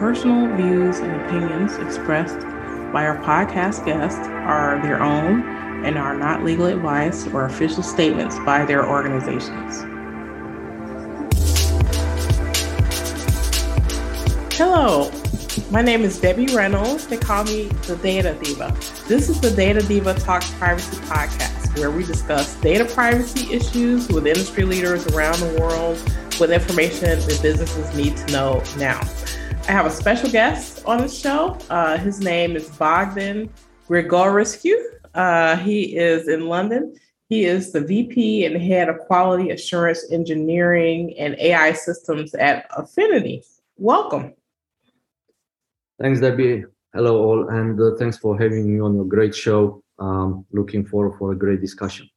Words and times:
personal 0.00 0.46
views 0.56 0.98
and 1.00 1.12
opinions 1.20 1.76
expressed 1.76 2.40
by 2.90 3.04
our 3.04 3.18
podcast 3.18 3.84
guests 3.84 4.26
are 4.28 4.80
their 4.80 5.02
own 5.02 5.42
and 5.84 5.98
are 5.98 6.16
not 6.16 6.42
legal 6.42 6.64
advice 6.64 7.26
or 7.26 7.44
official 7.44 7.82
statements 7.82 8.38
by 8.38 8.64
their 8.64 8.88
organizations. 8.88 9.82
Hello, 14.56 15.12
my 15.70 15.82
name 15.82 16.00
is 16.00 16.18
Debbie 16.18 16.46
Reynolds. 16.46 17.06
They 17.06 17.18
call 17.18 17.44
me 17.44 17.64
the 17.86 17.96
Data 17.96 18.38
Diva. 18.42 18.74
This 19.06 19.28
is 19.28 19.38
the 19.38 19.50
Data 19.50 19.82
Diva 19.82 20.14
Talks 20.14 20.50
Privacy 20.54 20.96
podcast, 21.08 21.78
where 21.78 21.90
we 21.90 22.04
discuss 22.04 22.54
data 22.62 22.86
privacy 22.86 23.52
issues 23.52 24.08
with 24.08 24.26
industry 24.26 24.64
leaders 24.64 25.06
around 25.08 25.38
the 25.40 25.60
world 25.60 25.98
with 26.40 26.52
information 26.52 27.18
that 27.18 27.38
businesses 27.42 27.94
need 27.94 28.16
to 28.16 28.26
know 28.32 28.62
now. 28.78 28.98
I 29.70 29.72
have 29.72 29.86
a 29.86 29.90
special 29.90 30.28
guest 30.28 30.84
on 30.84 30.98
the 30.98 31.06
show. 31.08 31.56
Uh, 31.70 31.96
his 31.96 32.18
name 32.18 32.56
is 32.56 32.68
Bogdan 32.70 33.48
Grigorescu. 33.88 34.74
Uh, 35.14 35.54
he 35.58 35.96
is 35.96 36.26
in 36.26 36.46
London. 36.46 36.96
He 37.28 37.44
is 37.44 37.70
the 37.70 37.80
VP 37.80 38.46
and 38.46 38.60
head 38.60 38.88
of 38.88 38.98
quality 38.98 39.50
assurance 39.50 40.10
engineering 40.10 41.14
and 41.16 41.36
AI 41.38 41.74
systems 41.74 42.34
at 42.34 42.66
Affinity. 42.76 43.44
Welcome. 43.76 44.34
Thanks, 46.00 46.18
Debbie. 46.18 46.64
Hello, 46.92 47.22
all, 47.22 47.48
and 47.50 47.80
uh, 47.80 47.94
thanks 47.96 48.16
for 48.18 48.36
having 48.36 48.74
me 48.74 48.80
on 48.80 48.96
your 48.96 49.04
great 49.04 49.36
show. 49.36 49.84
Um, 50.00 50.46
looking 50.50 50.84
forward 50.84 51.16
for 51.16 51.30
a 51.30 51.36
great 51.36 51.60
discussion. 51.60 52.10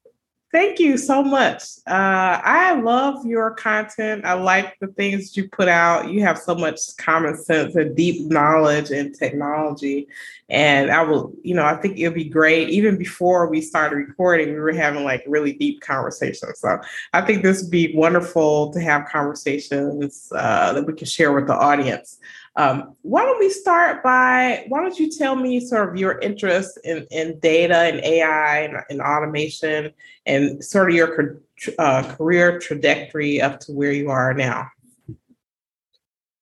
Thank 0.53 0.77
you 0.77 0.99
so 0.99 1.23
much. 1.23 1.63
Uh, 1.87 2.39
I 2.43 2.79
love 2.79 3.25
your 3.25 3.55
content. 3.55 4.23
I 4.23 4.33
like 4.33 4.77
the 4.79 4.85
things 4.85 5.35
you 5.35 5.49
put 5.49 5.67
out. 5.67 6.11
You 6.11 6.21
have 6.21 6.37
so 6.37 6.53
much 6.53 6.77
common 6.97 7.35
sense 7.35 7.73
and 7.73 7.97
deep 7.97 8.29
knowledge 8.29 8.91
in 8.91 9.13
technology. 9.13 10.07
And 10.49 10.91
I 10.91 11.01
will, 11.01 11.33
you 11.41 11.55
know, 11.55 11.65
I 11.65 11.75
think 11.77 11.97
it'll 11.97 12.13
be 12.13 12.29
great. 12.29 12.69
Even 12.69 12.99
before 12.99 13.49
we 13.49 13.61
started 13.61 13.95
recording, 13.95 14.49
we 14.49 14.59
were 14.59 14.73
having 14.73 15.03
like 15.03 15.23
really 15.25 15.53
deep 15.53 15.81
conversations. 15.81 16.59
So 16.59 16.79
I 17.13 17.21
think 17.21 17.41
this 17.41 17.63
would 17.63 17.71
be 17.71 17.95
wonderful 17.95 18.71
to 18.73 18.79
have 18.79 19.07
conversations 19.07 20.31
uh, 20.35 20.73
that 20.73 20.85
we 20.85 20.93
can 20.93 21.07
share 21.07 21.33
with 21.33 21.47
the 21.47 21.55
audience. 21.55 22.19
Um, 22.55 22.95
why 23.01 23.23
don't 23.23 23.39
we 23.39 23.49
start 23.49 24.03
by 24.03 24.65
why 24.67 24.81
don't 24.81 24.99
you 24.99 25.09
tell 25.09 25.35
me 25.35 25.59
sort 25.59 25.89
of 25.89 25.95
your 25.95 26.19
interest 26.19 26.79
in, 26.83 27.07
in 27.09 27.39
data 27.39 27.75
and 27.75 27.99
AI 28.05 28.59
and, 28.59 28.77
and 28.91 29.01
automation 29.01 29.91
and 30.27 30.63
sort 30.63 30.91
of 30.91 30.95
your 30.95 31.41
uh, 31.79 32.03
career 32.15 32.59
trajectory 32.59 33.41
up 33.41 33.59
to 33.61 33.71
where 33.71 33.91
you 33.91 34.09
are 34.09 34.35
now? 34.35 34.67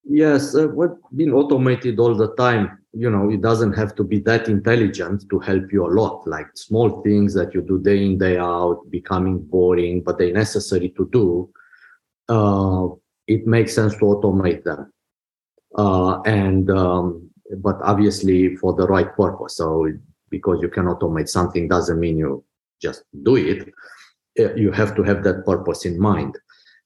Yes, 0.04 0.54
uh, 0.54 0.68
what 0.68 0.98
been 1.16 1.32
automated 1.32 1.98
all 1.98 2.14
the 2.14 2.36
time. 2.36 2.78
You 2.94 3.10
know, 3.10 3.30
it 3.30 3.40
doesn't 3.40 3.72
have 3.74 3.96
to 3.96 4.04
be 4.04 4.20
that 4.22 4.50
intelligent 4.50 5.30
to 5.30 5.40
help 5.40 5.72
you 5.72 5.86
a 5.86 5.94
lot. 5.94 6.28
Like 6.28 6.48
small 6.56 7.02
things 7.04 7.34
that 7.36 7.54
you 7.54 7.62
do 7.62 7.80
day 7.80 8.04
in 8.04 8.18
day 8.18 8.38
out, 8.38 8.82
becoming 8.90 9.40
boring, 9.40 10.02
but 10.02 10.18
they're 10.18 10.34
necessary 10.34 10.90
to 10.98 11.08
do. 11.14 11.50
Uh, 12.28 12.90
it 13.28 13.48
makes 13.48 13.74
sense 13.74 13.94
to 13.94 14.02
automate 14.02 14.66
them 14.66 14.92
uh, 15.78 16.22
and 16.22 16.70
um, 16.70 17.30
but 17.58 17.78
obviously 17.84 18.56
for 18.56 18.74
the 18.74 18.88
right 18.88 19.16
purpose. 19.16 19.58
So 19.58 19.88
because 20.30 20.60
you 20.62 20.70
can 20.70 20.86
automate 20.86 21.30
something 21.30 21.68
doesn't 21.68 22.00
mean 22.00 22.18
you 22.18 22.44
just 22.82 23.04
do 23.24 23.36
it. 23.36 23.70
Uh, 24.40 24.54
you 24.56 24.72
have 24.72 24.96
to 24.96 25.04
have 25.04 25.24
that 25.24 25.46
purpose 25.46 25.86
in 25.86 26.00
mind. 26.00 26.38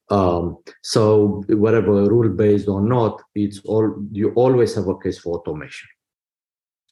Um, 0.09 0.57
so 0.83 1.43
whatever 1.47 1.91
rule 1.91 2.29
based 2.29 2.67
or 2.67 2.81
not, 2.81 3.21
it's 3.33 3.59
all 3.65 3.95
you 4.11 4.31
always 4.33 4.75
have 4.75 4.87
a 4.87 4.97
case 4.97 5.19
for 5.19 5.37
automation. 5.39 5.87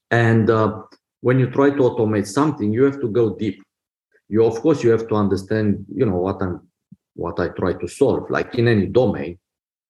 And 0.10 0.50
uh, 0.50 0.82
when 1.22 1.40
you 1.40 1.50
try 1.50 1.72
to 1.72 1.78
automate 1.78 2.28
something, 2.28 2.72
you 2.72 2.84
have 2.84 3.00
to 3.02 3.10
go 3.10 3.36
deep. 3.36 3.62
You 4.30 4.46
of 4.46 4.60
course 4.62 4.84
you 4.84 4.92
have 4.92 5.08
to 5.10 5.16
understand, 5.16 5.86
you 5.94 6.06
know, 6.06 6.18
what 6.18 6.42
I'm 6.42 6.68
what 7.16 7.40
I 7.40 7.50
try 7.50 7.74
to 7.74 7.88
solve. 7.88 8.30
Like 8.32 8.56
in 8.56 8.68
any 8.68 8.88
domain, 8.88 9.38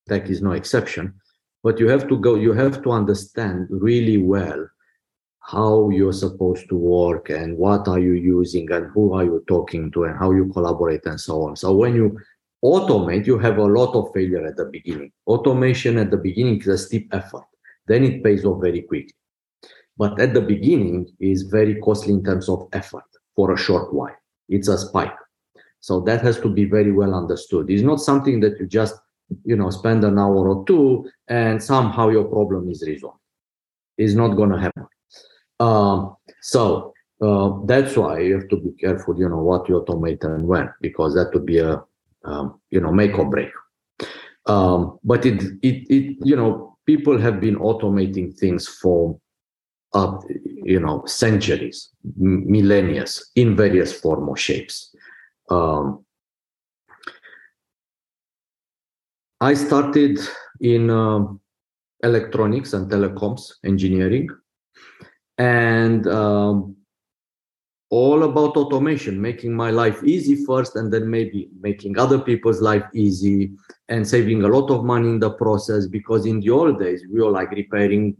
tech 0.07 0.29
is 0.29 0.41
no 0.41 0.51
exception 0.51 1.13
but 1.63 1.79
you 1.79 1.87
have 1.87 2.07
to 2.07 2.17
go 2.17 2.35
you 2.35 2.53
have 2.53 2.81
to 2.83 2.91
understand 2.91 3.67
really 3.69 4.17
well 4.17 4.67
how 5.39 5.89
you're 5.89 6.13
supposed 6.13 6.69
to 6.69 6.75
work 6.75 7.29
and 7.29 7.57
what 7.57 7.87
are 7.87 7.99
you 7.99 8.13
using 8.13 8.71
and 8.71 8.89
who 8.93 9.13
are 9.13 9.25
you 9.25 9.43
talking 9.47 9.91
to 9.91 10.05
and 10.05 10.17
how 10.17 10.31
you 10.31 10.49
collaborate 10.53 11.05
and 11.05 11.19
so 11.19 11.43
on. 11.43 11.55
So 11.55 11.73
when 11.73 11.95
you 11.95 12.17
automate 12.63 13.27
you 13.27 13.37
have 13.37 13.57
a 13.57 13.65
lot 13.65 13.93
of 13.93 14.13
failure 14.13 14.45
at 14.45 14.55
the 14.55 14.65
beginning. 14.65 15.11
Automation 15.27 15.97
at 15.97 16.11
the 16.11 16.17
beginning 16.17 16.61
is 16.61 16.67
a 16.67 16.77
steep 16.77 17.13
effort. 17.13 17.43
Then 17.87 18.05
it 18.05 18.23
pays 18.23 18.45
off 18.45 18.61
very 18.61 18.83
quickly 18.83 19.13
but 19.97 20.19
at 20.19 20.33
the 20.33 20.41
beginning 20.41 21.07
is 21.19 21.43
very 21.43 21.79
costly 21.81 22.13
in 22.13 22.23
terms 22.23 22.49
of 22.49 22.67
effort 22.73 23.03
for 23.35 23.53
a 23.53 23.57
short 23.57 23.93
while. 23.93 24.15
It's 24.49 24.67
a 24.67 24.77
spike. 24.77 25.15
So 25.79 25.99
that 26.01 26.21
has 26.21 26.39
to 26.41 26.49
be 26.49 26.65
very 26.65 26.91
well 26.91 27.13
understood. 27.13 27.69
It's 27.69 27.83
not 27.83 27.99
something 27.99 28.39
that 28.39 28.59
you 28.59 28.67
just 28.67 28.95
you 29.43 29.55
know 29.55 29.69
spend 29.69 30.03
an 30.03 30.17
hour 30.19 30.49
or 30.49 30.65
two 30.65 31.09
and 31.27 31.61
somehow 31.61 32.09
your 32.09 32.25
problem 32.25 32.69
is 32.69 32.83
resolved. 32.85 33.19
It's 33.97 34.13
not 34.13 34.29
going 34.29 34.49
to 34.51 34.59
happen. 34.59 34.87
Um, 35.59 36.15
so 36.41 36.93
uh, 37.21 37.59
that's 37.65 37.95
why 37.95 38.19
you 38.19 38.33
have 38.33 38.49
to 38.49 38.57
be 38.57 38.71
careful 38.71 39.17
you 39.17 39.29
know 39.29 39.43
what 39.43 39.69
you 39.69 39.79
automate 39.79 40.23
and 40.23 40.47
when 40.47 40.69
because 40.81 41.13
that 41.15 41.33
would 41.33 41.45
be 41.45 41.59
a 41.59 41.81
um, 42.25 42.59
you 42.71 42.81
know 42.81 42.91
make 42.91 43.17
or 43.17 43.29
break. 43.29 43.49
Um, 44.45 44.99
but 45.03 45.25
it, 45.25 45.41
it 45.61 45.87
it 45.89 46.17
you 46.23 46.35
know 46.35 46.77
people 46.85 47.17
have 47.17 47.39
been 47.39 47.55
automating 47.55 48.37
things 48.37 48.67
for 48.67 49.19
uh, 49.93 50.17
you 50.63 50.79
know 50.79 51.03
centuries 51.05 51.89
millennia 52.17 53.05
in 53.35 53.55
various 53.55 53.93
form 53.93 54.27
or 54.27 54.37
shapes. 54.37 54.95
Um, 55.49 56.02
I 59.43 59.55
started 59.55 60.19
in 60.61 60.89
uh, 60.89 61.25
electronics 62.01 62.71
and 62.71 62.89
telecoms 62.89 63.51
engineering 63.65 64.29
and 65.37 66.07
um, 66.07 66.77
all 67.89 68.23
about 68.23 68.55
automation, 68.55 69.21
making 69.21 69.53
my 69.53 69.69
life 69.69 70.01
easy 70.05 70.45
first 70.45 70.77
and 70.77 70.93
then 70.93 71.09
maybe 71.09 71.49
making 71.59 71.99
other 71.99 72.19
people's 72.19 72.61
life 72.61 72.85
easy 72.93 73.51
and 73.89 74.07
saving 74.07 74.43
a 74.43 74.47
lot 74.47 74.69
of 74.69 74.85
money 74.85 75.09
in 75.09 75.19
the 75.19 75.31
process 75.31 75.87
because 75.87 76.25
in 76.25 76.39
the 76.39 76.49
old 76.49 76.79
days 76.79 77.03
we 77.11 77.19
were 77.19 77.29
like 77.29 77.51
repairing 77.51 78.15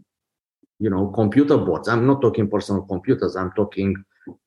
you 0.79 0.89
know 0.89 1.07
computer 1.07 1.57
boards. 1.57 1.87
I'm 1.87 2.05
not 2.05 2.21
talking 2.21 2.49
personal 2.49 2.81
computers 2.81 3.37
i'm 3.37 3.53
talking 3.53 3.95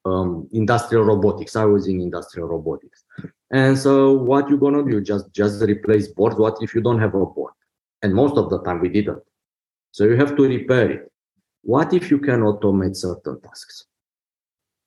um, 0.05 0.49
industrial 0.53 1.05
robotics 1.05 1.57
i 1.57 1.65
was 1.65 1.87
in 1.87 2.01
industrial 2.01 2.49
robotics 2.49 3.05
and 3.51 3.79
so 3.79 4.13
what 4.13 4.49
you're 4.49 4.59
gonna 4.59 4.83
do? 4.83 5.01
Just 5.01 5.33
just 5.33 5.63
replace 5.63 6.09
board. 6.09 6.37
What 6.37 6.59
if 6.61 6.75
you 6.75 6.81
don't 6.81 6.99
have 6.99 7.15
a 7.15 7.25
board? 7.27 7.53
And 8.03 8.15
most 8.15 8.37
of 8.37 8.51
the 8.51 8.63
time 8.63 8.81
we 8.81 8.89
didn't. 8.89 9.23
So 9.93 10.05
you 10.05 10.17
have 10.17 10.37
to 10.37 10.43
repair 10.43 10.91
it. 10.91 11.13
What 11.63 11.93
if 11.95 12.11
you 12.11 12.19
can 12.19 12.41
automate 12.41 12.97
certain 12.97 13.41
tasks? 13.41 13.87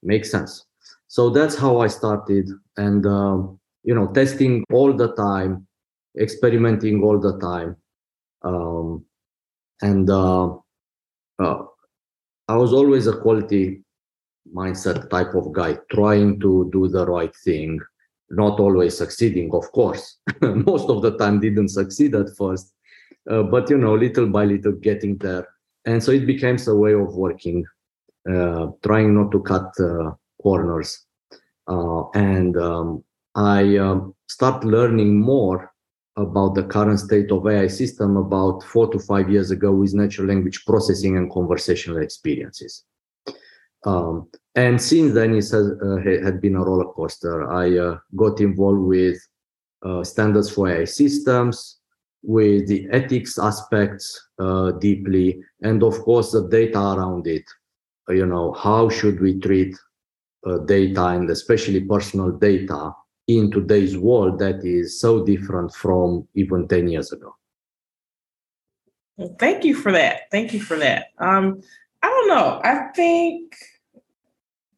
Makes 0.04 0.32
sense. 0.32 0.66
So 1.08 1.30
that's 1.30 1.56
how 1.56 1.80
I 1.80 1.88
started, 1.88 2.50
and 2.78 3.06
uh, 3.06 3.38
you 3.84 3.96
know, 3.96 4.08
testing 4.08 4.64
all 4.72 4.94
the 4.94 5.14
time, 5.16 5.66
experimenting 6.20 7.02
all 7.02 7.20
the 7.20 7.40
time, 7.40 7.76
um, 8.44 9.06
and 9.82 10.10
uh, 10.10 10.54
uh, 11.40 11.64
I 12.48 12.56
was 12.56 12.74
always 12.74 13.08
a 13.08 13.18
quality 13.18 13.84
mindset 14.54 15.10
type 15.10 15.36
of 15.36 15.52
guy, 15.52 15.78
trying 15.92 16.40
to 16.40 16.70
do 16.72 16.88
the 16.88 17.06
right 17.06 17.36
thing 17.44 17.80
not 18.30 18.60
always 18.60 18.98
succeeding, 18.98 19.50
of 19.54 19.72
course. 19.72 20.18
Most 20.42 20.90
of 20.90 21.02
the 21.02 21.18
time 21.18 21.40
didn't 21.40 21.70
succeed 21.70 22.16
at 22.16 22.36
first, 22.38 22.74
uh, 23.30 23.44
but 23.44 23.70
you 23.70 23.78
know, 23.78 23.96
little 23.96 24.28
by 24.28 24.46
little 24.46 24.74
getting 24.74 25.18
there. 25.18 25.48
And 25.86 26.04
so 26.04 26.12
it 26.12 26.26
becomes 26.26 26.68
a 26.68 26.76
way 26.76 26.94
of 26.94 27.16
working, 27.16 27.66
uh, 28.30 28.68
trying 28.84 29.16
not 29.16 29.32
to 29.32 29.42
cut 29.42 29.72
uh, 29.80 30.12
corners. 30.42 31.06
Uh, 31.68 32.10
and 32.12 32.58
um, 32.58 33.04
I 33.36 33.78
um, 33.78 34.16
start 34.28 34.64
learning 34.64 35.20
more 35.20 35.72
about 36.16 36.54
the 36.54 36.64
current 36.64 37.00
state 37.00 37.32
of 37.32 37.48
AI 37.48 37.68
system 37.68 38.18
about 38.18 38.64
four 38.64 38.92
to 38.92 39.00
five 39.00 39.30
years 39.30 39.52
ago 39.52 39.72
with 39.72 39.94
natural 39.94 40.28
language 40.28 40.66
processing 40.66 41.16
and 41.16 41.32
conversational 41.32 42.02
experiences. 42.02 42.84
Um, 43.86 44.30
and 44.56 44.82
since 44.82 45.14
then, 45.14 45.32
it 45.32 45.50
has, 45.50 45.54
uh, 45.54 45.98
had 46.24 46.42
been 46.42 46.56
a 46.56 46.64
roller 46.64 46.92
coaster. 46.94 47.50
I 47.52 47.78
uh, 47.78 47.98
got 48.16 48.42
involved 48.42 48.82
with 48.82 49.18
uh, 49.84 50.04
standards 50.04 50.50
for 50.50 50.70
AI 50.70 50.86
systems, 50.86 51.80
with 52.22 52.68
the 52.68 52.88
ethics 52.92 53.40
aspects 53.40 54.30
uh, 54.40 54.72
deeply, 54.72 55.42
and 55.62 55.84
of 55.84 56.00
course 56.00 56.32
the 56.32 56.48
data 56.48 56.80
around 56.80 57.28
it. 57.28 57.46
Uh, 58.10 58.14
you 58.14 58.26
know, 58.26 58.52
how 58.54 58.90
should 58.90 59.22
we 59.22 59.40
treat 59.40 59.76
uh, 60.46 60.58
data 60.60 61.08
and 61.08 61.30
especially 61.30 61.80
personal 61.82 62.32
data 62.32 62.92
in 63.28 63.52
today's 63.52 63.98
world 63.98 64.40
that 64.40 64.66
is 64.66 65.00
so 65.00 65.24
different 65.24 65.74
from 65.74 66.28
even 66.36 66.68
10 66.68 66.88
years 66.90 67.12
ago? 67.12 67.36
Thank 69.38 69.64
you 69.66 69.76
for 69.76 69.92
that. 69.92 70.32
Thank 70.32 70.54
you 70.54 70.62
for 70.62 70.78
that. 70.78 71.08
Um, 71.18 71.62
I 72.02 72.08
don't 72.08 72.28
know. 72.30 72.62
I 72.64 72.92
think 72.96 73.56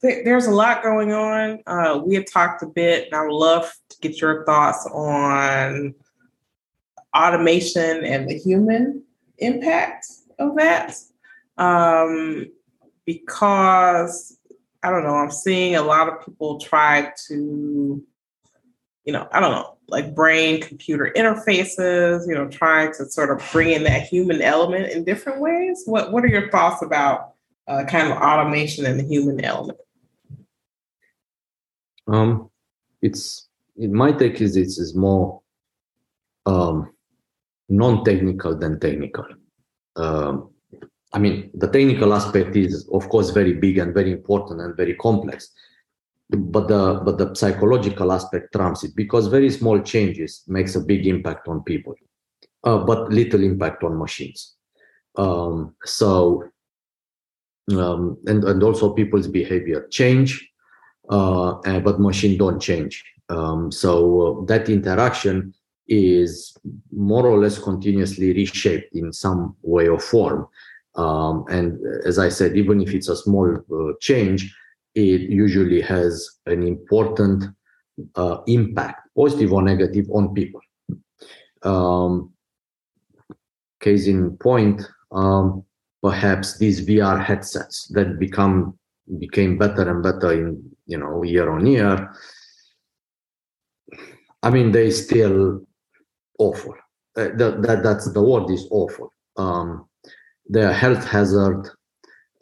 th- 0.02 0.26
there's 0.26 0.48
a 0.48 0.52
lot 0.52 0.84
going 0.84 1.14
on. 1.14 1.60
Uh, 1.68 2.02
we 2.04 2.16
have 2.16 2.26
talked 2.26 2.64
a 2.64 2.68
bit, 2.68 3.06
and 3.06 3.16
I 3.16 3.24
would 3.24 3.34
love 3.34 3.72
to 3.90 3.98
get 4.02 4.20
your 4.20 4.46
thoughts 4.46 4.88
on 4.92 5.94
automation 7.16 8.04
and 8.04 8.30
the 8.30 8.38
human 8.38 9.04
impact 9.38 10.08
of 10.40 10.56
that. 10.56 10.96
Um, 11.58 12.48
because 13.06 14.38
I 14.84 14.90
don't 14.90 15.04
know, 15.04 15.16
I'm 15.16 15.32
seeing 15.32 15.76
a 15.76 15.82
lot 15.82 16.08
of 16.08 16.26
people 16.26 16.60
try 16.60 17.12
to, 17.28 18.04
you 19.04 19.14
know, 19.14 19.28
I 19.32 19.40
don't 19.40 19.52
know, 19.52 19.78
like 19.88 20.16
brain 20.16 20.62
computer 20.62 21.12
interfaces, 21.16 22.28
you 22.28 22.34
know, 22.34 22.48
trying 22.48 22.94
to 22.94 23.06
sort 23.06 23.30
of 23.30 23.48
bring 23.52 23.72
in 23.72 23.84
that 23.84 24.04
human 24.04 24.42
element 24.42 24.92
in 24.92 25.04
different 25.04 25.40
ways. 25.42 25.84
What 25.86 26.12
What 26.12 26.24
are 26.24 26.30
your 26.30 26.50
thoughts 26.50 26.82
about 26.82 27.34
uh, 27.68 27.84
kind 27.84 28.12
of 28.12 28.18
automation 28.18 28.86
and 28.86 29.00
the 29.00 29.04
human 29.04 29.44
element? 29.44 29.78
Um, 32.12 32.50
it's 33.02 33.48
in 33.78 33.94
my 33.94 34.12
take 34.12 34.42
is 34.42 34.58
it's 34.58 34.78
is 34.78 34.94
more 34.96 35.42
um, 36.46 36.92
non-technical 37.70 38.58
than 38.58 38.80
technical. 38.80 39.26
Um, 39.96 40.50
I 41.14 41.20
mean, 41.20 41.52
the 41.54 41.68
technical 41.68 42.14
aspect 42.14 42.56
is, 42.56 42.88
of 42.94 43.10
course, 43.10 43.32
very 43.32 43.54
big 43.54 43.78
and 43.78 43.94
very 43.94 44.12
important 44.12 44.62
and 44.62 44.76
very 44.76 44.96
complex. 44.96 45.52
But 46.30 46.68
the 46.70 47.02
but 47.04 47.18
the 47.18 47.34
psychological 47.36 48.12
aspect 48.12 48.54
trumps 48.54 48.86
it 48.86 48.96
because 48.96 49.28
very 49.28 49.50
small 49.50 49.82
changes 49.82 50.44
makes 50.48 50.76
a 50.76 50.80
big 50.80 51.06
impact 51.06 51.50
on 51.50 51.64
people, 51.64 51.96
uh, 52.64 52.78
but 52.80 53.12
little 53.12 53.44
impact 53.44 53.84
on 53.84 53.98
machines. 53.98 54.56
Um, 55.18 55.76
so 55.84 56.46
um, 57.72 58.18
and 58.28 58.46
and 58.46 58.64
also 58.64 58.94
people's 58.94 59.28
behavior 59.28 59.88
change, 59.92 60.51
but 61.12 62.00
machine 62.00 62.38
don't 62.38 62.60
change. 62.60 63.04
Um, 63.30 63.72
so 63.72 64.42
uh, 64.42 64.46
that 64.46 64.70
interaction 64.70 65.54
is 65.88 66.58
more 66.92 67.26
or 67.26 67.38
less 67.38 67.58
continuously 67.58 68.34
reshaped 68.34 68.94
in 68.96 69.12
some 69.14 69.56
way 69.62 69.88
or 69.88 70.00
form. 70.00 70.48
Um, 70.96 71.46
and 71.50 71.80
as 72.06 72.20
I 72.20 72.30
said, 72.30 72.58
even 72.58 72.82
if 72.82 72.94
it's 72.94 73.10
a 73.10 73.16
small 73.16 73.56
uh, 73.56 73.94
change, 74.02 74.54
it 74.96 75.22
usually 75.22 75.82
has 75.82 76.30
an 76.46 76.64
important 76.64 77.46
uh, 78.16 78.38
impact, 78.48 79.08
positive 79.16 79.54
or 79.54 79.62
negative, 79.62 80.08
on 80.12 80.34
people. 80.34 80.62
Um, 81.64 82.32
case 83.80 84.08
in 84.08 84.38
point, 84.38 84.82
um, 85.12 85.64
perhaps 86.02 86.58
these 86.58 86.86
VR 86.86 87.24
headsets 87.24 87.88
that 87.90 88.20
become 88.20 88.78
became 89.20 89.58
better 89.58 89.90
and 89.90 90.04
better 90.04 90.32
in 90.32 90.72
you 90.86 90.98
know 90.98 91.24
year 91.24 91.50
on 91.50 91.66
year. 91.66 92.14
I 94.44 94.50
mean, 94.50 94.72
they 94.72 94.90
still 94.92 95.62
awful. 96.40 96.76
Uh, 97.16 97.30
that, 97.36 97.62
that 97.62 97.84
that's 97.84 98.12
the 98.12 98.22
word 98.22 98.50
is 98.50 98.68
awful. 98.72 99.14
Um, 99.38 99.88
the 100.50 100.74
health 100.74 101.08
hazard 101.08 101.70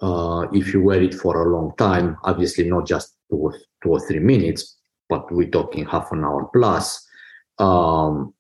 uh, 0.02 0.48
if 0.54 0.74
you 0.74 0.82
wear 0.82 1.02
it 1.02 1.14
for 1.14 1.42
a 1.42 1.56
long 1.56 1.74
time. 1.78 2.18
Obviously, 2.24 2.70
not 2.70 2.88
just 2.88 3.16
two 3.30 3.38
or, 3.38 3.54
two 3.84 3.90
or 3.90 4.00
three 4.00 4.20
minutes, 4.20 4.78
but 5.08 5.32
we're 5.32 5.50
talking 5.50 5.86
half 5.86 6.12
an 6.12 6.24
hour 6.24 6.50
plus. 6.54 7.06
Um, 7.58 8.34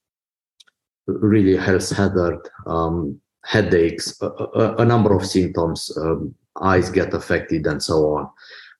really 1.08 1.58
health 1.58 1.90
hazard, 1.90 2.40
um, 2.68 3.20
headaches, 3.44 4.22
a, 4.22 4.28
a, 4.28 4.76
a, 4.76 4.86
number 4.86 5.14
of 5.14 5.26
symptoms, 5.26 5.92
um, 5.98 6.34
eyes 6.62 6.90
get 6.90 7.14
affected, 7.14 7.66
and 7.68 7.82
so 7.82 8.18
on. 8.18 8.30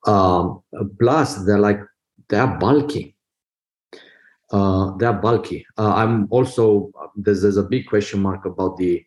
Um, 0.08 0.90
plus, 1.00 1.46
they're 1.46 1.60
like 1.60 1.80
they're 2.30 2.48
bulky. 2.48 3.16
Uh, 4.52 4.96
they're 4.98 5.14
bulky. 5.14 5.66
Uh, 5.78 5.94
I'm 5.94 6.28
also 6.32 6.92
there's, 7.16 7.42
there's 7.42 7.58
a 7.58 7.64
big 7.64 7.88
question 7.88 8.22
mark 8.22 8.46
about 8.46 8.78
the 8.78 9.04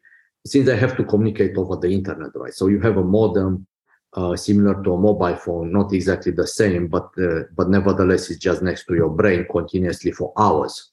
since 0.47 0.67
they 0.67 0.77
have 0.77 0.97
to 0.97 1.05
communicate 1.05 1.57
over 1.57 1.77
the 1.77 1.89
internet, 1.89 2.31
right? 2.35 2.53
So 2.53 2.67
you 2.67 2.81
have 2.81 2.97
a 2.97 3.05
modem 3.05 3.67
uh, 4.15 4.37
similar 4.37 4.83
to 4.83 4.93
a 4.93 4.99
mobile 4.99 5.37
phone, 5.37 5.73
not 5.73 5.93
exactly 5.93 6.33
the 6.33 6.47
same, 6.47 6.89
but 6.89 7.11
uh, 7.19 7.45
but 7.57 7.71
nevertheless, 7.71 8.31
it's 8.31 8.41
just 8.41 8.63
next 8.63 8.87
to 8.87 8.95
your 8.95 9.09
brain 9.09 9.47
continuously 9.51 10.13
for 10.13 10.33
hours. 10.37 10.91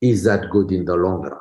Is 0.00 0.24
that 0.24 0.50
good 0.50 0.70
in 0.70 0.84
the 0.84 0.94
long 0.94 1.22
run? 1.22 1.40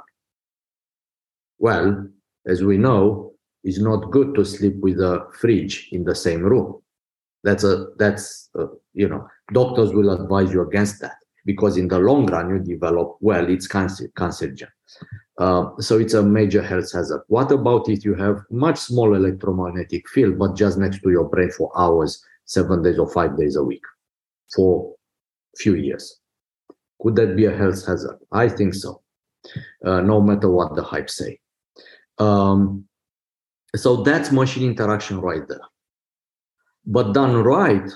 Well, 1.59 2.07
as 2.45 2.63
we 2.63 2.77
know, 2.77 3.26
it's 3.67 3.79
not 3.79 4.11
good 4.11 4.33
to 4.35 4.43
sleep 4.45 4.75
with 4.79 4.99
a 4.99 5.27
fridge 5.39 5.89
in 5.91 6.03
the 6.03 6.15
same 6.15 6.41
room. 6.41 6.81
That's 7.43 7.63
a 7.63 7.87
that's 7.97 8.49
a, 8.55 8.65
you 8.93 9.07
know 9.07 9.27
doctors 9.53 9.93
will 9.93 10.09
advise 10.09 10.51
you 10.51 10.61
against 10.61 11.01
that 11.01 11.17
because 11.45 11.77
in 11.77 11.87
the 11.87 11.99
long 11.99 12.25
run 12.25 12.49
you 12.49 12.59
develop 12.59 13.17
well 13.21 13.47
it's 13.49 13.67
cancer 13.67 14.09
cancerogen 14.17 14.67
uh, 15.37 15.69
so 15.79 15.99
it's 15.99 16.15
a 16.15 16.23
major 16.23 16.63
health 16.63 16.91
hazard. 16.91 17.21
What 17.27 17.51
about 17.51 17.89
if 17.89 18.03
you 18.03 18.15
have 18.15 18.41
much 18.49 18.77
small 18.77 19.13
electromagnetic 19.13 20.09
field, 20.09 20.39
but 20.39 20.55
just 20.55 20.79
next 20.79 21.01
to 21.03 21.11
your 21.11 21.29
brain 21.29 21.51
for 21.51 21.71
hours, 21.77 22.23
seven 22.45 22.81
days 22.81 22.97
or 22.97 23.09
five 23.09 23.37
days 23.37 23.55
a 23.55 23.63
week 23.63 23.83
for 24.55 24.95
few 25.57 25.75
years? 25.75 26.19
Could 27.01 27.15
that 27.17 27.35
be 27.35 27.45
a 27.45 27.55
health 27.55 27.85
hazard? 27.85 28.17
I 28.31 28.49
think 28.49 28.73
so, 28.73 29.03
uh, 29.85 30.01
no 30.01 30.21
matter 30.21 30.49
what 30.49 30.75
the 30.75 30.83
hype 30.83 31.09
say. 31.09 31.39
Um, 32.17 32.86
so 33.75 33.97
that's 34.03 34.31
machine 34.31 34.63
interaction 34.69 35.19
right 35.21 35.47
there. 35.47 35.61
But 36.85 37.13
done 37.13 37.43
right, 37.43 37.89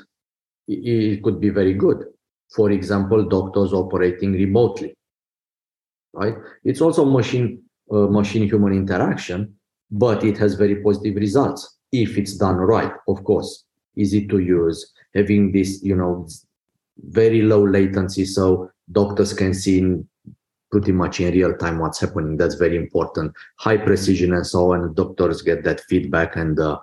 it 0.68 1.24
could 1.24 1.40
be 1.40 1.50
very 1.50 1.74
good. 1.74 2.06
For 2.54 2.72
example, 2.72 3.24
doctors 3.24 3.72
operating 3.74 4.34
remotely 4.34 4.96
right? 6.14 6.36
It's 6.64 6.82
also 6.82 7.06
machine 7.06 7.64
uh, 7.92 8.08
machine 8.08 8.48
human 8.48 8.74
interaction, 8.74 9.56
but 9.90 10.24
it 10.24 10.38
has 10.38 10.56
very 10.56 10.82
positive 10.82 11.16
results 11.16 11.78
if 11.92 12.18
it's 12.18 12.36
done 12.36 12.58
right. 12.58 12.92
Of 13.08 13.24
course, 13.24 13.66
easy 13.96 14.28
to 14.28 14.40
use, 14.40 14.92
having 15.14 15.52
this 15.52 15.82
you 15.84 15.96
know 15.96 16.28
very 16.98 17.42
low 17.42 17.66
latency, 17.66 18.26
so 18.26 18.70
doctors 18.92 19.34
can 19.34 19.54
see 19.54 19.80
in 19.80 20.08
pretty 20.72 20.92
much 20.92 21.20
in 21.20 21.34
real 21.34 21.56
time 21.58 21.80
what's 21.80 22.00
happening. 22.00 22.38
That's 22.38 22.56
very 22.56 22.78
important. 22.78 23.34
High 23.58 23.78
precision 23.78 24.34
and 24.34 24.46
so 24.46 24.74
on. 24.74 24.94
Doctors 24.94 25.42
get 25.42 25.64
that 25.64 25.82
feedback 25.82 26.36
and 26.36 26.60
uh, 26.60 26.80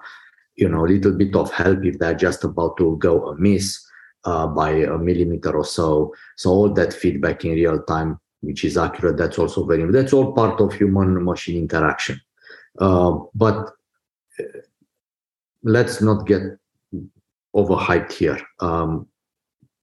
you 0.57 0.69
know 0.69 0.85
a 0.85 0.89
little 0.89 1.13
bit 1.13 1.35
of 1.35 1.53
help 1.53 1.85
if 1.85 1.99
they're 1.99 2.15
just 2.15 2.45
about 2.45 2.77
to 2.79 2.97
go 2.99 3.29
amiss 3.29 3.85
uh, 4.25 4.47
by 4.47 4.71
a 4.71 4.99
millimeter 4.99 5.57
or 5.57 5.65
so. 5.65 6.15
So 6.37 6.51
all 6.51 6.73
that 6.75 6.93
feedback 6.93 7.45
in 7.45 7.53
real 7.53 7.83
time 7.83 8.21
which 8.41 8.65
is 8.65 8.77
accurate. 8.77 9.17
That's 9.17 9.39
also 9.39 9.65
very, 9.65 9.91
that's 9.91 10.13
all 10.13 10.33
part 10.33 10.61
of 10.61 10.73
human 10.73 11.25
machine 11.25 11.59
interaction. 11.59 12.21
Uh, 12.79 13.19
but 13.35 13.71
uh, 14.39 14.43
let's 15.63 16.01
not 16.01 16.27
get 16.27 16.43
overhyped 17.55 18.13
here. 18.13 18.41
Um, 18.61 19.09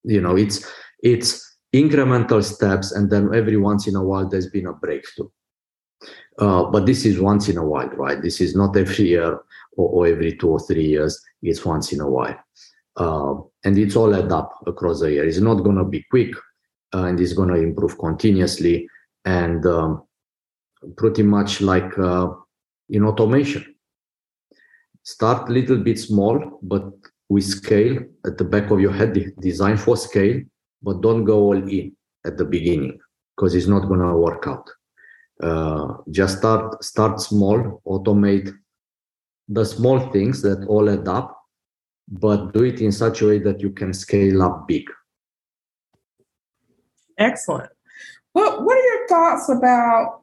you 0.03 0.21
know, 0.21 0.35
it's, 0.37 0.71
it's 1.03 1.44
incremental 1.81 2.43
steps, 2.43 2.91
and 2.91 3.09
then 3.09 3.33
every 3.33 3.57
once 3.57 3.87
in 3.87 3.95
a 3.95 4.03
while 4.03 4.27
there's 4.27 4.49
been 4.49 4.67
a 4.67 4.73
breakthrough. 4.73 5.29
Uh, 6.37 6.65
but 6.65 6.85
this 6.85 7.05
is 7.05 7.19
once 7.19 7.47
in 7.49 7.57
a 7.57 7.65
while, 7.65 7.89
right? 7.89 8.21
This 8.21 8.41
is 8.41 8.55
not 8.55 8.75
every 8.75 9.05
year 9.09 9.39
or, 9.77 9.89
or 9.89 10.07
every 10.07 10.35
two 10.37 10.49
or 10.49 10.59
three 10.59 10.85
years. 10.85 11.21
It's 11.41 11.63
once 11.65 11.93
in 11.93 12.01
a 12.01 12.09
while. 12.09 12.37
Uh, 12.97 13.35
and 13.63 13.77
it's 13.77 13.95
all 13.95 14.15
add 14.15 14.31
up 14.31 14.51
across 14.67 14.99
the 14.99 15.11
year. 15.11 15.25
It's 15.25 15.39
not 15.39 15.63
going 15.63 15.77
to 15.77 15.85
be 15.85 16.05
quick 16.09 16.33
uh, 16.93 17.03
and 17.03 17.19
it's 17.19 17.33
going 17.33 17.49
to 17.49 17.55
improve 17.55 17.97
continuously 17.97 18.87
and 19.25 19.65
um, 19.65 20.03
pretty 20.95 21.23
much 21.23 21.61
like 21.61 21.97
uh, 21.97 22.29
in 22.89 23.03
automation 23.03 23.75
start 25.03 25.49
a 25.49 25.51
little 25.51 25.77
bit 25.77 25.99
small 25.99 26.59
but 26.61 26.85
with 27.29 27.43
scale 27.43 27.97
at 28.25 28.37
the 28.37 28.43
back 28.43 28.71
of 28.71 28.79
your 28.79 28.93
head 28.93 29.13
design 29.39 29.77
for 29.77 29.97
scale 29.97 30.41
but 30.85 31.01
don't 31.05 31.25
go 31.31 31.37
all 31.47 31.61
in 31.79 31.87
at 32.27 32.37
the 32.37 32.47
beginning 32.55 32.93
because 33.35 33.55
it's 33.55 33.71
not 33.75 33.87
going 33.89 34.03
to 34.07 34.13
work 34.27 34.43
out 34.53 34.67
uh, 35.47 35.87
just 36.19 36.37
start 36.39 36.83
start 36.91 37.19
small 37.29 37.81
automate 37.93 38.49
the 39.57 39.65
small 39.75 39.99
things 40.15 40.41
that 40.45 40.59
all 40.67 40.89
add 40.89 41.07
up 41.07 41.29
but 42.07 42.53
do 42.53 42.63
it 42.63 42.79
in 42.81 42.91
such 42.91 43.21
a 43.21 43.27
way 43.29 43.39
that 43.39 43.59
you 43.63 43.71
can 43.79 43.91
scale 43.93 44.41
up 44.47 44.67
big 44.67 44.85
Excellent. 47.17 47.69
What 48.33 48.63
What 48.63 48.77
are 48.77 48.81
your 48.81 49.07
thoughts 49.07 49.49
about 49.49 50.21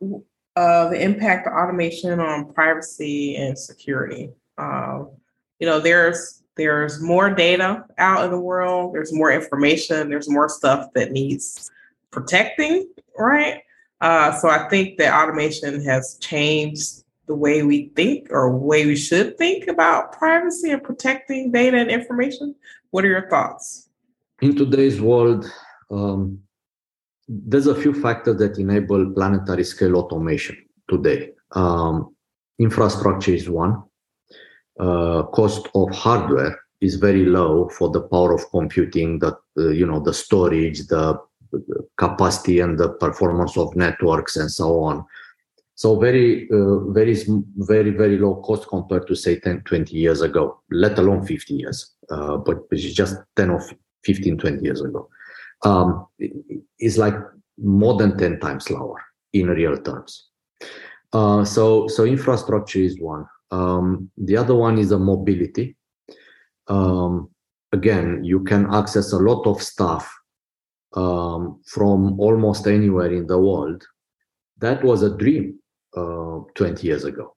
uh, 0.57 0.88
the 0.90 1.00
impact 1.00 1.47
of 1.47 1.54
automation 1.54 2.21
on 2.21 2.52
privacy 2.52 3.37
and 3.37 3.59
security? 3.59 4.31
Uh, 4.59 5.04
you 5.59 5.66
know, 5.66 5.81
there's 5.81 6.41
there's 6.56 7.00
more 7.00 7.30
data 7.30 7.85
out 7.99 8.25
in 8.25 8.30
the 8.30 8.40
world. 8.40 8.94
There's 8.94 9.12
more 9.12 9.32
information. 9.32 10.11
There's 10.11 10.28
more 10.28 10.49
stuff 10.49 10.88
that 10.94 11.12
needs 11.12 11.71
protecting, 12.11 12.88
right? 13.18 13.62
Uh, 14.00 14.32
so 14.32 14.49
I 14.49 14.68
think 14.68 14.99
that 14.99 15.14
automation 15.14 15.82
has 15.85 16.18
changed 16.21 17.02
the 17.26 17.35
way 17.35 17.62
we 17.62 17.90
think 17.97 18.28
or 18.30 18.56
way 18.56 18.85
we 18.87 18.97
should 18.97 19.38
think 19.38 19.68
about 19.68 20.12
privacy 20.12 20.71
and 20.71 20.82
protecting 20.82 21.52
data 21.52 21.78
and 21.78 21.90
information? 21.90 22.54
What 22.90 23.04
are 23.04 23.09
your 23.09 23.28
thoughts? 23.30 23.88
In 24.40 24.56
today's 24.56 25.00
world, 25.00 25.50
um, 25.90 26.40
there's 27.28 27.68
a 27.68 27.75
few 27.75 27.94
factors 27.94 28.37
that 28.38 28.59
enable 28.59 29.11
planetary 29.12 29.64
scale 29.64 29.97
automation 29.97 30.56
today. 30.90 31.30
Um, 31.52 32.14
infrastructure 32.59 33.32
is 33.32 33.49
one. 33.49 33.82
Uh, 34.79 35.23
cost 35.35 35.69
of 35.75 35.91
hardware 35.91 36.59
is 36.81 36.97
very 36.97 37.25
low 37.25 37.69
for 37.69 37.91
the 37.91 38.00
power 38.00 38.33
of 38.33 38.49
computing, 38.50 39.19
the 39.19 39.37
uh, 39.59 39.69
you 39.69 39.87
know 39.87 40.00
the 40.00 40.14
storage, 40.14 40.87
the, 40.87 41.19
capacity, 41.99 42.61
and 42.61 42.79
the 42.79 42.88
performance 42.88 43.57
of 43.57 43.76
networks, 43.76 44.37
and 44.37 44.50
so 44.50 44.81
on. 44.81 45.05
So 45.75 45.99
very, 45.99 46.49
uh, 46.50 46.79
very, 46.93 47.17
very, 47.57 47.91
very 47.91 48.19
low 48.19 48.37
cost 48.37 48.69
compared 48.69 49.07
to 49.09 49.14
say 49.14 49.38
10, 49.38 49.62
20 49.62 49.97
years 49.97 50.21
ago, 50.21 50.61
let 50.71 50.99
alone 50.99 51.26
50 51.26 51.55
years, 51.55 51.93
uh, 52.11 52.37
but 52.37 52.71
just 52.73 53.17
10 53.37 53.50
or 53.50 53.62
15, 54.05 54.38
20 54.38 54.62
years 54.62 54.81
ago. 54.81 55.09
Um, 55.64 56.07
it's 56.79 56.99
like 56.99 57.14
more 57.59 57.97
than 57.97 58.17
10 58.19 58.41
times 58.41 58.71
lower 58.71 59.02
in 59.33 59.49
real 59.49 59.76
terms. 59.79 60.29
Uh, 61.12 61.45
so, 61.45 61.88
so 61.88 62.05
infrastructure 62.05 62.79
is 62.79 63.00
one. 63.00 63.26
Um, 63.52 64.11
the 64.16 64.37
other 64.37 64.56
one 64.56 64.78
is 64.78 64.90
a 64.90 64.99
mobility. 64.99 65.76
Um, 66.68 67.30
again, 67.73 68.25
you 68.25 68.40
can 68.40 68.73
access 68.75 69.12
a 69.12 69.18
lot 69.18 69.47
of 69.47 69.62
stuff 69.62 70.11
um, 70.94 71.61
from 71.66 72.18
almost 72.18 72.66
anywhere 72.66 73.12
in 73.12 73.26
the 73.26 73.38
world. 73.38 73.85
That 74.59 74.82
was 74.82 75.02
a 75.02 75.16
dream 75.16 75.59
uh, 75.97 76.40
20 76.54 76.87
years 76.87 77.04
ago. 77.04 77.37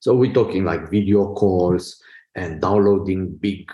So 0.00 0.14
we're 0.14 0.32
talking 0.32 0.64
like 0.64 0.90
video 0.90 1.34
calls 1.34 2.00
and 2.34 2.60
downloading 2.60 3.36
big, 3.36 3.70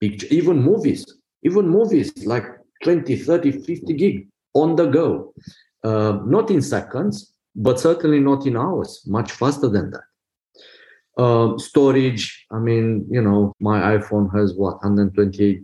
big, 0.00 0.24
even 0.24 0.60
movies, 0.62 1.04
even 1.42 1.68
movies 1.68 2.12
like 2.26 2.44
20, 2.82 3.16
30, 3.16 3.52
50 3.52 3.92
gig 3.94 4.28
on 4.54 4.74
the 4.76 4.86
go. 4.86 5.32
Uh, 5.84 6.18
not 6.24 6.50
in 6.50 6.60
seconds, 6.60 7.34
but 7.54 7.78
certainly 7.78 8.18
not 8.18 8.46
in 8.46 8.56
hours, 8.56 9.04
much 9.06 9.30
faster 9.32 9.68
than 9.68 9.90
that. 9.90 10.05
Uh, 11.16 11.56
storage, 11.56 12.46
I 12.50 12.58
mean, 12.58 13.06
you 13.10 13.22
know, 13.22 13.54
my 13.58 13.96
iPhone 13.96 14.34
has 14.34 14.54
what, 14.54 14.74
128 14.84 15.62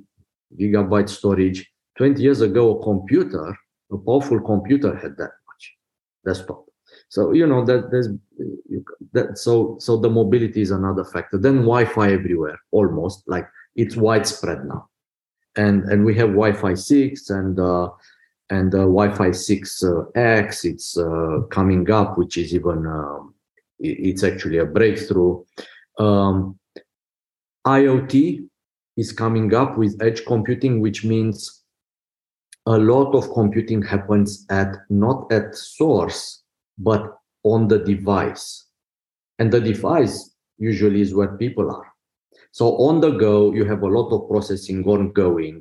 gigabyte 0.58 1.08
storage. 1.08 1.70
20 1.98 2.22
years 2.22 2.40
ago, 2.40 2.78
a 2.78 2.82
computer, 2.82 3.54
a 3.92 3.98
powerful 3.98 4.40
computer 4.40 4.96
had 4.96 5.16
that 5.18 5.30
much 5.46 5.76
desktop. 6.24 6.64
So 7.12 7.32
you 7.32 7.46
know 7.46 7.62
that 7.66 7.90
there's 7.90 8.08
that 9.12 9.36
so 9.36 9.76
so 9.78 9.98
the 9.98 10.08
mobility 10.08 10.62
is 10.62 10.70
another 10.70 11.04
factor. 11.04 11.36
Then 11.36 11.56
Wi-Fi 11.56 12.10
everywhere, 12.10 12.58
almost 12.70 13.24
like 13.26 13.46
it's 13.76 13.96
widespread 13.96 14.64
now, 14.64 14.88
and 15.54 15.84
and 15.84 16.06
we 16.06 16.14
have 16.14 16.30
Wi-Fi 16.30 16.72
six 16.72 17.28
and 17.28 17.60
uh, 17.60 17.90
and 18.48 18.74
uh, 18.74 18.78
Wi-Fi 18.78 19.30
six 19.32 19.82
uh, 19.82 20.04
X. 20.14 20.64
It's 20.64 20.96
uh, 20.96 21.40
coming 21.50 21.90
up, 21.90 22.16
which 22.16 22.38
is 22.38 22.54
even 22.54 22.86
um, 22.86 23.31
it's 23.82 24.22
actually 24.22 24.58
a 24.58 24.66
breakthrough. 24.66 25.42
Um, 25.98 26.58
IoT 27.66 28.48
is 28.96 29.12
coming 29.12 29.54
up 29.54 29.76
with 29.76 30.00
edge 30.02 30.24
computing, 30.26 30.80
which 30.80 31.04
means 31.04 31.62
a 32.66 32.78
lot 32.78 33.12
of 33.14 33.32
computing 33.32 33.82
happens 33.82 34.46
at 34.50 34.76
not 34.88 35.32
at 35.32 35.54
source 35.54 36.42
but 36.78 37.16
on 37.42 37.68
the 37.68 37.78
device. 37.78 38.66
And 39.38 39.52
the 39.52 39.60
device 39.60 40.34
usually 40.58 41.00
is 41.00 41.14
where 41.14 41.36
people 41.36 41.70
are. 41.70 41.86
So 42.52 42.76
on 42.76 43.00
the 43.00 43.10
go, 43.10 43.52
you 43.52 43.64
have 43.64 43.82
a 43.82 43.86
lot 43.86 44.10
of 44.10 44.28
processing 44.28 44.84
ongoing, 44.84 45.60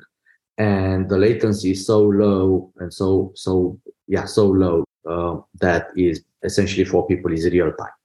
and 0.58 1.10
the 1.10 1.18
latency 1.18 1.72
is 1.72 1.86
so 1.86 2.02
low 2.02 2.72
and 2.78 2.94
so 2.94 3.32
so 3.36 3.80
yeah 4.08 4.26
so 4.26 4.48
low 4.48 4.84
uh, 5.10 5.38
that 5.60 5.88
is 5.96 6.24
essentially 6.44 6.86
for 6.86 7.08
people 7.08 7.32
is 7.32 7.46
real 7.46 7.72
time. 7.74 8.01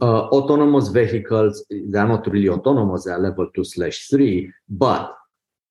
Uh, 0.00 0.22
autonomous 0.28 0.88
vehicles 0.88 1.64
they're 1.90 2.08
not 2.08 2.26
really 2.32 2.48
autonomous; 2.48 3.04
they're 3.04 3.18
level 3.18 3.48
two 3.54 3.64
slash 3.64 4.08
three, 4.08 4.50
but 4.68 5.14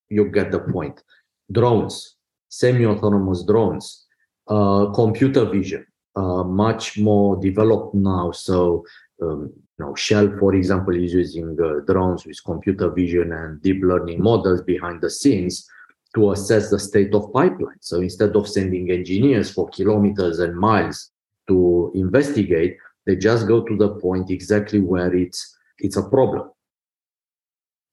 you 0.10 0.30
get 0.30 0.52
the 0.52 0.60
point. 0.60 1.04
Drones, 1.52 2.18
semi-autonomous 2.50 3.44
drones, 3.44 4.06
uh, 4.48 4.86
computer 4.94 5.46
vision, 5.46 5.86
uh, 6.16 6.44
much 6.44 6.98
more 6.98 7.36
developed 7.42 7.96
now. 7.96 8.32
So, 8.32 8.86
um, 9.22 9.52
you 9.80 9.86
know, 9.86 9.96
Shell, 9.96 10.38
for 10.40 10.54
example, 10.54 10.96
is 10.96 11.14
using 11.14 11.58
uh, 11.60 11.80
drones 11.92 12.26
with 12.26 12.44
computer 12.44 12.92
vision 12.92 13.32
and 13.32 13.62
deep 13.62 13.82
learning 13.82 14.22
models 14.22 14.62
behind 14.62 15.02
the 15.02 15.10
scenes 15.10 15.68
to 16.14 16.32
assess 16.32 16.70
the 16.70 16.80
state 16.80 17.14
of 17.16 17.32
pipelines. 17.32 17.80
So 17.82 18.02
instead 18.02 18.36
of 18.36 18.48
sending 18.48 18.92
engineers 18.92 19.52
for 19.52 19.70
kilometers 19.70 20.40
and 20.40 20.56
miles 20.56 21.10
to 21.48 21.92
investigate, 21.96 22.78
they 23.12 23.18
just 23.18 23.46
go 23.46 23.62
to 23.62 23.76
the 23.76 23.90
point 23.96 24.32
exactly 24.32 24.80
where 24.80 25.14
it's 25.14 25.58
it's 25.80 25.98
a 25.98 26.10
problem. 26.10 26.50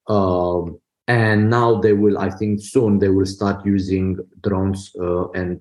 Um, 0.07 0.79
and 1.09 1.51
now 1.51 1.81
they 1.81 1.93
will, 1.93 2.19
I 2.19 2.31
think, 2.31 2.61
soon 2.61 3.01
they 3.01 3.09
will 3.09 3.27
start 3.27 3.67
using 3.67 4.19
drones 4.43 4.93
uh, 5.01 5.29
and 5.31 5.61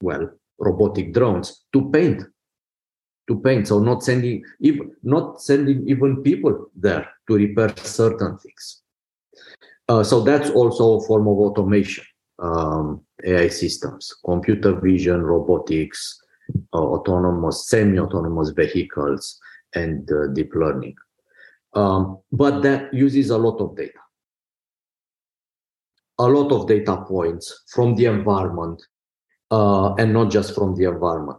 well 0.00 0.30
robotic 0.60 1.12
drones 1.12 1.64
to 1.72 1.90
paint 1.90 2.22
to 3.28 3.40
paint 3.40 3.66
so 3.68 3.78
not 3.78 4.02
sending 4.02 4.42
even 4.60 4.90
not 5.02 5.40
sending 5.40 5.88
even 5.88 6.22
people 6.22 6.70
there 6.74 7.08
to 7.28 7.34
repair 7.34 7.72
certain 7.76 8.36
things 8.38 8.82
uh, 9.88 10.02
so 10.02 10.20
that's 10.20 10.50
also 10.50 10.98
a 10.98 11.06
form 11.06 11.28
of 11.28 11.38
automation 11.38 12.04
um, 12.40 13.00
ai 13.24 13.48
systems 13.48 14.14
computer 14.24 14.72
vision 14.80 15.22
robotics 15.22 16.20
autonomous 16.72 17.68
semi-autonomous 17.68 18.50
vehicles 18.50 19.38
and 19.74 20.10
uh, 20.12 20.28
deep 20.28 20.54
learning 20.54 20.94
um, 21.74 22.18
but 22.32 22.62
that 22.62 22.92
uses 22.92 23.30
a 23.30 23.38
lot 23.38 23.60
of 23.60 23.76
data 23.76 23.98
a 26.18 26.26
lot 26.26 26.50
of 26.52 26.66
data 26.66 26.96
points 27.06 27.64
from 27.68 27.94
the 27.94 28.06
environment 28.06 28.82
uh, 29.50 29.94
and 29.94 30.12
not 30.12 30.30
just 30.30 30.54
from 30.54 30.74
the 30.76 30.84
environment. 30.84 31.38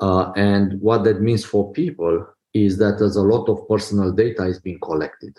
Uh, 0.00 0.32
and 0.36 0.80
what 0.80 1.04
that 1.04 1.20
means 1.20 1.44
for 1.44 1.72
people 1.72 2.26
is 2.54 2.78
that 2.78 2.98
there's 2.98 3.16
a 3.16 3.22
lot 3.22 3.48
of 3.48 3.66
personal 3.68 4.12
data 4.12 4.44
is 4.44 4.60
being 4.60 4.78
collected. 4.80 5.36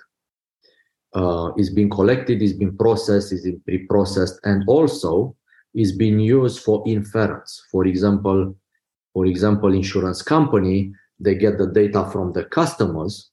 Uh, 1.16 1.51
is 1.58 1.72
being 1.72 1.89
collected, 1.89 2.42
is 2.42 2.54
being 2.54 2.78
processed, 2.78 3.34
is 3.34 3.44
being 3.44 3.62
pre-processed, 3.66 4.39
and 4.44 4.63
also 4.68 5.36
is 5.74 5.92
being 5.92 6.20
used 6.20 6.63
for 6.63 6.84
inference. 6.86 7.66
For 7.72 7.86
example, 7.88 8.56
for 9.13 9.25
example, 9.25 9.74
insurance 9.74 10.22
company 10.22 10.94
they 11.20 11.36
get 11.36 11.58
the 11.58 11.68
data 11.68 12.10
from 12.12 12.32
the 12.32 12.46
customers, 12.46 13.32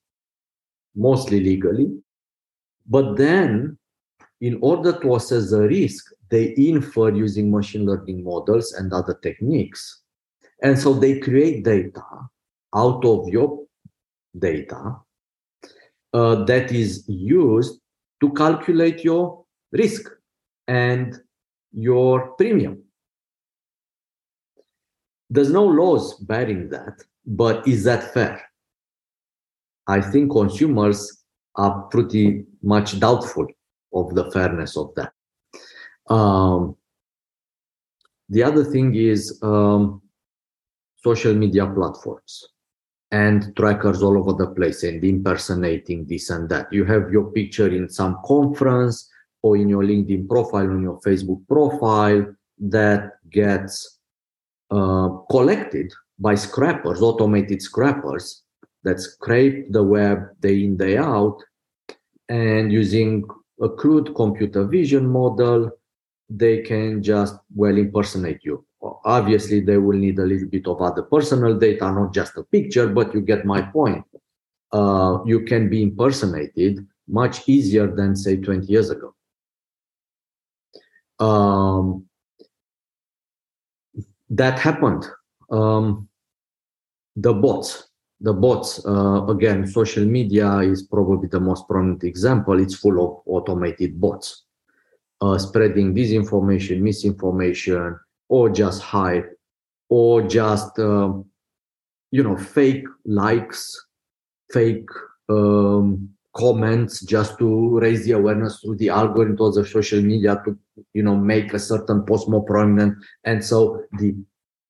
mostly 0.94 1.40
legally, 1.40 1.96
but 2.88 3.16
then 3.16 3.78
in 4.40 4.58
order 4.60 4.98
to 5.00 5.14
assess 5.14 5.50
the 5.50 5.60
risk, 5.60 6.12
they 6.28 6.54
infer 6.56 7.14
using 7.14 7.50
machine 7.50 7.86
learning 7.86 8.24
models 8.24 8.72
and 8.72 8.92
other 8.92 9.14
techniques. 9.22 10.02
And 10.62 10.78
so 10.78 10.94
they 10.94 11.20
create 11.20 11.64
data 11.64 12.02
out 12.74 13.04
of 13.04 13.28
your 13.28 13.64
data 14.38 14.96
uh, 16.12 16.44
that 16.44 16.72
is 16.72 17.04
used 17.08 17.80
to 18.20 18.32
calculate 18.32 19.04
your 19.04 19.44
risk 19.72 20.10
and 20.66 21.18
your 21.72 22.32
premium. 22.32 22.82
There's 25.28 25.50
no 25.50 25.64
laws 25.64 26.14
barring 26.20 26.68
that, 26.70 27.02
but 27.24 27.66
is 27.66 27.84
that 27.84 28.14
fair? 28.14 28.42
I 29.86 30.00
think 30.00 30.32
consumers 30.32 31.24
are 31.56 31.82
pretty 31.90 32.44
much 32.62 32.98
doubtful 33.00 33.46
of 33.92 34.14
the 34.14 34.30
fairness 34.30 34.76
of 34.76 34.94
that. 34.96 35.12
Um, 36.08 36.76
the 38.28 38.42
other 38.42 38.64
thing 38.64 38.94
is 38.94 39.38
um, 39.42 40.02
social 40.96 41.34
media 41.34 41.66
platforms 41.66 42.48
and 43.12 43.54
trackers 43.56 44.02
all 44.02 44.18
over 44.18 44.32
the 44.32 44.52
place 44.52 44.82
and 44.82 45.02
impersonating 45.04 46.06
this 46.06 46.30
and 46.30 46.48
that. 46.48 46.72
You 46.72 46.84
have 46.84 47.10
your 47.10 47.30
picture 47.30 47.68
in 47.68 47.88
some 47.88 48.18
conference 48.24 49.08
or 49.42 49.56
in 49.56 49.68
your 49.68 49.84
LinkedIn 49.84 50.28
profile, 50.28 50.70
on 50.70 50.82
your 50.82 51.00
Facebook 51.00 51.46
profile 51.46 52.26
that 52.58 53.12
gets 53.30 53.95
uh, 54.70 55.08
collected 55.30 55.92
by 56.18 56.34
scrappers, 56.34 57.02
automated 57.02 57.62
scrappers 57.62 58.42
that 58.84 59.00
scrape 59.00 59.72
the 59.72 59.82
web 59.82 60.28
day 60.40 60.64
in, 60.64 60.76
day 60.76 60.96
out, 60.96 61.38
and 62.28 62.72
using 62.72 63.24
a 63.62 63.68
crude 63.68 64.14
computer 64.14 64.64
vision 64.64 65.06
model 65.06 65.70
they 66.28 66.62
can 66.62 67.02
just 67.02 67.36
well 67.54 67.76
impersonate 67.76 68.40
you. 68.42 68.64
Obviously, 69.04 69.60
they 69.60 69.78
will 69.78 69.96
need 69.96 70.18
a 70.18 70.24
little 70.24 70.48
bit 70.48 70.66
of 70.66 70.80
other 70.80 71.02
personal 71.02 71.58
data, 71.58 71.90
not 71.90 72.12
just 72.12 72.36
a 72.36 72.42
picture, 72.44 72.88
but 72.88 73.14
you 73.14 73.20
get 73.20 73.44
my 73.44 73.62
point. 73.62 74.04
Uh, 74.72 75.18
you 75.24 75.40
can 75.40 75.68
be 75.68 75.82
impersonated 75.82 76.86
much 77.08 77.48
easier 77.48 77.86
than, 77.86 78.14
say, 78.14 78.36
20 78.36 78.66
years 78.66 78.90
ago. 78.90 79.14
Um, 81.18 82.05
that 84.30 84.58
happened. 84.58 85.06
Um, 85.50 86.08
the 87.14 87.32
bots, 87.32 87.88
the 88.20 88.32
bots, 88.32 88.84
uh, 88.86 89.26
again, 89.26 89.66
social 89.66 90.04
media 90.04 90.58
is 90.58 90.82
probably 90.82 91.28
the 91.28 91.40
most 91.40 91.66
prominent 91.68 92.04
example. 92.04 92.60
It's 92.60 92.74
full 92.74 93.02
of 93.04 93.22
automated 93.26 94.00
bots 94.00 94.46
uh, 95.20 95.38
spreading 95.38 95.94
disinformation, 95.94 96.80
misinformation, 96.80 97.98
or 98.28 98.50
just 98.50 98.82
hype, 98.82 99.32
or 99.88 100.22
just 100.22 100.78
um, 100.78 101.24
you 102.10 102.22
know 102.22 102.36
fake 102.36 102.86
likes, 103.04 103.86
fake 104.52 104.88
um, 105.28 106.10
comments, 106.36 107.00
just 107.02 107.38
to 107.38 107.78
raise 107.78 108.04
the 108.04 108.12
awareness 108.12 108.60
through 108.60 108.76
the 108.76 108.88
algorithms 108.88 109.48
of 109.48 109.54
the 109.54 109.66
social 109.66 110.00
media 110.00 110.40
to 110.44 110.58
you 110.92 111.02
know 111.02 111.16
make 111.16 111.52
a 111.54 111.58
certain 111.58 112.04
post 112.04 112.28
more 112.28 112.44
prominent, 112.44 112.96
and 113.24 113.44
so 113.44 113.82
the 113.98 114.14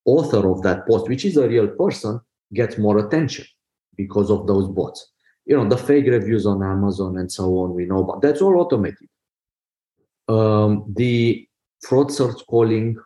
author 0.04 0.48
of 0.48 0.62
that 0.62 0.86
post, 0.86 1.08
which 1.08 1.24
is 1.24 1.36
a 1.36 1.48
real 1.48 1.68
person, 1.68 2.20
gets 2.54 2.78
more 2.78 2.98
attention 2.98 3.44
because 3.96 4.30
of 4.30 4.46
those 4.46 4.68
bots. 4.68 5.12
You 5.44 5.56
know 5.56 5.68
the 5.68 5.78
fake 5.78 6.06
reviews 6.06 6.46
on 6.46 6.62
Amazon 6.62 7.18
and 7.18 7.30
so 7.30 7.44
on. 7.58 7.74
We 7.74 7.86
know 7.86 8.02
about 8.02 8.22
that's 8.22 8.40
all 8.40 8.60
automated 8.60 9.08
um, 10.28 10.84
the 10.96 11.46
fraudsters 11.84 12.44
calling 12.46 12.96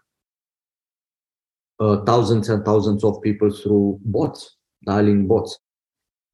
uh, 1.78 2.02
thousands 2.04 2.48
and 2.48 2.64
thousands 2.64 3.04
of 3.04 3.20
people 3.22 3.50
through 3.50 3.98
bots, 4.04 4.56
dialing 4.84 5.26
bots. 5.26 5.58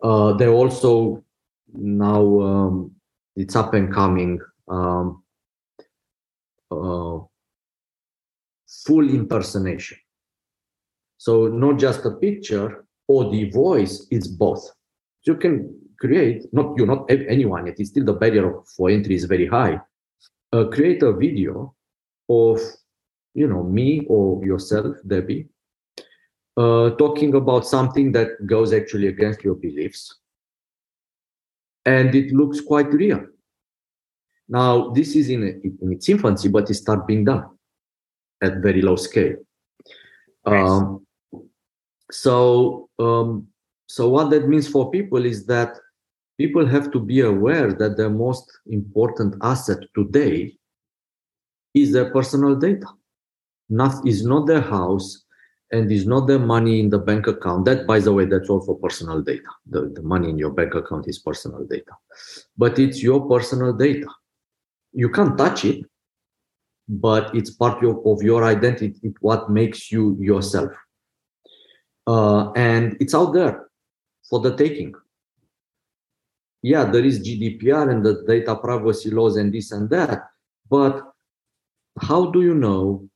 Uh, 0.02 0.32
they 0.34 0.48
also 0.48 1.24
now 1.72 2.40
um, 2.40 2.92
it's 3.34 3.56
up 3.56 3.74
and 3.74 3.92
coming 3.92 4.40
um, 4.68 5.22
uh, 6.70 7.18
full 8.84 9.08
impersonation. 9.10 9.98
So 11.18 11.48
not 11.48 11.78
just 11.78 12.04
a 12.04 12.10
picture 12.10 12.84
or 13.08 13.30
the 13.30 13.50
voice, 13.50 14.06
it's 14.10 14.26
both. 14.26 14.70
You 15.24 15.36
can 15.36 15.74
create 15.98 16.44
not 16.52 16.78
you 16.78 16.86
not 16.86 17.10
anyone. 17.10 17.66
It 17.66 17.80
is 17.80 17.88
still 17.88 18.04
the 18.04 18.12
barrier 18.12 18.60
for 18.76 18.90
entry 18.90 19.14
is 19.14 19.24
very 19.24 19.46
high 19.46 19.80
uh, 20.52 20.64
create 20.64 21.02
a 21.02 21.12
video 21.12 21.74
of 22.28 22.60
you 23.34 23.46
know 23.46 23.62
me 23.62 24.06
or 24.08 24.44
yourself 24.44 24.96
debbie 25.06 25.48
uh, 26.56 26.90
talking 26.90 27.34
about 27.34 27.66
something 27.66 28.12
that 28.12 28.46
goes 28.46 28.72
actually 28.72 29.08
against 29.08 29.44
your 29.44 29.54
beliefs 29.54 30.18
and 31.86 32.14
it 32.14 32.32
looks 32.32 32.60
quite 32.60 32.92
real. 32.92 33.24
Now 34.48 34.90
this 34.90 35.16
is 35.16 35.30
in, 35.30 35.42
in 35.42 35.92
its 35.92 36.08
infancy 36.08 36.48
but 36.48 36.68
it 36.68 36.74
starts 36.74 37.04
being 37.06 37.24
done 37.24 37.46
at 38.42 38.58
very 38.58 38.82
low 38.82 38.96
scale. 38.96 39.36
Um, 40.44 41.06
so 42.10 42.88
um, 42.98 43.48
so 43.88 44.08
what 44.08 44.30
that 44.30 44.48
means 44.48 44.68
for 44.68 44.90
people 44.90 45.24
is 45.24 45.46
that 45.46 45.76
people 46.38 46.66
have 46.66 46.90
to 46.92 47.00
be 47.00 47.20
aware 47.20 47.72
that 47.72 47.96
the 47.96 48.10
most 48.10 48.50
important 48.66 49.34
asset 49.42 49.78
today 49.94 50.54
is 51.74 51.92
their 51.92 52.10
personal 52.10 52.54
data. 52.54 52.86
Not 53.68 54.06
is 54.06 54.24
not 54.24 54.46
their 54.46 54.60
house 54.60 55.24
and 55.72 55.90
is 55.90 56.06
not 56.06 56.26
the 56.26 56.38
money 56.38 56.80
in 56.80 56.90
the 56.90 56.98
bank 56.98 57.26
account. 57.26 57.64
That, 57.64 57.86
by 57.86 57.98
the 57.98 58.12
way, 58.12 58.24
that's 58.24 58.48
also 58.48 58.74
personal 58.74 59.22
data. 59.22 59.48
The, 59.66 59.92
the 59.94 60.02
money 60.02 60.30
in 60.30 60.38
your 60.38 60.50
bank 60.50 60.74
account 60.74 61.08
is 61.08 61.18
personal 61.18 61.64
data, 61.64 61.92
but 62.56 62.78
it's 62.78 63.02
your 63.02 63.28
personal 63.28 63.72
data. 63.72 64.08
You 64.92 65.10
can't 65.10 65.36
touch 65.36 65.64
it, 65.64 65.84
but 66.88 67.34
it's 67.34 67.50
part 67.50 67.84
of, 67.84 68.06
of 68.06 68.22
your 68.22 68.44
identity. 68.44 69.12
What 69.20 69.50
makes 69.50 69.90
you 69.90 70.16
yourself. 70.20 70.72
Uh, 72.06 72.52
and 72.52 72.96
it's 73.00 73.14
out 73.14 73.32
there 73.32 73.68
for 74.30 74.40
the 74.40 74.56
taking 74.56 74.94
yeah, 76.66 76.84
there 76.84 77.04
is 77.04 77.20
GDPR 77.20 77.90
and 77.90 78.04
the 78.04 78.24
data 78.26 78.56
privacy 78.56 79.10
laws 79.10 79.36
and 79.36 79.54
this 79.54 79.70
and 79.70 79.88
that, 79.90 80.24
but 80.68 81.00
how 82.00 82.30
do 82.32 82.42
you 82.42 82.54
know 82.54 83.08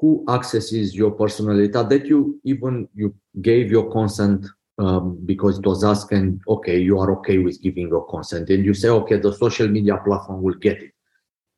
who 0.00 0.24
accesses 0.28 0.94
your 0.94 1.10
personal 1.10 1.56
data 1.56 1.86
that 1.88 2.06
you 2.06 2.40
even 2.44 2.88
you 2.94 3.14
gave 3.42 3.70
your 3.70 3.90
consent 3.90 4.46
um, 4.78 5.18
because 5.24 5.58
it 5.58 5.66
was 5.66 5.84
asked 5.84 6.12
and 6.12 6.40
okay 6.48 6.78
you 6.78 6.98
are 6.98 7.12
okay 7.12 7.38
with 7.38 7.60
giving 7.62 7.88
your 7.88 8.06
consent 8.08 8.50
and 8.50 8.64
you 8.64 8.74
say 8.74 8.88
okay 8.88 9.16
the 9.16 9.32
social 9.32 9.68
media 9.68 9.96
platform 10.04 10.42
will 10.42 10.54
get 10.54 10.82
it 10.82 10.92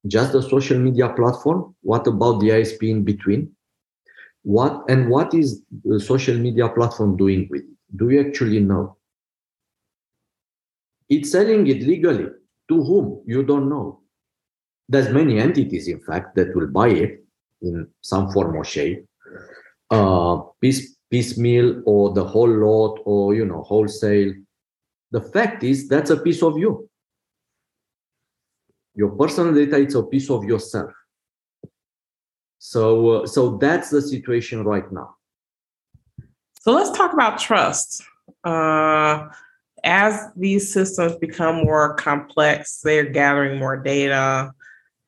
just 0.06 0.32
the 0.32 0.42
social 0.42 0.78
media 0.78 1.08
platform 1.10 1.74
what 1.82 2.06
about 2.06 2.40
the 2.40 2.48
isp 2.48 2.82
in 2.82 3.02
between 3.04 3.50
what 4.42 4.84
and 4.88 5.08
what 5.08 5.34
is 5.34 5.62
the 5.84 5.98
social 5.98 6.36
media 6.36 6.68
platform 6.68 7.16
doing 7.16 7.48
with 7.50 7.62
it 7.62 7.96
do 7.96 8.10
you 8.10 8.20
actually 8.20 8.60
know 8.60 8.96
it's 11.08 11.30
selling 11.30 11.66
it 11.66 11.82
legally. 11.82 12.26
To 12.68 12.82
whom? 12.82 13.22
You 13.26 13.42
don't 13.44 13.68
know. 13.68 14.00
There's 14.88 15.10
many 15.10 15.38
entities, 15.38 15.88
in 15.88 16.00
fact, 16.00 16.34
that 16.36 16.54
will 16.54 16.68
buy 16.68 16.88
it 16.88 17.24
in 17.62 17.88
some 18.00 18.30
form 18.32 18.56
or 18.56 18.64
shape. 18.64 19.06
Uh, 19.90 20.38
piece, 20.60 20.96
piecemeal 21.10 21.82
or 21.86 22.12
the 22.12 22.24
whole 22.24 22.48
lot 22.48 23.00
or, 23.04 23.34
you 23.34 23.44
know, 23.44 23.62
wholesale. 23.62 24.32
The 25.12 25.20
fact 25.20 25.62
is 25.62 25.88
that's 25.88 26.10
a 26.10 26.16
piece 26.16 26.42
of 26.42 26.58
you. 26.58 26.88
Your 28.94 29.10
personal 29.10 29.54
data, 29.54 29.78
it's 29.78 29.94
a 29.94 30.02
piece 30.02 30.30
of 30.30 30.44
yourself. 30.44 30.90
So, 32.58 33.10
uh, 33.10 33.26
so 33.26 33.58
that's 33.58 33.90
the 33.90 34.02
situation 34.02 34.64
right 34.64 34.90
now. 34.90 35.14
So 36.60 36.72
let's 36.72 36.90
talk 36.96 37.12
about 37.12 37.38
trust. 37.38 38.02
Uh, 38.42 39.28
as 39.84 40.20
these 40.34 40.72
systems 40.72 41.14
become 41.16 41.56
more 41.64 41.94
complex, 41.94 42.80
they're 42.80 43.04
gathering 43.04 43.58
more 43.58 43.76
data. 43.76 44.52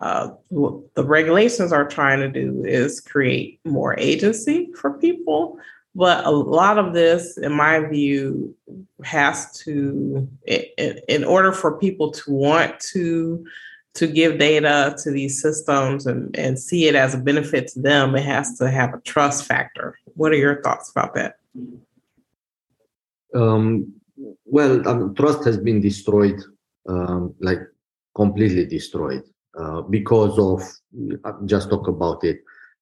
Uh, 0.00 0.30
what 0.48 0.94
the 0.94 1.04
regulations 1.04 1.72
are 1.72 1.86
trying 1.86 2.20
to 2.20 2.28
do 2.28 2.64
is 2.64 3.00
create 3.00 3.60
more 3.64 3.98
agency 3.98 4.70
for 4.74 4.92
people. 4.98 5.58
But 5.94 6.24
a 6.24 6.30
lot 6.30 6.78
of 6.78 6.94
this, 6.94 7.38
in 7.38 7.52
my 7.52 7.80
view, 7.80 8.54
has 9.02 9.58
to, 9.64 10.28
in, 10.46 11.00
in 11.08 11.24
order 11.24 11.50
for 11.50 11.78
people 11.78 12.12
to 12.12 12.30
want 12.30 12.78
to 12.92 13.44
to 13.94 14.06
give 14.06 14.38
data 14.38 14.94
to 15.02 15.10
these 15.10 15.42
systems 15.42 16.06
and, 16.06 16.36
and 16.38 16.56
see 16.56 16.86
it 16.86 16.94
as 16.94 17.14
a 17.14 17.18
benefit 17.18 17.66
to 17.66 17.80
them, 17.80 18.14
it 18.14 18.22
has 18.22 18.56
to 18.58 18.70
have 18.70 18.94
a 18.94 19.00
trust 19.00 19.44
factor. 19.44 19.98
What 20.14 20.30
are 20.30 20.36
your 20.36 20.62
thoughts 20.62 20.88
about 20.90 21.14
that? 21.14 21.38
Um, 23.34 23.92
well, 24.44 24.88
um, 24.88 25.16
trust 25.16 25.44
has 25.46 25.58
been 25.58 25.80
destroyed, 25.80 26.40
um, 26.88 27.34
like 27.40 27.58
completely 28.14 28.66
destroyed, 28.66 29.24
uh, 29.58 29.82
because 29.82 30.38
of 30.38 30.62
just 31.46 31.70
talk 31.70 31.88
about 31.88 32.24
it. 32.24 32.40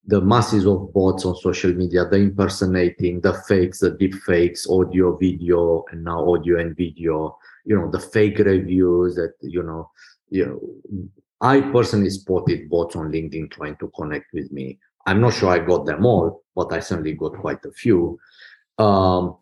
The 0.08 0.20
masses 0.20 0.66
of 0.66 0.92
bots 0.92 1.24
on 1.24 1.34
social 1.36 1.72
media, 1.72 2.04
the 2.04 2.16
impersonating, 2.16 3.20
the 3.20 3.34
fakes, 3.48 3.80
the 3.80 3.90
deep 3.90 4.14
fakes, 4.14 4.68
audio, 4.68 5.16
video, 5.16 5.84
and 5.90 6.04
now 6.04 6.32
audio 6.32 6.60
and 6.60 6.76
video. 6.76 7.36
You 7.64 7.76
know, 7.76 7.90
the 7.90 7.98
fake 7.98 8.38
reviews 8.38 9.16
that 9.16 9.34
you 9.40 9.62
know. 9.62 9.90
You 10.28 10.46
know, 10.46 11.08
I 11.40 11.60
personally 11.60 12.10
spotted 12.10 12.68
bots 12.68 12.96
on 12.96 13.12
LinkedIn 13.12 13.50
trying 13.50 13.76
to 13.76 13.90
connect 13.96 14.32
with 14.32 14.50
me. 14.50 14.78
I'm 15.06 15.20
not 15.20 15.34
sure 15.34 15.50
I 15.50 15.60
got 15.60 15.86
them 15.86 16.04
all, 16.04 16.42
but 16.54 16.72
I 16.72 16.80
certainly 16.80 17.12
got 17.12 17.34
quite 17.34 17.64
a 17.64 17.70
few. 17.70 18.18
Um, 18.78 19.36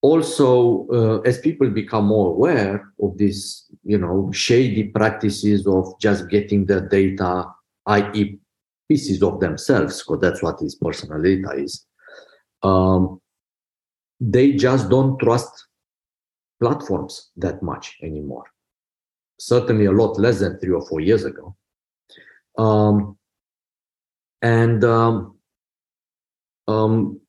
also 0.00 0.86
uh, 0.88 1.20
as 1.20 1.38
people 1.38 1.68
become 1.70 2.06
more 2.06 2.30
aware 2.30 2.92
of 3.02 3.18
these 3.18 3.66
you 3.84 3.98
know 3.98 4.30
shady 4.32 4.84
practices 4.84 5.66
of 5.66 5.98
just 6.00 6.28
getting 6.28 6.66
the 6.66 6.82
data 6.82 7.44
i.e 7.86 8.38
pieces 8.88 9.22
of 9.22 9.40
themselves 9.40 10.02
because 10.02 10.20
that's 10.20 10.42
what 10.42 10.60
his 10.60 10.76
personal 10.76 11.20
data 11.20 11.50
is 11.56 11.84
um, 12.62 13.20
they 14.20 14.52
just 14.52 14.88
don't 14.88 15.18
trust 15.18 15.68
platforms 16.60 17.30
that 17.36 17.62
much 17.62 17.96
anymore. 18.02 18.44
Certainly 19.38 19.86
a 19.86 19.92
lot 19.92 20.18
less 20.18 20.40
than 20.40 20.58
three 20.58 20.72
or 20.72 20.86
four 20.86 21.00
years 21.00 21.24
ago. 21.24 21.54
Um, 22.56 23.16
and 24.42 24.82
um, 24.84 25.36
um 26.66 27.20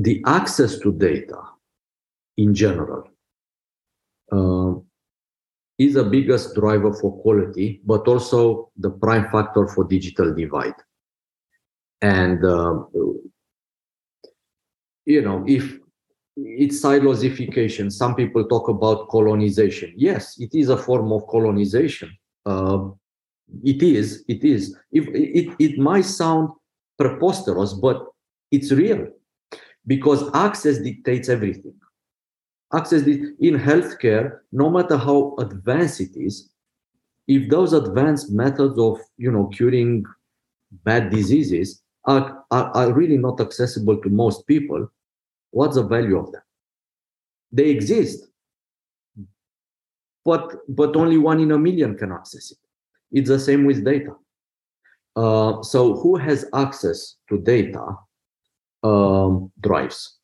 the 0.00 0.22
access 0.26 0.78
to 0.78 0.92
data 0.92 1.42
in 2.38 2.54
general 2.54 3.04
uh, 4.32 4.72
is 5.78 5.94
the 5.94 6.04
biggest 6.04 6.54
driver 6.54 6.92
for 6.94 7.20
quality, 7.20 7.82
but 7.84 8.08
also 8.08 8.70
the 8.78 8.90
prime 8.90 9.28
factor 9.30 9.66
for 9.68 9.84
digital 9.84 10.34
divide. 10.34 10.74
And 12.00 12.42
uh, 12.42 12.84
you 15.04 15.20
know, 15.20 15.44
if 15.46 15.78
it's 16.36 16.82
silosification, 16.82 17.92
some 17.92 18.14
people 18.14 18.44
talk 18.48 18.70
about 18.70 19.08
colonization. 19.10 19.92
Yes, 19.96 20.40
it 20.40 20.54
is 20.54 20.70
a 20.70 20.78
form 20.78 21.12
of 21.12 21.26
colonization. 21.26 22.10
Uh, 22.46 22.88
it 23.62 23.82
is. 23.82 24.24
It 24.28 24.44
is. 24.44 24.74
If 24.92 25.08
it, 25.08 25.54
it 25.58 25.78
might 25.78 26.06
sound 26.06 26.50
preposterous, 26.98 27.74
but 27.74 28.06
it's 28.50 28.72
real 28.72 29.08
because 29.86 30.30
access 30.34 30.78
dictates 30.78 31.28
everything 31.28 31.74
access 32.72 33.02
in 33.02 33.58
healthcare, 33.58 34.40
no 34.52 34.70
matter 34.70 34.96
how 34.96 35.34
advanced 35.38 36.00
it 36.00 36.16
is, 36.16 36.50
if 37.26 37.48
those 37.48 37.72
advanced 37.72 38.30
methods 38.30 38.78
of 38.78 38.98
you 39.16 39.30
know 39.30 39.46
curing 39.48 40.04
bad 40.84 41.10
diseases 41.10 41.82
are, 42.04 42.44
are, 42.50 42.70
are 42.76 42.92
really 42.92 43.18
not 43.18 43.40
accessible 43.40 43.96
to 44.00 44.08
most 44.08 44.46
people, 44.46 44.90
what's 45.50 45.76
the 45.76 45.82
value 45.82 46.18
of 46.18 46.30
them? 46.32 46.42
They 47.52 47.70
exist, 47.70 48.26
but 50.24 50.56
but 50.68 50.96
only 50.96 51.18
one 51.18 51.40
in 51.40 51.52
a 51.52 51.58
million 51.58 51.96
can 51.96 52.12
access 52.12 52.52
it. 52.52 52.58
It's 53.12 53.28
the 53.28 53.38
same 53.38 53.64
with 53.64 53.84
data. 53.84 54.14
Uh, 55.16 55.60
so 55.62 55.94
who 55.94 56.16
has 56.16 56.46
access 56.54 57.16
to 57.28 57.38
data 57.38 57.96
um, 58.82 59.50
drives 59.60 60.20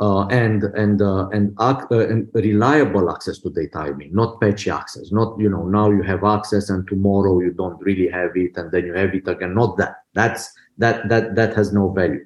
uh, 0.00 0.26
and 0.26 0.62
and 0.62 1.02
uh, 1.02 1.28
and, 1.30 1.54
uh, 1.58 1.84
and, 1.90 2.28
reliable 2.34 3.10
access 3.10 3.38
to 3.38 3.50
data. 3.50 3.78
I 3.78 3.92
mean, 3.92 4.10
not 4.12 4.40
patchy 4.40 4.70
access. 4.70 5.10
Not 5.10 5.38
you 5.40 5.48
know 5.48 5.66
now 5.66 5.90
you 5.90 6.02
have 6.02 6.24
access 6.24 6.70
and 6.70 6.86
tomorrow 6.86 7.40
you 7.40 7.52
don't 7.52 7.80
really 7.82 8.08
have 8.08 8.30
it 8.36 8.56
and 8.56 8.70
then 8.70 8.86
you 8.86 8.94
have 8.94 9.14
it 9.14 9.26
again. 9.26 9.54
Not 9.54 9.76
that. 9.78 9.96
That's 10.14 10.52
that 10.78 11.08
that 11.08 11.34
that 11.34 11.54
has 11.56 11.72
no 11.72 11.90
value. 11.90 12.24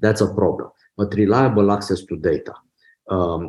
That's 0.00 0.20
a 0.20 0.32
problem. 0.32 0.70
But 0.96 1.14
reliable 1.14 1.72
access 1.72 2.04
to 2.04 2.16
data, 2.16 2.54
um, 3.08 3.48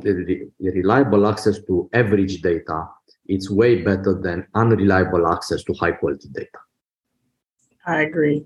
reliable 0.59 1.27
access 1.27 1.59
to 1.65 1.89
average 1.93 2.41
data, 2.41 2.87
it's 3.27 3.51
way 3.51 3.83
better 3.83 4.19
than 4.19 4.47
unreliable 4.55 5.27
access 5.27 5.63
to 5.65 5.73
high 5.73 5.91
quality 5.91 6.29
data. 6.29 6.59
I 7.85 8.01
agree. 8.01 8.45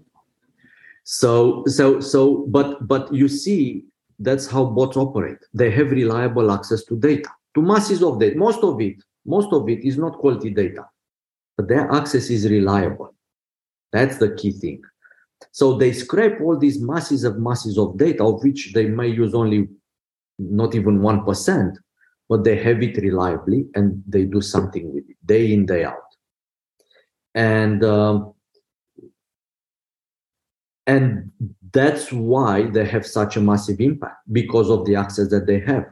So 1.04 1.64
so 1.66 2.00
so, 2.00 2.46
but 2.48 2.88
but 2.88 3.14
you 3.14 3.28
see 3.28 3.86
that's 4.20 4.48
how 4.48 4.66
bots 4.66 4.98
operate. 4.98 5.40
They 5.54 5.70
have 5.72 5.92
reliable 5.92 6.52
access 6.52 6.84
to 6.86 6.96
data, 6.96 7.30
to 7.56 7.62
masses 7.62 8.02
of 8.02 8.20
data. 8.20 8.38
Most 8.38 8.64
of 8.64 8.80
it, 8.82 8.96
most 9.26 9.52
of 9.52 9.68
it 9.70 9.86
is 9.86 9.98
not 9.98 10.18
quality 10.20 10.50
data, 10.50 10.86
but 11.58 11.68
their 11.68 11.92
access 11.92 12.30
is 12.30 12.50
reliable. 12.50 13.14
That's 13.92 14.18
the 14.18 14.34
key 14.36 14.52
thing. 14.54 14.82
So 15.52 15.78
they 15.78 15.92
scrape 15.92 16.40
all 16.42 16.58
these 16.58 16.80
masses 16.82 17.24
of 17.24 17.38
masses 17.38 17.78
of 17.78 17.98
data, 17.98 18.24
of 18.24 18.44
which 18.44 18.72
they 18.74 18.86
may 18.86 19.08
use 19.08 19.34
only 19.34 19.68
not 20.40 20.74
even 20.74 21.00
1%, 21.00 21.76
but 22.30 22.44
they 22.44 22.56
have 22.56 22.82
it 22.82 22.98
reliably 22.98 23.68
and 23.76 24.02
they 24.08 24.26
do 24.26 24.42
something 24.42 24.94
with 24.94 25.04
it 25.10 25.18
day 25.26 25.54
in, 25.54 25.66
day 25.66 25.84
out. 25.84 25.98
And 27.36 27.84
um, 27.84 28.33
and 30.88 31.32
that's 31.72 32.12
why 32.12 32.64
they 32.64 32.86
have 32.86 33.06
such 33.06 33.38
a 33.38 33.42
massive 33.42 33.80
impact 33.80 34.18
because 34.32 34.70
of 34.70 34.86
the 34.86 34.96
access 34.96 35.30
that 35.30 35.48
they 35.48 35.60
have. 35.60 35.86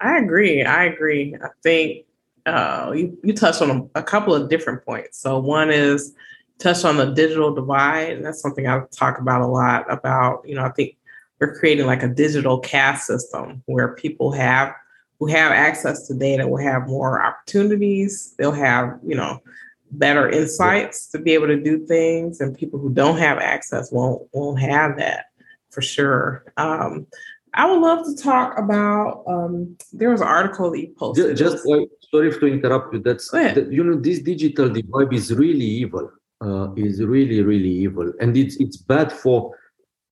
I 0.00 0.18
agree 0.18 0.62
i 0.62 0.84
agree. 0.84 1.34
I 1.42 1.48
think 1.62 2.06
uh, 2.46 2.92
you, 2.94 3.18
you 3.22 3.34
touched 3.34 3.60
on 3.60 3.90
a, 3.94 3.98
a, 3.98 4.02
couple 4.02 4.34
of 4.34 4.48
different 4.48 4.82
points. 4.82 5.18
So 5.18 5.38
one 5.38 5.70
is 5.70 6.14
touched 6.58 6.84
on 6.84 6.96
the 6.96 7.12
digital 7.12 7.54
divide 7.54 8.16
and 8.16 8.24
that's 8.24 8.40
something 8.40 8.66
i 8.66 8.80
talk 8.90 9.18
about 9.20 9.40
a 9.42 9.46
lot 9.46 9.84
about 9.92 10.42
you 10.44 10.56
know 10.56 10.64
i 10.64 10.70
think 10.70 10.96
we're 11.38 11.54
creating 11.54 11.86
like 11.86 12.02
a 12.02 12.08
digital 12.08 12.58
caste 12.58 13.06
system 13.06 13.62
where 13.66 13.94
people 13.94 14.32
have 14.32 14.74
who 15.18 15.26
have 15.26 15.52
access 15.52 16.06
to 16.06 16.14
data 16.14 16.46
will 16.46 16.62
have 16.62 16.86
more 16.86 17.24
opportunities. 17.24 18.34
They'll 18.38 18.52
have 18.52 18.98
you 19.04 19.16
know 19.16 19.42
better 19.90 20.28
insights 20.28 21.08
to 21.08 21.18
be 21.18 21.32
able 21.32 21.46
to 21.46 21.60
do 21.60 21.86
things 21.86 22.40
and 22.40 22.56
people 22.56 22.78
who 22.78 22.90
don't 22.90 23.18
have 23.18 23.38
access 23.38 23.90
won't 23.90 24.22
won't 24.32 24.60
have 24.60 24.96
that 24.98 25.26
for 25.70 25.82
sure. 25.82 26.44
Um, 26.56 27.06
i 27.54 27.64
would 27.68 27.80
love 27.80 28.04
to 28.04 28.14
talk 28.22 28.58
about 28.58 29.24
um, 29.26 29.76
there 29.92 30.10
was 30.10 30.20
an 30.20 30.26
article 30.26 30.70
that 30.70 30.80
you 30.80 30.94
posted. 30.98 31.36
just, 31.36 31.64
just 31.64 31.66
uh, 31.66 31.80
sorry 32.10 32.30
to 32.30 32.46
interrupt 32.46 32.92
you. 32.92 33.00
That's 33.00 33.30
that, 33.30 33.72
you 33.72 33.82
know 33.82 33.98
this 33.98 34.20
digital 34.20 34.68
divide 34.68 35.12
is 35.12 35.34
really 35.34 35.64
evil 35.64 36.10
uh, 36.42 36.72
is 36.74 37.02
really 37.02 37.42
really 37.42 37.70
evil 37.70 38.12
and 38.20 38.36
it's 38.36 38.56
it's 38.56 38.76
bad 38.76 39.10
for 39.12 39.54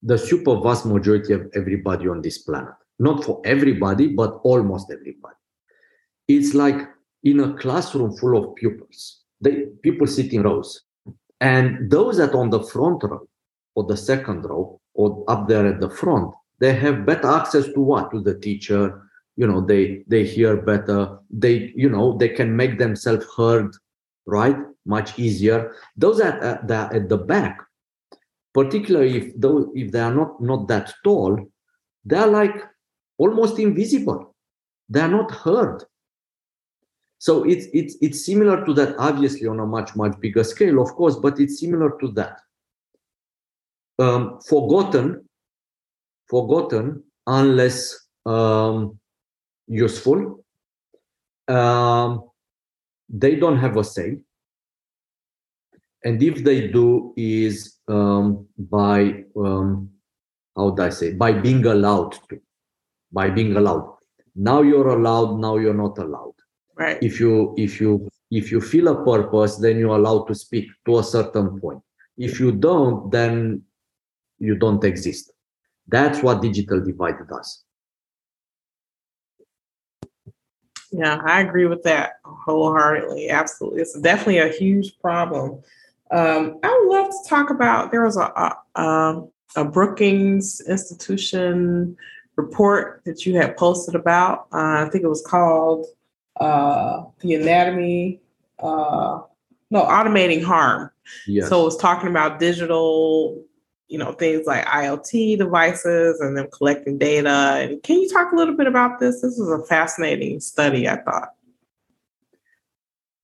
the 0.03 0.17
super 0.17 0.61
vast 0.61 0.87
majority 0.87 1.33
of 1.33 1.51
everybody 1.55 2.09
on 2.09 2.23
this 2.23 2.39
planet. 2.39 2.75
Not 2.99 3.25
for 3.25 3.43
everybody 3.45 4.09
but 4.09 4.41
almost 4.43 4.91
everybody. 4.91 5.37
It's 6.29 6.55
like 6.55 6.89
in 7.23 7.41
a 7.41 7.53
classroom 7.55 8.17
full 8.17 8.37
of 8.37 8.55
pupils 8.57 9.26
they 9.40 9.66
people 9.83 10.07
sit 10.07 10.33
in 10.33 10.42
rows 10.42 10.83
and 11.40 11.90
those 11.90 12.16
that 12.16 12.35
on 12.35 12.51
the 12.51 12.62
front 12.62 13.03
row 13.03 13.27
or 13.75 13.85
the 13.85 13.96
second 13.96 14.42
row 14.44 14.81
or 14.94 15.25
up 15.29 15.49
there 15.49 15.66
at 15.66 15.81
the 15.81 15.90
front 15.90 16.33
they 16.59 16.72
have 16.75 17.05
better 17.05 17.29
access 17.29 17.66
to 17.66 17.81
what? 17.81 18.11
To 18.12 18.20
the 18.20 18.38
teacher. 18.38 19.03
You 19.37 19.46
know 19.46 19.61
they 19.61 20.03
they 20.07 20.25
hear 20.25 20.57
better. 20.57 21.18
They 21.29 21.72
you 21.77 21.90
know 21.90 22.16
they 22.16 22.31
can 22.31 22.57
make 22.57 22.79
themselves 22.79 23.27
heard 23.37 23.77
right? 24.27 24.57
Much 24.87 25.18
easier. 25.18 25.75
Those 25.96 26.18
that 26.18 26.42
at, 26.42 26.66
the, 26.66 26.88
at 26.92 27.09
the 27.09 27.18
back 27.18 27.61
particularly 28.55 29.18
if 29.18 29.40
those 29.40 29.66
if 29.75 29.92
they 29.92 30.01
are 30.01 30.14
not 30.14 30.40
not 30.40 30.66
that 30.66 30.90
tall 31.05 31.38
they're 32.07 32.27
like 32.27 32.57
almost 33.18 33.59
invisible. 33.59 34.35
They're 34.88 35.09
not 35.09 35.31
heard 35.31 35.85
so 37.18 37.44
it's 37.44 37.66
it's 37.72 37.96
it's 38.02 38.26
similar 38.26 38.64
to 38.64 38.74
that, 38.74 38.94
obviously 38.98 39.48
on 39.48 39.61
a 39.61 39.66
much 39.66 39.96
much 39.96 40.18
bigger 40.20 40.44
scale, 40.44 40.81
of 40.83 40.94
course, 40.94 41.16
but 41.16 41.40
it's 41.40 41.61
similar 41.61 41.96
to 42.00 42.09
that. 42.12 42.40
Um, 43.98 44.40
forgotten, 44.46 45.26
forgotten 46.29 47.02
unless 47.26 48.09
um, 48.26 48.98
useful. 49.66 50.44
Um, 51.48 52.29
they 53.09 53.37
don't 53.37 53.59
have 53.59 53.76
a 53.76 53.85
say, 53.85 54.18
and 56.05 56.22
if 56.22 56.44
they 56.44 56.68
do, 56.68 57.14
is 57.16 57.79
um, 57.88 58.46
by 58.59 59.24
um, 59.37 59.90
how 60.55 60.70
would 60.70 60.81
I 60.81 60.90
say 60.90 61.14
by 61.14 61.33
being 61.33 61.64
allowed 61.64 62.12
to, 62.29 62.40
by 63.11 63.31
being 63.31 63.57
allowed. 63.57 63.96
Now 64.35 64.61
you're 64.61 64.88
allowed. 64.88 65.38
Now 65.38 65.57
you're 65.57 65.72
not 65.72 65.96
allowed 65.96 66.36
Right. 66.77 66.99
If 67.03 67.19
you 67.19 67.55
if 67.57 67.81
you 67.81 68.09
if 68.31 68.53
you 68.53 68.61
feel 68.61 68.89
a 68.89 69.05
purpose, 69.05 69.57
then 69.57 69.79
you're 69.79 69.97
allowed 69.97 70.27
to 70.27 70.35
speak 70.35 70.69
to 70.85 70.99
a 70.99 71.05
certain 71.05 71.59
point. 71.59 71.83
If 72.19 72.39
you 72.39 72.53
don't, 72.53 73.11
then 73.11 73.62
you 74.39 74.57
don't 74.57 74.83
exist. 74.85 75.33
That's 75.89 76.23
what 76.23 76.43
digital 76.43 76.81
divide 76.81 77.17
does. 77.29 77.65
Yeah, 80.93 81.21
I 81.25 81.41
agree 81.41 81.67
with 81.67 81.83
that 81.85 82.15
wholeheartedly. 82.25 83.31
Absolutely. 83.31 83.83
It's 83.83 83.99
definitely 84.01 84.39
a 84.39 84.49
huge 84.49 84.99
problem. 85.01 85.62
Um, 86.11 86.59
I 86.62 86.81
would 86.81 86.95
love 86.95 87.11
to 87.11 87.29
talk 87.29 87.51
about 87.51 87.91
there 87.91 88.05
was 88.05 88.17
a, 88.17 88.23
a, 88.77 88.81
um, 88.81 89.31
a 89.57 89.65
Brookings 89.65 90.61
Institution 90.69 91.97
report 92.37 93.03
that 93.05 93.27
you 93.27 93.37
had 93.37 93.57
posted 93.57 93.95
about. 93.95 94.47
Uh, 94.53 94.85
I 94.87 94.89
think 94.91 95.05
it 95.05 95.09
was 95.09 95.25
called 95.27 95.87
uh, 96.40 97.05
the 97.20 97.35
anatomy, 97.35 98.20
uh, 98.59 99.20
no, 99.70 99.83
automating 99.83 100.42
harm. 100.42 100.90
Yes. 101.27 101.49
So 101.49 101.66
it's 101.66 101.77
talking 101.77 102.09
about 102.09 102.38
digital, 102.38 103.42
you 103.88 103.99
know, 103.99 104.12
things 104.12 104.46
like 104.46 104.64
IoT 104.66 105.38
devices 105.38 106.20
and 106.20 106.37
them 106.37 106.49
collecting 106.53 106.99
data. 106.99 107.59
And 107.61 107.83
can 107.83 108.01
you 108.01 108.09
talk 108.09 108.33
a 108.33 108.37
little 108.37 108.57
bit 108.57 108.66
about 108.66 109.01
this? 109.01 109.22
This 109.22 109.38
is 109.38 109.49
a 109.49 109.62
fascinating 109.64 110.40
study, 110.40 110.88
I 110.88 110.96
thought. 110.96 111.29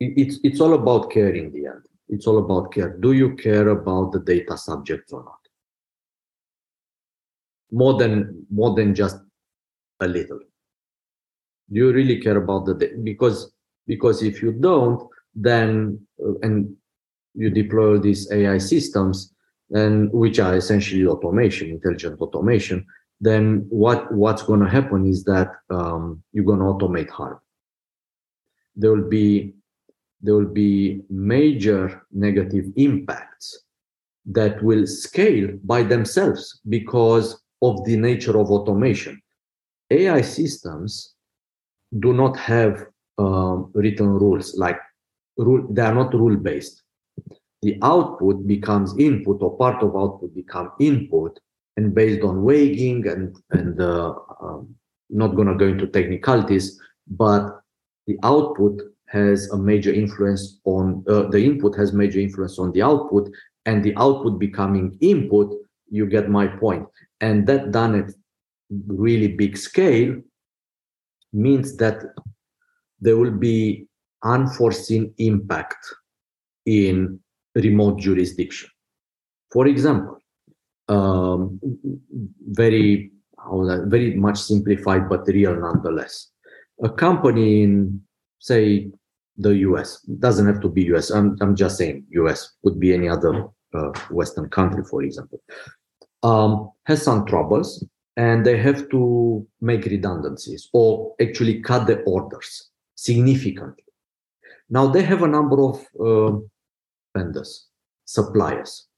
It's 0.00 0.40
it's 0.42 0.60
all 0.60 0.74
about 0.74 1.10
care 1.10 1.32
in 1.32 1.52
the 1.52 1.66
end. 1.66 1.82
It's 2.08 2.26
all 2.26 2.38
about 2.38 2.72
care. 2.72 2.96
Do 2.98 3.12
you 3.12 3.36
care 3.36 3.68
about 3.68 4.10
the 4.12 4.18
data 4.18 4.58
subjects 4.58 5.12
or 5.12 5.22
not? 5.24 5.38
More 7.70 7.96
than 7.98 8.44
more 8.50 8.74
than 8.74 8.96
just 8.96 9.18
a 10.00 10.08
little 10.08 10.40
do 11.72 11.78
you 11.78 11.92
really 11.92 12.18
care 12.20 12.36
about 12.36 12.66
the 12.66 12.74
data? 12.74 12.96
because 13.02 13.52
because 13.86 14.22
if 14.22 14.42
you 14.42 14.52
don't 14.52 15.08
then 15.34 15.98
uh, 16.24 16.38
and 16.42 16.74
you 17.34 17.50
deploy 17.50 17.98
these 17.98 18.30
ai 18.32 18.58
systems 18.58 19.34
and 19.70 20.12
which 20.12 20.38
are 20.38 20.56
essentially 20.56 21.06
automation 21.06 21.70
intelligent 21.70 22.20
automation 22.20 22.84
then 23.20 23.64
what 23.70 24.12
what's 24.12 24.42
going 24.42 24.60
to 24.60 24.68
happen 24.68 25.06
is 25.06 25.24
that 25.24 25.50
um, 25.70 26.22
you're 26.32 26.44
going 26.44 26.58
to 26.58 26.64
automate 26.64 27.10
harm 27.10 27.38
there 28.76 28.90
will 28.92 29.08
be 29.08 29.54
there 30.22 30.34
will 30.34 30.44
be 30.44 31.02
major 31.10 32.06
negative 32.12 32.66
impacts 32.76 33.64
that 34.24 34.62
will 34.62 34.86
scale 34.86 35.48
by 35.64 35.82
themselves 35.82 36.60
because 36.68 37.42
of 37.60 37.84
the 37.84 37.96
nature 37.96 38.38
of 38.38 38.50
automation. 38.50 39.20
AI 39.90 40.20
systems 40.20 41.14
do 41.98 42.12
not 42.12 42.36
have 42.36 42.86
um, 43.18 43.70
written 43.74 44.08
rules 44.08 44.56
like 44.56 44.78
rule 45.36 45.66
they 45.70 45.82
are 45.82 45.94
not 45.94 46.14
rule 46.14 46.36
based 46.36 46.82
the 47.62 47.78
output 47.82 48.46
becomes 48.46 48.96
input 48.98 49.40
or 49.40 49.56
part 49.56 49.82
of 49.82 49.94
output 49.96 50.34
become 50.34 50.72
input 50.80 51.38
and 51.76 51.94
based 51.94 52.22
on 52.22 52.42
weighing 52.42 53.06
and 53.06 53.36
and 53.50 53.80
uh, 53.80 54.14
um, 54.40 54.74
not 55.10 55.36
going 55.36 55.48
to 55.48 55.54
go 55.54 55.66
into 55.66 55.86
technicalities 55.86 56.80
but 57.06 57.60
the 58.06 58.18
output 58.22 58.80
has 59.06 59.50
a 59.50 59.56
major 59.56 59.92
influence 59.92 60.58
on 60.64 61.04
uh, 61.08 61.24
the 61.28 61.44
input 61.44 61.76
has 61.76 61.92
major 61.92 62.18
influence 62.18 62.58
on 62.58 62.72
the 62.72 62.82
output 62.82 63.30
and 63.66 63.84
the 63.84 63.94
output 63.96 64.38
becoming 64.38 64.96
input 65.00 65.52
you 65.92 66.06
get 66.06 66.28
my 66.28 66.46
point. 66.46 66.86
And 67.20 67.46
that 67.46 67.70
done 67.70 67.94
at 67.94 68.10
really 68.88 69.28
big 69.28 69.56
scale 69.56 70.20
means 71.32 71.76
that 71.76 72.02
there 73.00 73.16
will 73.16 73.30
be 73.30 73.86
unforeseen 74.22 75.12
impact 75.18 75.84
in 76.66 77.18
remote 77.54 77.98
jurisdiction. 77.98 78.70
For 79.50 79.66
example, 79.66 80.18
um, 80.88 81.60
very 82.50 83.12
very 83.86 84.14
much 84.14 84.38
simplified 84.38 85.08
but 85.08 85.26
real 85.26 85.58
nonetheless. 85.58 86.28
A 86.82 86.88
company 86.88 87.62
in 87.62 88.00
say 88.38 88.90
the 89.36 89.56
US 89.68 90.00
doesn't 90.02 90.46
have 90.46 90.60
to 90.60 90.68
be 90.68 90.84
US. 90.94 91.10
I'm 91.10 91.36
I'm 91.40 91.56
just 91.56 91.76
saying 91.76 92.04
US 92.10 92.52
could 92.62 92.78
be 92.78 92.94
any 92.94 93.08
other 93.08 93.46
uh, 93.74 93.92
Western 94.10 94.48
country, 94.48 94.84
for 94.84 95.02
example. 95.02 95.40
Um, 96.22 96.70
has 96.84 97.02
some 97.02 97.26
troubles 97.26 97.84
and 98.16 98.44
they 98.44 98.58
have 98.58 98.88
to 98.90 99.46
make 99.60 99.84
redundancies 99.84 100.68
or 100.72 101.14
actually 101.20 101.60
cut 101.60 101.86
the 101.86 102.00
orders 102.02 102.70
significantly. 102.94 103.84
Now 104.68 104.86
they 104.86 105.02
have 105.02 105.22
a 105.22 105.28
number 105.28 105.62
of 105.62 105.86
uh, 105.98 106.38
vendors, 107.16 107.68
suppliers. 108.04 108.88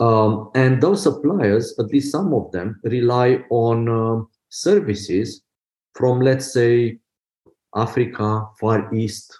Um, 0.00 0.50
and 0.54 0.82
those 0.82 1.02
suppliers, 1.02 1.74
at 1.78 1.86
least 1.86 2.10
some 2.10 2.34
of 2.34 2.50
them, 2.52 2.80
rely 2.82 3.44
on 3.50 3.88
uh, 3.88 4.24
services 4.48 5.42
from, 5.94 6.20
let's 6.20 6.52
say, 6.52 6.98
Africa, 7.74 8.46
Far 8.60 8.92
East, 8.92 9.38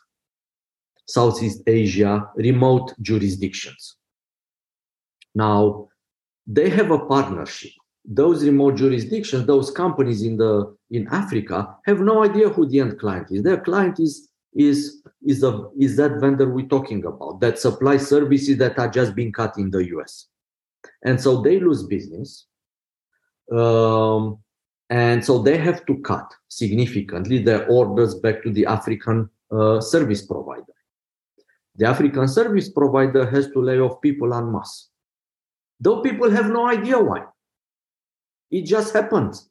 Southeast 1.07 1.63
Asia, 1.67 2.29
remote 2.37 2.95
jurisdictions. 3.03 3.97
Now, 5.35 5.89
they 6.47 6.69
have 6.71 6.91
a 6.91 6.99
partnership. 7.07 7.73
Those 8.05 8.45
remote 8.45 8.77
jurisdictions, 8.77 9.47
those 9.47 9.71
companies 9.71 10.23
in 10.23 10.37
the 10.37 10.77
in 10.91 11.07
Africa 11.09 11.77
have 11.87 12.01
no 12.01 12.25
idea 12.25 12.49
who 12.49 12.67
the 12.67 12.81
end 12.81 12.99
client 12.99 13.29
is. 13.31 13.43
Their 13.43 13.61
client 13.61 14.01
is 14.01 14.29
is 14.55 15.03
is 15.25 15.43
a 15.43 15.69
is 15.79 15.97
that 15.97 16.21
vendor 16.21 16.51
we're 16.51 16.67
talking 16.67 17.05
about 17.05 17.41
that 17.41 17.59
supply 17.59 17.97
services 17.97 18.59
that 18.59 18.79
are 18.79 18.89
just 18.89 19.15
being 19.15 19.33
cut 19.33 19.57
in 19.57 19.71
the 19.71 19.87
US, 19.97 20.27
and 21.05 21.21
so 21.21 21.41
they 21.43 21.61
lose 21.61 21.85
business, 21.85 22.47
um, 23.53 24.39
and 24.91 25.25
so 25.25 25.39
they 25.39 25.57
have 25.57 25.87
to 25.87 25.97
cut 25.99 26.35
significantly 26.49 27.39
their 27.39 27.69
orders 27.69 28.17
back 28.17 28.43
to 28.43 28.51
the 28.51 28.67
African 28.67 29.31
uh, 29.53 29.81
service 29.81 30.27
provider. 30.27 30.75
The 31.77 31.87
African 31.87 32.27
service 32.27 32.69
provider 32.69 33.25
has 33.31 33.51
to 33.53 33.63
lay 33.63 33.79
off 33.79 34.03
people 34.03 34.35
en 34.35 34.51
masse 34.51 34.91
though 35.83 36.01
people 36.01 36.31
have 36.31 36.49
no 36.49 36.69
idea 36.69 36.99
why. 36.99 37.25
It 38.53 38.67
just 38.67 38.93
happens. 38.93 39.49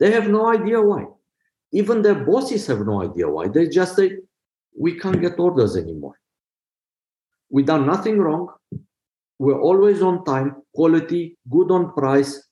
They 0.00 0.10
have 0.10 0.28
no 0.28 0.48
idea 0.48 0.82
why. 0.82 1.06
Even 1.72 2.02
their 2.02 2.16
bosses 2.16 2.66
have 2.66 2.80
no 2.80 3.02
idea 3.02 3.28
why. 3.28 3.48
They 3.48 3.68
just 3.68 3.94
say, 3.96 4.18
we 4.78 4.98
can't 4.98 5.20
get 5.20 5.38
orders 5.38 5.76
anymore. 5.76 6.18
We've 7.48 7.66
done 7.66 7.86
nothing 7.86 8.18
wrong. 8.18 8.48
We're 9.38 9.60
always 9.60 10.02
on 10.02 10.24
time, 10.24 10.56
quality, 10.74 11.38
good 11.48 11.70
on 11.70 11.92
price. 11.92 12.48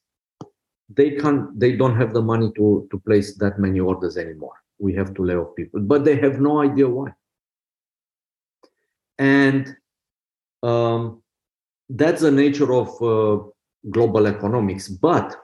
They 0.94 1.16
can't, 1.16 1.58
they 1.58 1.76
don't 1.76 1.96
have 1.96 2.14
the 2.14 2.22
money 2.22 2.50
to, 2.56 2.88
to 2.90 2.98
place 3.00 3.36
that 3.38 3.58
many 3.58 3.80
orders 3.80 4.16
anymore. 4.16 4.54
We 4.78 4.94
have 4.94 5.12
to 5.14 5.24
lay 5.24 5.34
off 5.34 5.56
people, 5.56 5.80
but 5.80 6.04
they 6.04 6.16
have 6.16 6.40
no 6.40 6.62
idea 6.62 6.88
why. 6.88 7.12
And 9.18 9.76
um, 10.62 11.22
that's 11.88 12.22
the 12.22 12.30
nature 12.30 12.72
of 12.72 12.88
uh, 13.02 13.42
global 13.90 14.26
economics. 14.28 14.88
But 14.88 15.36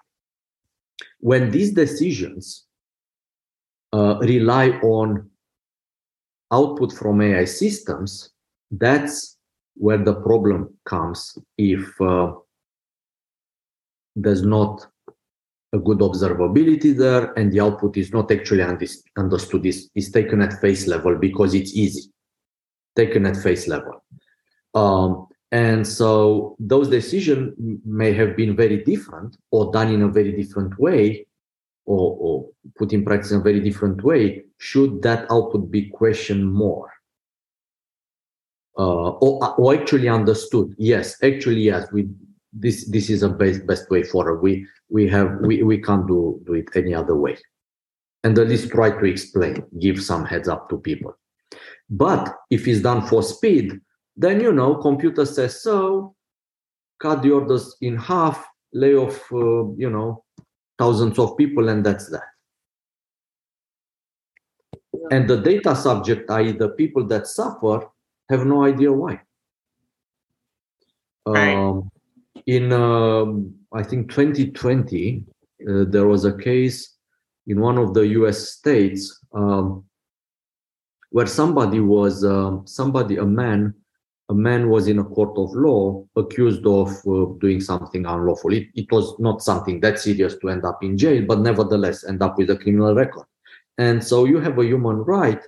when 1.24 1.50
these 1.50 1.72
decisions 1.72 2.66
uh, 3.94 4.18
rely 4.20 4.68
on 4.82 5.30
output 6.52 6.92
from 6.92 7.22
AI 7.22 7.46
systems, 7.46 8.30
that's 8.70 9.38
where 9.74 9.96
the 9.96 10.16
problem 10.16 10.76
comes 10.84 11.38
if 11.56 11.98
uh, 12.02 12.30
there's 14.14 14.42
not 14.42 14.86
a 15.72 15.78
good 15.78 16.00
observability 16.00 16.94
there 16.94 17.32
and 17.38 17.50
the 17.50 17.60
output 17.60 17.96
is 17.96 18.12
not 18.12 18.30
actually 18.30 18.62
understood 19.16 19.64
is, 19.64 19.90
taken 20.12 20.42
at 20.42 20.60
face 20.60 20.86
level 20.86 21.16
because 21.16 21.54
it's 21.54 21.72
easy. 21.74 22.12
Taken 22.96 23.24
at 23.24 23.38
face 23.38 23.66
level. 23.66 24.04
Um, 24.74 25.26
and 25.54 25.86
so 25.86 26.56
those 26.58 26.88
decisions 26.88 27.54
may 27.86 28.12
have 28.12 28.36
been 28.36 28.56
very 28.56 28.78
different 28.82 29.36
or 29.52 29.70
done 29.70 29.94
in 29.94 30.02
a 30.02 30.08
very 30.08 30.32
different 30.32 30.76
way 30.80 31.24
or, 31.86 32.16
or 32.18 32.48
put 32.76 32.92
in 32.92 33.04
practice 33.04 33.30
in 33.30 33.38
a 33.38 33.42
very 33.42 33.60
different 33.60 34.02
way. 34.02 34.42
Should 34.58 35.02
that 35.02 35.30
output 35.30 35.70
be 35.70 35.90
questioned 35.90 36.52
more? 36.52 36.92
Uh, 38.76 39.10
or, 39.10 39.54
or 39.54 39.74
actually 39.74 40.08
understood? 40.08 40.74
Yes 40.76 41.22
actually 41.22 41.60
yes. 41.60 41.86
We 41.92 42.08
this 42.52 42.90
this 42.90 43.08
is 43.08 43.22
a 43.22 43.28
best 43.28 43.64
best 43.64 43.88
way 43.90 44.02
forward. 44.02 44.40
We 44.42 44.66
we 44.88 45.06
have 45.08 45.38
we, 45.40 45.62
we 45.62 45.78
can't 45.80 46.08
do 46.08 46.42
do 46.46 46.54
it 46.54 46.68
any 46.74 46.94
other 46.94 47.14
way. 47.14 47.36
And 48.24 48.36
at 48.40 48.48
least 48.48 48.72
try 48.72 48.90
to 48.90 49.04
explain 49.04 49.62
give 49.78 50.02
some 50.02 50.24
heads 50.24 50.48
up 50.48 50.68
to 50.70 50.78
people. 50.78 51.16
But 51.88 52.34
if 52.50 52.66
it's 52.66 52.80
done 52.80 53.06
for 53.06 53.22
speed 53.22 53.80
then, 54.16 54.40
you 54.40 54.52
know, 54.52 54.76
computer 54.76 55.24
says 55.24 55.62
so, 55.62 56.14
cut 57.00 57.22
the 57.22 57.32
orders 57.32 57.76
in 57.80 57.96
half, 57.96 58.46
lay 58.72 58.94
off, 58.94 59.20
uh, 59.32 59.70
you 59.76 59.90
know, 59.90 60.24
thousands 60.78 61.18
of 61.18 61.36
people, 61.36 61.68
and 61.68 61.84
that's 61.84 62.08
that. 62.10 62.22
And 65.10 65.28
the 65.28 65.36
data 65.36 65.74
subject, 65.76 66.30
i.e., 66.30 66.52
the 66.52 66.70
people 66.70 67.06
that 67.08 67.26
suffer, 67.26 67.88
have 68.30 68.46
no 68.46 68.64
idea 68.64 68.92
why. 68.92 69.20
Right. 71.26 71.54
Um, 71.54 71.90
in, 72.46 72.72
uh, 72.72 73.24
I 73.72 73.82
think, 73.82 74.10
2020, 74.10 75.24
uh, 75.68 75.84
there 75.88 76.06
was 76.06 76.24
a 76.24 76.36
case 76.36 76.96
in 77.46 77.60
one 77.60 77.78
of 77.78 77.94
the 77.94 78.06
US 78.08 78.50
states 78.50 79.20
um, 79.34 79.84
where 81.10 81.26
somebody 81.26 81.80
was, 81.80 82.24
uh, 82.24 82.58
somebody, 82.64 83.16
a 83.16 83.24
man, 83.24 83.74
a 84.30 84.34
man 84.34 84.70
was 84.70 84.88
in 84.88 84.98
a 84.98 85.04
court 85.04 85.36
of 85.36 85.54
law 85.54 86.04
accused 86.16 86.66
of 86.66 86.88
uh, 87.06 87.26
doing 87.40 87.60
something 87.60 88.06
unlawful. 88.06 88.52
It, 88.52 88.68
it 88.74 88.90
was 88.90 89.14
not 89.18 89.42
something 89.42 89.80
that 89.80 89.98
serious 89.98 90.36
to 90.38 90.48
end 90.48 90.64
up 90.64 90.82
in 90.82 90.96
jail, 90.96 91.24
but 91.26 91.40
nevertheless 91.40 92.04
end 92.04 92.22
up 92.22 92.38
with 92.38 92.50
a 92.50 92.56
criminal 92.56 92.94
record. 92.94 93.26
And 93.76 94.02
so 94.02 94.24
you 94.24 94.38
have 94.38 94.58
a 94.58 94.64
human 94.64 94.96
right 94.98 95.42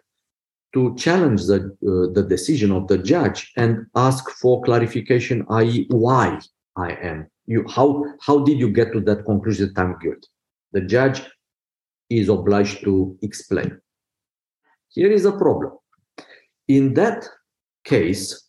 to 0.74 0.94
challenge 0.96 1.46
the, 1.46 1.74
uh, 1.82 2.12
the 2.12 2.26
decision 2.28 2.70
of 2.70 2.86
the 2.88 2.98
judge 2.98 3.52
and 3.56 3.86
ask 3.94 4.28
for 4.30 4.62
clarification, 4.62 5.46
i.e., 5.50 5.86
why 5.88 6.38
I 6.76 6.90
am. 6.92 7.28
You, 7.46 7.66
how, 7.68 8.04
how 8.20 8.40
did 8.40 8.58
you 8.58 8.68
get 8.70 8.92
to 8.92 9.00
that 9.02 9.24
conclusion 9.24 9.72
that 9.74 9.80
I'm 9.80 9.98
guilty? 10.00 10.28
The 10.72 10.82
judge 10.82 11.22
is 12.10 12.28
obliged 12.28 12.84
to 12.84 13.16
explain. 13.22 13.80
Here 14.88 15.10
is 15.10 15.24
a 15.24 15.32
problem. 15.32 15.72
In 16.68 16.92
that 16.94 17.26
case, 17.84 18.45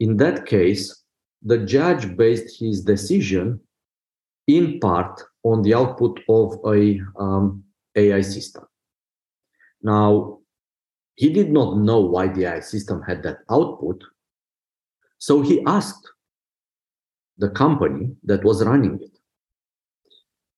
in 0.00 0.16
that 0.18 0.46
case, 0.46 1.04
the 1.42 1.58
judge 1.58 2.16
based 2.16 2.60
his 2.60 2.82
decision 2.82 3.60
in 4.46 4.78
part 4.80 5.22
on 5.42 5.62
the 5.62 5.74
output 5.74 6.20
of 6.28 6.54
a 6.66 7.00
um, 7.18 7.64
AI 7.94 8.20
system. 8.20 8.64
Now, 9.82 10.38
he 11.14 11.30
did 11.32 11.50
not 11.50 11.78
know 11.78 12.00
why 12.00 12.28
the 12.28 12.44
AI 12.46 12.60
system 12.60 13.02
had 13.02 13.22
that 13.22 13.38
output, 13.50 14.02
so 15.18 15.40
he 15.42 15.62
asked 15.66 16.06
the 17.38 17.50
company 17.50 18.14
that 18.24 18.44
was 18.44 18.64
running 18.64 18.98
it 19.02 19.18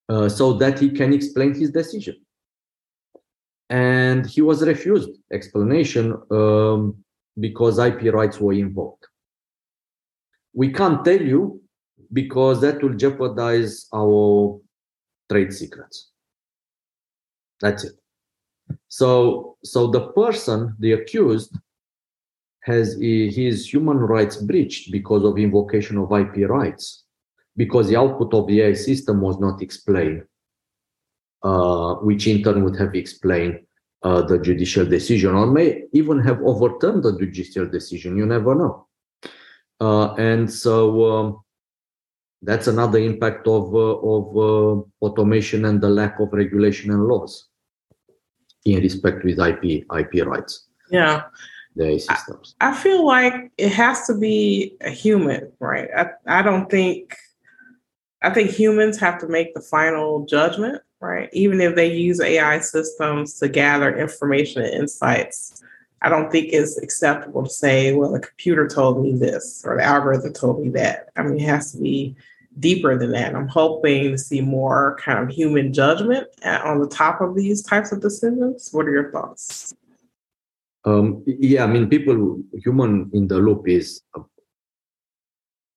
uh, 0.08 0.28
so 0.28 0.52
that 0.54 0.78
he 0.78 0.90
can 0.90 1.12
explain 1.12 1.54
his 1.54 1.70
decision. 1.70 2.16
and 3.70 4.26
he 4.26 4.40
was 4.40 4.62
refused 4.62 5.10
explanation 5.32 6.16
um, 6.30 6.96
because 7.38 7.78
IP 7.78 8.12
rights 8.12 8.40
were 8.40 8.52
invoked. 8.52 8.97
We 10.52 10.72
can't 10.72 11.04
tell 11.04 11.20
you 11.20 11.62
because 12.12 12.60
that 12.62 12.82
will 12.82 12.94
jeopardize 12.94 13.86
our 13.94 14.60
trade 15.30 15.52
secrets. 15.52 16.10
That's 17.60 17.84
it. 17.84 17.92
So, 18.88 19.56
so 19.62 19.88
the 19.88 20.08
person, 20.08 20.74
the 20.78 20.92
accused, 20.92 21.56
has 22.62 22.98
his 23.00 23.72
human 23.72 23.98
rights 23.98 24.36
breached 24.36 24.92
because 24.92 25.24
of 25.24 25.38
invocation 25.38 25.96
of 25.96 26.12
IP 26.12 26.48
rights, 26.48 27.04
because 27.56 27.88
the 27.88 27.96
output 27.96 28.34
of 28.34 28.46
the 28.46 28.60
AI 28.60 28.74
system 28.74 29.20
was 29.20 29.38
not 29.38 29.62
explained, 29.62 30.24
uh, 31.42 31.94
which 31.96 32.26
in 32.26 32.42
turn 32.42 32.62
would 32.64 32.76
have 32.76 32.94
explained 32.94 33.60
uh, 34.02 34.22
the 34.22 34.38
judicial 34.38 34.84
decision, 34.84 35.34
or 35.34 35.46
may 35.46 35.84
even 35.92 36.20
have 36.20 36.42
overturned 36.42 37.04
the 37.04 37.16
judicial 37.18 37.66
decision. 37.66 38.18
You 38.18 38.26
never 38.26 38.54
know. 38.54 38.87
Uh, 39.80 40.14
and 40.14 40.50
so 40.50 41.12
um, 41.12 41.40
that's 42.42 42.66
another 42.66 42.98
impact 42.98 43.46
of 43.46 43.74
uh, 43.74 43.78
of 43.78 44.36
uh, 44.36 44.82
automation 45.04 45.64
and 45.64 45.80
the 45.80 45.88
lack 45.88 46.18
of 46.20 46.32
regulation 46.32 46.90
and 46.90 47.06
laws 47.06 47.46
in 48.64 48.80
respect 48.80 49.24
with 49.24 49.38
IP 49.38 49.84
IP 49.96 50.26
rights. 50.26 50.66
Yeah. 50.90 51.24
The 51.76 51.98
systems. 51.98 52.56
I, 52.60 52.70
I 52.70 52.74
feel 52.74 53.06
like 53.06 53.52
it 53.56 53.72
has 53.72 54.06
to 54.08 54.18
be 54.18 54.76
a 54.80 54.90
human, 54.90 55.52
right? 55.60 55.88
I, 55.96 56.08
I 56.26 56.42
don't 56.42 56.68
think 56.68 57.14
I 58.22 58.30
think 58.30 58.50
humans 58.50 58.98
have 58.98 59.20
to 59.20 59.28
make 59.28 59.54
the 59.54 59.60
final 59.60 60.26
judgment, 60.26 60.82
right? 61.00 61.28
Even 61.32 61.60
if 61.60 61.76
they 61.76 61.92
use 61.92 62.20
AI 62.20 62.58
systems 62.60 63.38
to 63.38 63.48
gather 63.48 63.96
information 63.96 64.62
and 64.62 64.74
insights, 64.74 65.62
I 66.02 66.08
don't 66.08 66.30
think 66.30 66.50
it's 66.52 66.78
acceptable 66.78 67.44
to 67.44 67.50
say, 67.50 67.92
well, 67.92 68.12
the 68.12 68.20
computer 68.20 68.68
told 68.68 69.02
me 69.02 69.14
this 69.14 69.62
or 69.66 69.76
the 69.76 69.82
algorithm 69.82 70.32
told 70.32 70.62
me 70.62 70.68
that. 70.70 71.08
I 71.16 71.22
mean, 71.22 71.40
it 71.40 71.48
has 71.48 71.72
to 71.72 71.78
be 71.78 72.14
deeper 72.60 72.96
than 72.96 73.12
that. 73.12 73.34
I'm 73.34 73.48
hoping 73.48 74.12
to 74.12 74.18
see 74.18 74.40
more 74.40 74.96
kind 75.00 75.18
of 75.18 75.28
human 75.28 75.72
judgment 75.72 76.28
on 76.44 76.80
the 76.80 76.88
top 76.88 77.20
of 77.20 77.34
these 77.34 77.62
types 77.62 77.92
of 77.92 78.00
decisions. 78.00 78.68
What 78.72 78.86
are 78.86 78.92
your 78.92 79.10
thoughts? 79.10 79.74
Um, 80.84 81.22
yeah, 81.26 81.64
I 81.64 81.66
mean, 81.66 81.88
people, 81.88 82.40
human 82.54 83.10
in 83.12 83.26
the 83.26 83.38
loop 83.38 83.68
is, 83.68 84.02
uh, 84.16 84.22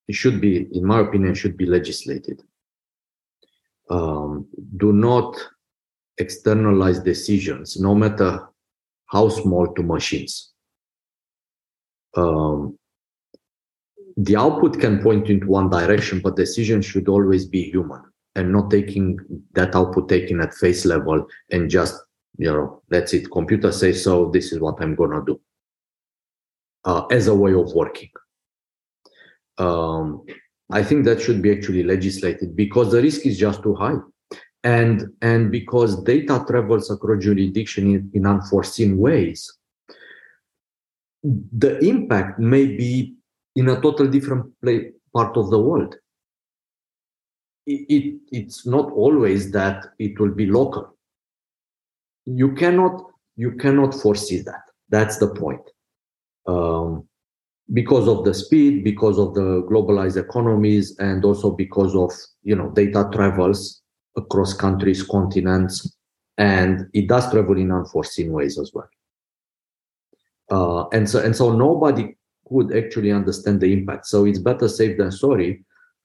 it 0.08 0.16
should 0.16 0.40
be, 0.40 0.68
in 0.72 0.86
my 0.86 1.00
opinion, 1.00 1.34
should 1.34 1.58
be 1.58 1.66
legislated. 1.66 2.42
Um, 3.90 4.48
do 4.78 4.94
not 4.94 5.36
externalize 6.18 7.00
decisions, 7.00 7.80
no 7.80 7.96
matter 7.96 8.48
how 9.12 9.30
small 9.30 9.68
to 9.74 9.84
machines. 9.84 10.52
Um, 12.16 12.78
the 14.18 14.36
output 14.36 14.80
can 14.80 15.02
point 15.02 15.30
into 15.30 15.48
one 15.48 15.70
direction, 15.70 16.20
but 16.20 16.36
decision 16.36 16.82
should 16.82 17.08
always 17.08 17.46
be 17.46 17.64
human 17.64 18.02
and 18.36 18.52
not 18.52 18.72
taking 18.72 19.20
that 19.54 19.76
output 19.76 20.08
taken 20.08 20.40
at 20.42 20.54
face 20.54 20.86
level 20.86 21.28
and 21.50 21.70
just, 21.70 21.96
you 22.38 22.52
know, 22.52 22.82
that's 22.90 23.14
it. 23.14 23.30
Computer 23.32 23.72
says 23.72 24.04
so, 24.04 24.30
this 24.30 24.52
is 24.52 24.60
what 24.60 24.82
I'm 24.82 24.96
gonna 24.96 25.24
do. 25.26 25.40
Uh, 26.84 27.06
as 27.12 27.28
a 27.28 27.36
way 27.36 27.54
of 27.54 27.74
working. 27.74 28.10
Um, 29.58 30.24
I 30.72 30.84
think 30.84 31.06
that 31.06 31.22
should 31.22 31.42
be 31.42 31.52
actually 31.52 31.84
legislated 31.84 32.56
because 32.56 32.92
the 32.92 33.02
risk 33.02 33.26
is 33.26 33.38
just 33.38 33.62
too 33.62 33.76
high 33.76 33.98
and 34.64 35.12
and 35.22 35.52
because 35.52 36.04
data 36.04 36.44
travels 36.48 36.92
across 36.92 37.24
jurisdiction 37.24 37.96
in, 37.96 38.12
in 38.14 38.26
unforeseen 38.28 38.98
ways 38.98 39.52
the 41.24 41.80
impact 41.80 42.40
may 42.40 42.66
be 42.66 43.16
in 43.56 43.70
a 43.70 43.82
totally 43.82 44.10
different 44.10 44.52
play, 44.62 44.92
part 45.14 45.38
of 45.38 45.50
the 45.50 45.60
world. 45.60 45.96
It, 47.68 47.86
it, 47.90 48.20
it's 48.32 48.66
not 48.66 48.92
always 48.92 49.52
that 49.52 49.88
it 50.00 50.20
will 50.20 50.32
be 50.32 50.48
local. 50.48 50.98
You 52.26 52.54
cannot 52.54 53.04
you 53.36 53.54
cannot 53.54 53.94
foresee 53.94 54.42
that. 54.42 54.62
That's 54.90 55.18
the 55.18 55.34
point. 55.34 55.62
Um, 56.48 57.08
because 57.74 58.08
of 58.08 58.26
the 58.26 58.34
speed 58.34 58.84
because 58.84 59.18
of 59.18 59.34
the 59.34 59.66
globalized 59.70 60.18
economies 60.18 60.98
and 60.98 61.24
also 61.24 61.52
because 61.52 61.96
of 61.96 62.12
you 62.44 62.56
know 62.56 62.70
data 62.72 63.10
travels 63.14 63.82
across 64.16 64.54
countries, 64.54 65.04
continents, 65.04 65.96
and 66.38 66.90
it 66.94 67.08
does 67.08 67.32
travel 67.32 67.58
in 67.58 67.72
unforeseen 67.72 68.32
ways 68.32 68.60
as 68.60 68.72
well. 68.74 68.90
Uh, 70.50 70.88
and 70.90 71.10
so 71.10 71.24
and 71.24 71.36
so 71.36 71.56
nobody 71.56 72.16
could 72.48 72.76
actually 72.76 73.12
understand 73.12 73.62
the 73.62 73.72
impact. 73.72 74.06
So 74.08 74.26
it's 74.26 74.40
better 74.40 74.68
safe 74.68 74.98
than 74.98 75.12
sorry. 75.12 75.64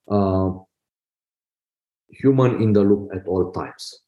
Uh, 0.08 0.50
human 2.08 2.62
in 2.62 2.72
the 2.72 2.82
loop 2.82 3.10
at 3.14 3.26
all 3.26 3.50
times. 3.52 4.00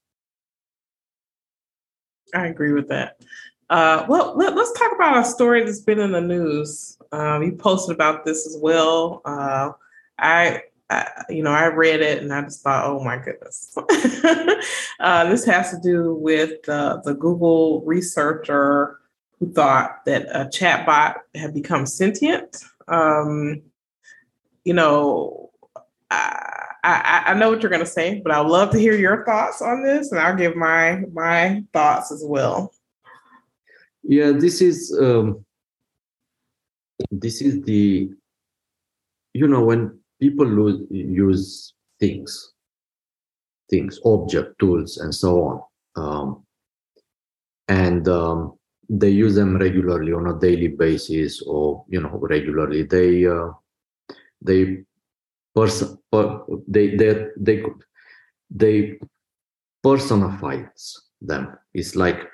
I 2.35 2.47
agree 2.47 2.73
with 2.73 2.89
that. 2.89 3.21
Uh, 3.71 4.07
well, 4.09 4.35
let, 4.37 4.57
us 4.57 4.73
talk 4.73 4.93
about 4.95 5.19
a 5.19 5.25
story 5.25 5.65
that's 5.65 5.81
been 5.81 5.99
in 5.99 6.13
the 6.13 6.21
news. 6.21 6.97
Um, 7.13 7.43
you 7.43 7.53
posted 7.53 7.95
about 7.95 8.25
this 8.25 8.47
as 8.47 8.57
well. 8.61 9.21
Uh, 9.25 9.73
I 10.19 10.63
You 11.29 11.43
know, 11.43 11.51
I 11.51 11.67
read 11.67 12.01
it 12.01 12.23
and 12.23 12.33
I 12.33 12.43
just 12.43 12.63
thought, 12.63 12.87
oh 12.87 13.05
my 13.05 13.19
goodness. 13.19 13.77
uh, 15.01 15.29
this 15.29 15.45
has 15.45 15.71
to 15.71 15.81
do 15.83 16.15
with 16.15 16.67
uh, 16.69 17.01
the 17.05 17.15
Google 17.15 17.83
researcher 17.85 18.99
who 19.39 19.53
thought 19.53 20.05
that 20.07 20.27
a 20.35 20.47
chatbot 20.47 21.17
had 21.35 21.55
become 21.55 21.87
sentient. 21.87 22.65
Um, 22.89 23.63
you 24.65 24.73
know, 24.73 25.51
I, 26.11 26.65
I, 26.83 27.23
I, 27.27 27.35
know 27.35 27.51
what 27.51 27.63
you're 27.63 27.71
going 27.71 27.85
to 27.85 27.87
say, 27.87 28.21
but 28.21 28.33
I'd 28.33 28.47
love 28.47 28.71
to 28.71 28.79
hear 28.79 28.95
your 28.95 29.25
thoughts 29.25 29.61
on 29.61 29.83
this, 29.83 30.11
and 30.11 30.21
I'll 30.21 30.37
give 30.37 30.57
my 30.57 31.03
my 31.13 31.63
thoughts 31.73 32.11
as 32.11 32.23
well. 32.25 32.73
Yeah, 34.03 34.33
this 34.33 34.63
is 34.63 34.97
um, 34.99 35.45
this 37.11 37.43
is 37.43 37.63
the 37.63 38.11
you 39.35 39.47
know 39.47 39.65
when 39.65 39.98
people 40.21 40.47
lose, 40.47 40.87
use 40.91 41.75
things, 42.01 42.53
things, 43.71 44.01
object, 44.05 44.59
tools, 44.59 44.99
and 44.99 45.15
so 45.15 45.43
on. 45.43 45.63
Um, 45.97 46.47
and 47.69 48.09
um, 48.09 48.59
they 48.89 49.11
use 49.11 49.35
them 49.35 49.57
regularly 49.57 50.13
on 50.13 50.27
a 50.27 50.39
daily 50.39 50.69
basis 50.69 51.43
or 51.43 51.85
you 51.89 52.01
know 52.01 52.19
regularly 52.23 52.83
they 52.83 53.27
uh, 53.27 53.51
they 54.41 54.79
person 55.55 55.99
per, 56.11 56.43
they 56.67 56.97
they 56.97 57.27
they 57.37 57.63
they 58.51 58.99
personify 59.83 60.63
them 61.21 61.57
it's 61.75 61.95
like 61.95 62.29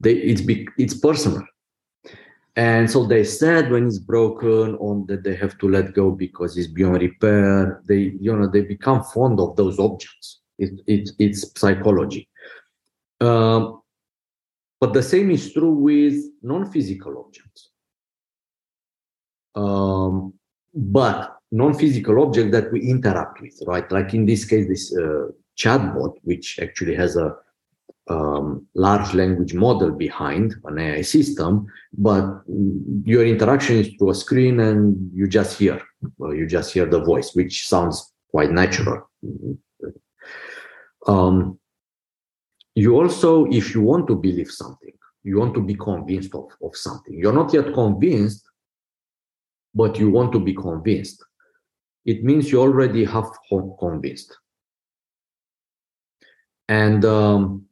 they 0.00 0.14
it's 0.14 0.40
be, 0.40 0.66
it's 0.78 0.94
personal 0.98 1.44
and 2.60 2.90
so 2.90 3.06
they 3.06 3.24
said 3.24 3.70
when 3.70 3.86
it's 3.86 3.98
broken 3.98 4.74
on 4.74 5.06
that 5.06 5.24
they 5.24 5.34
have 5.34 5.56
to 5.60 5.66
let 5.66 5.94
go 5.94 6.10
because 6.10 6.58
it's 6.58 6.66
beyond 6.66 7.00
repair. 7.00 7.82
They 7.88 8.12
you 8.20 8.36
know 8.36 8.48
they 8.48 8.60
become 8.60 9.02
fond 9.02 9.40
of 9.40 9.56
those 9.56 9.78
objects. 9.78 10.40
It, 10.58 10.72
it 10.86 11.08
it's 11.18 11.40
psychology. 11.58 12.28
Um, 13.18 13.80
but 14.78 14.92
the 14.92 15.02
same 15.02 15.30
is 15.30 15.50
true 15.54 15.72
with 15.72 16.22
non-physical 16.42 17.24
objects. 17.24 17.70
Um, 19.54 20.34
but 20.74 21.38
non-physical 21.50 22.22
object 22.22 22.52
that 22.52 22.70
we 22.72 22.82
interact 22.82 23.40
with 23.40 23.58
right? 23.66 23.90
Like 23.90 24.12
in 24.12 24.26
this 24.26 24.44
case 24.44 24.68
this 24.68 24.94
uh, 24.94 25.28
chatbot 25.58 26.12
which 26.24 26.58
actually 26.60 26.94
has 26.94 27.16
a 27.16 27.36
um, 28.10 28.66
large 28.74 29.14
language 29.14 29.54
model 29.54 29.92
behind 29.92 30.56
an 30.64 30.78
AI 30.78 31.02
system, 31.02 31.66
but 31.96 32.42
your 33.04 33.24
interaction 33.24 33.76
is 33.76 33.94
through 33.94 34.10
a 34.10 34.14
screen 34.14 34.58
and 34.58 35.10
you 35.14 35.28
just 35.28 35.56
hear, 35.58 35.80
you 36.18 36.46
just 36.46 36.72
hear 36.72 36.86
the 36.86 37.00
voice, 37.00 37.34
which 37.34 37.68
sounds 37.68 38.12
quite 38.30 38.50
natural. 38.50 39.08
Um, 41.06 41.58
you 42.74 43.00
also, 43.00 43.46
if 43.46 43.74
you 43.74 43.80
want 43.82 44.08
to 44.08 44.16
believe 44.16 44.50
something, 44.50 44.92
you 45.22 45.38
want 45.38 45.54
to 45.54 45.62
be 45.62 45.76
convinced 45.76 46.34
of, 46.34 46.48
of 46.62 46.76
something. 46.76 47.14
You're 47.16 47.32
not 47.32 47.52
yet 47.52 47.72
convinced, 47.72 48.44
but 49.72 49.98
you 49.98 50.10
want 50.10 50.32
to 50.32 50.40
be 50.40 50.54
convinced. 50.54 51.24
It 52.04 52.24
means 52.24 52.50
you 52.50 52.60
already 52.60 53.04
have 53.04 53.30
convinced. 53.78 54.36
And 56.68 57.04
um, 57.04 57.66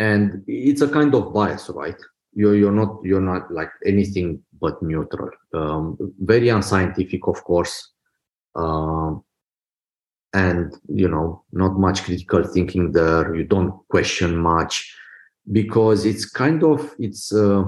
and 0.00 0.42
it's 0.46 0.80
a 0.80 0.88
kind 0.88 1.14
of 1.14 1.32
bias 1.34 1.68
right? 1.74 2.00
You're, 2.32 2.56
you're 2.56 2.78
not 2.80 3.00
you're 3.04 3.28
not 3.32 3.52
like 3.52 3.70
anything 3.84 4.42
but 4.60 4.82
neutral. 4.82 5.30
Um, 5.52 5.84
very 6.18 6.48
unscientific 6.48 7.26
of 7.26 7.44
course. 7.44 7.92
Um, 8.54 9.22
and 10.32 10.72
you 10.88 11.08
know 11.08 11.44
not 11.52 11.72
much 11.78 12.04
critical 12.04 12.44
thinking 12.44 12.92
there. 12.92 13.34
You 13.34 13.44
don't 13.44 13.72
question 13.88 14.36
much 14.36 14.74
because 15.52 16.06
it's 16.06 16.24
kind 16.24 16.62
of 16.62 16.94
it's 16.98 17.32
uh, 17.32 17.64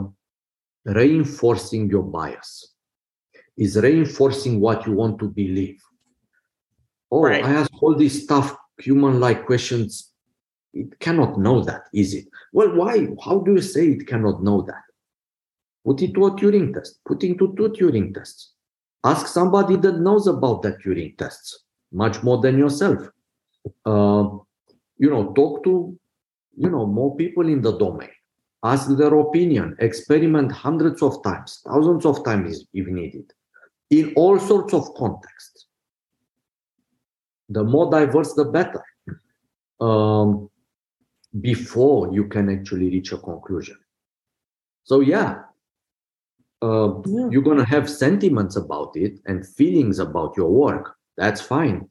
reinforcing 0.85 1.91
your 1.91 2.03
bias. 2.03 2.69
Is 3.59 3.77
reinforcing 3.77 4.61
what 4.61 4.87
you 4.87 4.95
want 4.95 5.19
to 5.19 5.29
believe. 5.29 5.81
Oh 7.11 7.23
right. 7.25 7.45
i 7.45 7.53
ask 7.53 7.71
all 7.83 7.95
these 7.95 8.25
tough 8.27 8.57
human 8.79 9.21
like 9.21 9.45
questions 9.45 10.12
it 10.75 10.99
cannot 11.01 11.39
know 11.39 11.63
that 11.63 11.83
is 11.93 12.15
it? 12.15 12.27
Well 12.53 12.75
why? 12.75 13.09
How 13.25 13.41
do 13.41 13.53
you 13.53 13.61
say 13.61 13.89
it 13.89 14.07
cannot 14.07 14.43
know 14.43 14.63
that? 14.63 14.83
Put 15.85 16.03
it 16.03 16.15
to 16.15 16.27
a 16.27 16.31
turing 16.33 16.73
test. 16.73 17.01
Put 17.07 17.25
into 17.25 17.55
two 17.57 17.71
turing 17.71 18.15
tests. 18.15 18.53
Ask 19.05 19.27
somebody 19.27 19.77
that 19.77 19.99
knows 19.99 20.27
about 20.27 20.63
that 20.63 20.81
turing 20.81 21.17
tests 21.19 21.65
much 21.93 22.23
more 22.23 22.41
than 22.41 22.59
yourself. 22.59 23.01
Uh, 23.85 24.29
you 24.99 25.11
know 25.11 25.33
talk 25.33 25.63
to 25.65 25.97
you 26.57 26.71
know 26.71 26.87
more 26.87 27.17
people 27.17 27.49
in 27.49 27.61
the 27.61 27.77
domain. 27.79 28.11
Ask 28.63 28.89
their 28.97 29.15
opinion. 29.19 29.77
Experiment 29.81 30.53
hundreds 30.53 31.03
of 31.03 31.23
times. 31.25 31.63
Thousands 31.67 32.07
of 32.07 32.25
times 32.25 32.65
if 32.73 32.87
needed. 32.87 33.33
In 33.91 34.13
all 34.15 34.39
sorts 34.39 34.73
of 34.73 34.95
contexts. 34.95 35.67
The 37.49 37.65
more 37.65 37.91
diverse 37.91 38.35
the 38.35 38.45
better. 38.45 38.85
Um, 39.81 40.49
before 41.41 42.13
you 42.13 42.25
can 42.25 42.51
actually 42.51 42.91
reach 42.91 43.13
a 43.13 43.19
conclusion 43.19 43.77
so 44.85 45.01
yeah, 45.01 45.43
uh, 46.61 47.01
yeah. 47.07 47.29
you're 47.31 47.43
going 47.43 47.59
to 47.59 47.65
have 47.65 47.89
sentiments 47.89 48.57
about 48.57 48.97
it 48.97 49.19
and 49.27 49.47
feelings 49.47 49.99
about 49.99 50.37
your 50.37 50.51
work 50.51 50.97
that's 51.17 51.41
fine 51.41 51.89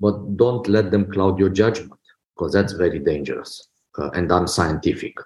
but 0.00 0.36
don't 0.36 0.68
let 0.68 0.90
them 0.90 1.10
cloud 1.10 1.38
your 1.38 1.48
judgment 1.48 2.00
because 2.34 2.52
that's 2.52 2.72
very 2.72 2.98
dangerous 2.98 3.68
uh, 3.98 4.10
and 4.10 4.30
unscientific. 4.30 5.16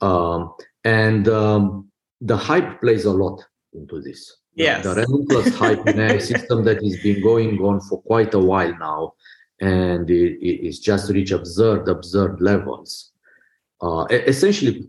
Um, 0.00 0.54
and 0.84 1.28
um, 1.28 1.90
the 2.20 2.36
hype 2.36 2.80
plays 2.80 3.04
a 3.04 3.12
lot 3.12 3.44
into 3.72 4.00
this. 4.00 4.36
Yes. 4.54 4.82
The, 4.82 4.94
the 4.94 5.02
relentless 5.02 5.54
hype 5.54 5.86
in 5.86 6.00
a 6.00 6.20
system 6.32 6.64
that 6.64 6.82
has 6.82 6.96
been 6.98 7.22
going 7.22 7.58
on 7.60 7.80
for 7.82 8.02
quite 8.02 8.34
a 8.34 8.38
while 8.38 8.76
now, 8.78 9.14
and 9.60 10.08
it, 10.10 10.38
it's 10.42 10.78
just 10.78 11.10
reached 11.10 11.32
absurd, 11.32 11.88
absurd 11.88 12.40
levels. 12.40 13.12
Uh, 13.80 14.06
essentially, 14.10 14.88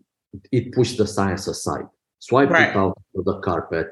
it 0.52 0.74
pushed 0.74 0.98
the 0.98 1.08
science 1.08 1.48
aside, 1.48 1.86
swiped 2.20 2.52
right. 2.52 2.70
it 2.70 2.76
out 2.76 2.98
of 3.16 3.26
the 3.26 3.40
carpet, 3.40 3.88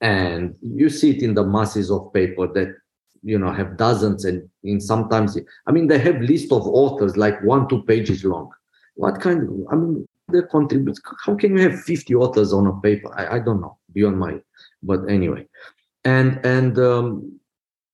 and 0.00 0.54
you 0.62 0.88
see 0.88 1.10
it 1.10 1.22
in 1.22 1.34
the 1.34 1.44
masses 1.44 1.90
of 1.90 2.12
paper 2.12 2.46
that 2.46 2.74
you 3.22 3.38
know 3.38 3.50
have 3.50 3.76
dozens 3.76 4.26
and 4.26 4.48
in 4.62 4.80
sometimes 4.80 5.38
i 5.66 5.72
mean 5.72 5.86
they 5.86 5.98
have 5.98 6.20
list 6.20 6.52
of 6.52 6.66
authors 6.66 7.16
like 7.16 7.42
one 7.42 7.66
two 7.68 7.82
pages 7.84 8.22
long 8.22 8.50
what 8.96 9.18
kind 9.18 9.42
of 9.42 9.54
i 9.72 9.74
mean 9.74 10.06
they 10.30 10.42
contribute 10.50 10.98
how 11.24 11.34
can 11.34 11.56
you 11.56 11.62
have 11.62 11.80
50 11.80 12.14
authors 12.14 12.52
on 12.52 12.66
a 12.66 12.80
paper 12.80 13.10
i, 13.18 13.36
I 13.36 13.38
don't 13.38 13.62
know 13.62 13.78
beyond 13.92 14.18
my 14.18 14.40
but 14.82 15.08
anyway 15.08 15.46
and 16.04 16.44
and 16.44 16.78
um, 16.78 17.40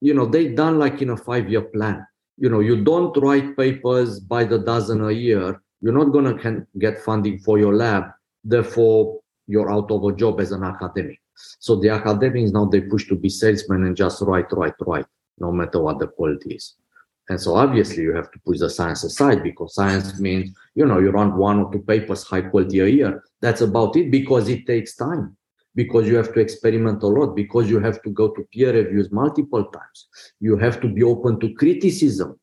you 0.01 0.15
know 0.15 0.27
they 0.27 0.49
done 0.49 0.79
like 0.79 1.01
in 1.01 1.11
a 1.11 1.17
five 1.17 1.49
year 1.49 1.63
plan 1.63 2.05
you 2.43 2.49
know 2.53 2.61
you 2.69 2.77
don't 2.91 3.17
write 3.23 3.57
papers 3.57 4.21
by 4.35 4.43
the 4.45 4.59
dozen 4.59 5.05
a 5.05 5.13
year 5.13 5.63
you're 5.83 5.99
not 6.01 6.13
going 6.17 6.29
to 6.37 6.67
get 6.79 7.05
funding 7.09 7.39
for 7.39 7.59
your 7.59 7.75
lab 7.75 8.05
therefore 8.43 9.21
you're 9.47 9.73
out 9.77 9.91
of 9.91 10.05
a 10.05 10.13
job 10.23 10.41
as 10.41 10.53
an 10.53 10.65
academic 10.73 11.21
so 11.59 11.77
the 11.77 11.91
academics 11.91 12.51
now 12.51 12.65
they 12.65 12.81
push 12.81 13.07
to 13.09 13.17
be 13.17 13.29
salesmen 13.29 13.85
and 13.85 13.97
just 13.97 14.23
write 14.23 14.53
write 14.53 14.75
write 14.87 15.07
no 15.41 15.51
matter 15.51 15.81
what 15.81 15.99
the 15.99 16.07
quality 16.07 16.55
is. 16.55 16.77
And 17.29 17.41
so 17.41 17.55
obviously 17.55 18.03
you 18.03 18.15
have 18.15 18.31
to 18.33 18.39
push 18.41 18.59
the 18.59 18.69
science 18.69 19.05
aside 19.05 19.43
because 19.43 19.75
science 19.75 20.19
means, 20.19 20.51
you 20.75 20.85
know, 20.85 20.99
you 20.99 21.11
run 21.11 21.37
one 21.37 21.61
or 21.61 21.73
two 21.73 21.81
papers 21.81 22.25
high 22.25 22.43
quality 22.43 22.81
a 22.81 22.87
year. 22.87 23.25
That's 23.41 23.61
about 23.61 23.97
it 23.97 24.11
because 24.11 24.49
it 24.49 24.67
takes 24.67 24.97
time, 24.97 25.37
because 25.75 26.09
you 26.09 26.17
have 26.17 26.33
to 26.35 26.41
experiment 26.41 27.03
a 27.03 27.07
lot, 27.07 27.35
because 27.35 27.71
you 27.71 27.81
have 27.81 28.03
to 28.03 28.11
go 28.11 28.29
to 28.31 28.47
peer 28.53 28.73
reviews 28.73 29.11
multiple 29.13 29.65
times. 29.65 30.09
You 30.41 30.57
have 30.57 30.81
to 30.81 30.89
be 30.89 31.03
open 31.03 31.39
to 31.41 31.55
criticism 31.55 32.39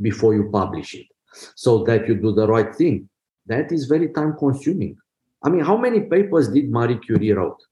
before 0.00 0.34
you 0.34 0.50
publish 0.50 0.94
it 0.94 1.06
so 1.54 1.84
that 1.84 2.06
you 2.06 2.14
do 2.14 2.32
the 2.32 2.46
right 2.46 2.74
thing. 2.74 3.08
That 3.46 3.72
is 3.72 3.86
very 3.86 4.08
time 4.08 4.34
consuming. 4.38 4.96
I 5.42 5.48
mean, 5.48 5.64
how 5.64 5.76
many 5.76 6.00
papers 6.00 6.48
did 6.48 6.70
Marie 6.70 6.98
Curie 6.98 7.32
wrote 7.32 7.62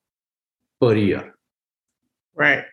per 0.80 0.94
year? 0.94 1.34
Right 2.34 2.64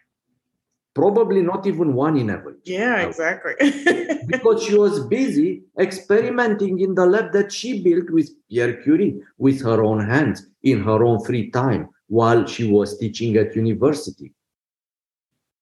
probably 0.93 1.41
not 1.41 1.65
even 1.65 1.93
one 1.93 2.17
in 2.17 2.29
average. 2.29 2.57
Yeah, 2.65 3.01
exactly. 3.01 3.53
because 4.27 4.63
she 4.63 4.75
was 4.75 5.05
busy 5.07 5.63
experimenting 5.79 6.79
in 6.79 6.95
the 6.95 7.05
lab 7.05 7.32
that 7.34 7.51
she 7.51 7.82
built 7.82 8.09
with 8.09 8.29
Pierre 8.49 8.82
Curie 8.82 9.21
with 9.38 9.61
her 9.61 9.84
own 9.84 10.05
hands 10.05 10.47
in 10.63 10.84
her 10.84 11.03
own 11.03 11.23
free 11.23 11.49
time 11.51 11.89
while 12.12 12.45
she 12.45 12.70
was 12.70 12.97
teaching 12.97 13.38
at 13.38 13.55
university. 13.55 14.34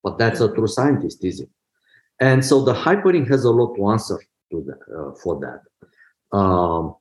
But 0.04 0.18
that's 0.18 0.42
a 0.42 0.52
true 0.52 0.66
scientist, 0.66 1.24
is 1.24 1.42
it? 1.42 1.50
And 2.20 2.44
so 2.44 2.66
the 2.66 2.74
hypering 2.74 3.30
has 3.30 3.44
a 3.44 3.52
lot 3.52 3.76
to 3.76 3.90
answer 3.90 4.20
to 4.52 4.66
that, 4.68 4.82
uh, 4.92 5.12
for 5.22 5.40
that. 5.46 5.62
Um, 6.36 6.96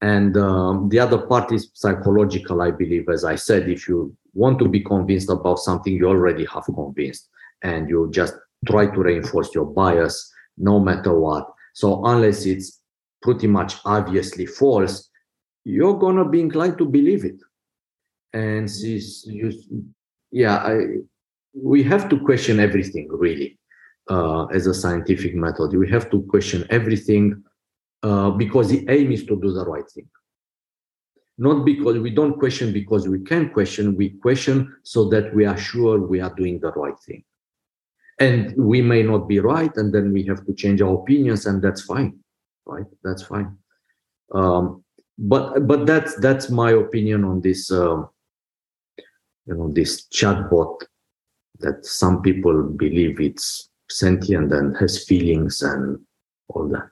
and 0.00 0.36
um, 0.36 0.88
the 0.88 0.98
other 0.98 1.18
part 1.18 1.52
is 1.52 1.70
psychological, 1.74 2.60
I 2.60 2.72
believe. 2.72 3.08
As 3.08 3.24
I 3.24 3.36
said, 3.36 3.68
if 3.68 3.86
you 3.86 4.16
want 4.34 4.58
to 4.58 4.68
be 4.68 4.80
convinced 4.80 5.30
about 5.30 5.60
something, 5.60 5.92
you 5.92 6.08
already 6.08 6.44
have 6.46 6.64
convinced 6.64 7.28
and 7.62 7.88
you 7.88 8.10
just 8.10 8.34
try 8.66 8.86
to 8.86 9.00
reinforce 9.00 9.54
your 9.54 9.66
bias 9.66 10.28
no 10.56 10.80
matter 10.80 11.16
what. 11.16 11.48
So 11.72 12.04
unless 12.04 12.46
it's 12.46 12.80
pretty 13.22 13.46
much 13.46 13.76
obviously 13.84 14.46
false, 14.46 15.08
you're 15.62 15.98
gonna 15.98 16.28
be 16.28 16.40
inclined 16.40 16.78
to 16.78 16.84
believe 16.84 17.24
it. 17.24 17.38
And 18.32 18.68
this 18.68 19.26
you, 19.26 19.52
yeah, 20.30 20.56
I, 20.56 20.74
we 21.54 21.82
have 21.84 22.08
to 22.10 22.20
question 22.20 22.60
everything 22.60 23.08
really 23.10 23.58
uh, 24.10 24.46
as 24.46 24.66
a 24.66 24.74
scientific 24.74 25.34
method. 25.34 25.74
We 25.74 25.88
have 25.90 26.10
to 26.10 26.22
question 26.22 26.66
everything 26.70 27.42
uh, 28.02 28.30
because 28.30 28.68
the 28.68 28.84
aim 28.88 29.12
is 29.12 29.24
to 29.26 29.40
do 29.40 29.52
the 29.52 29.64
right 29.64 29.88
thing. 29.90 30.08
Not 31.38 31.64
because 31.64 31.98
we 31.98 32.10
don't 32.10 32.38
question 32.38 32.72
because 32.72 33.08
we 33.08 33.20
can 33.20 33.50
question, 33.50 33.96
we 33.96 34.10
question 34.10 34.76
so 34.82 35.08
that 35.10 35.34
we 35.34 35.46
are 35.46 35.56
sure 35.56 36.00
we 36.00 36.20
are 36.20 36.34
doing 36.34 36.58
the 36.60 36.72
right 36.72 36.98
thing 37.06 37.24
and 38.18 38.54
we 38.56 38.82
may 38.82 39.02
not 39.02 39.28
be 39.28 39.38
right 39.38 39.70
and 39.76 39.94
then 39.94 40.12
we 40.12 40.24
have 40.24 40.44
to 40.44 40.54
change 40.54 40.82
our 40.82 40.94
opinions 40.94 41.46
and 41.46 41.62
that's 41.62 41.82
fine 41.82 42.18
right 42.66 42.86
that's 43.04 43.22
fine 43.22 43.56
um, 44.34 44.82
but 45.18 45.66
but 45.66 45.86
that's 45.86 46.16
that's 46.16 46.50
my 46.50 46.72
opinion 46.72 47.24
on 47.24 47.40
this 47.40 47.70
uh, 47.70 48.02
you 49.48 49.54
know 49.54 49.68
this 49.72 50.06
chatbot 50.08 50.82
that 51.60 51.84
some 51.84 52.22
people 52.22 52.62
believe 52.62 53.20
it's 53.20 53.70
sentient 53.90 54.52
and 54.52 54.76
has 54.76 55.04
feelings 55.04 55.62
and 55.62 55.98
all 56.48 56.68
that. 56.68 56.90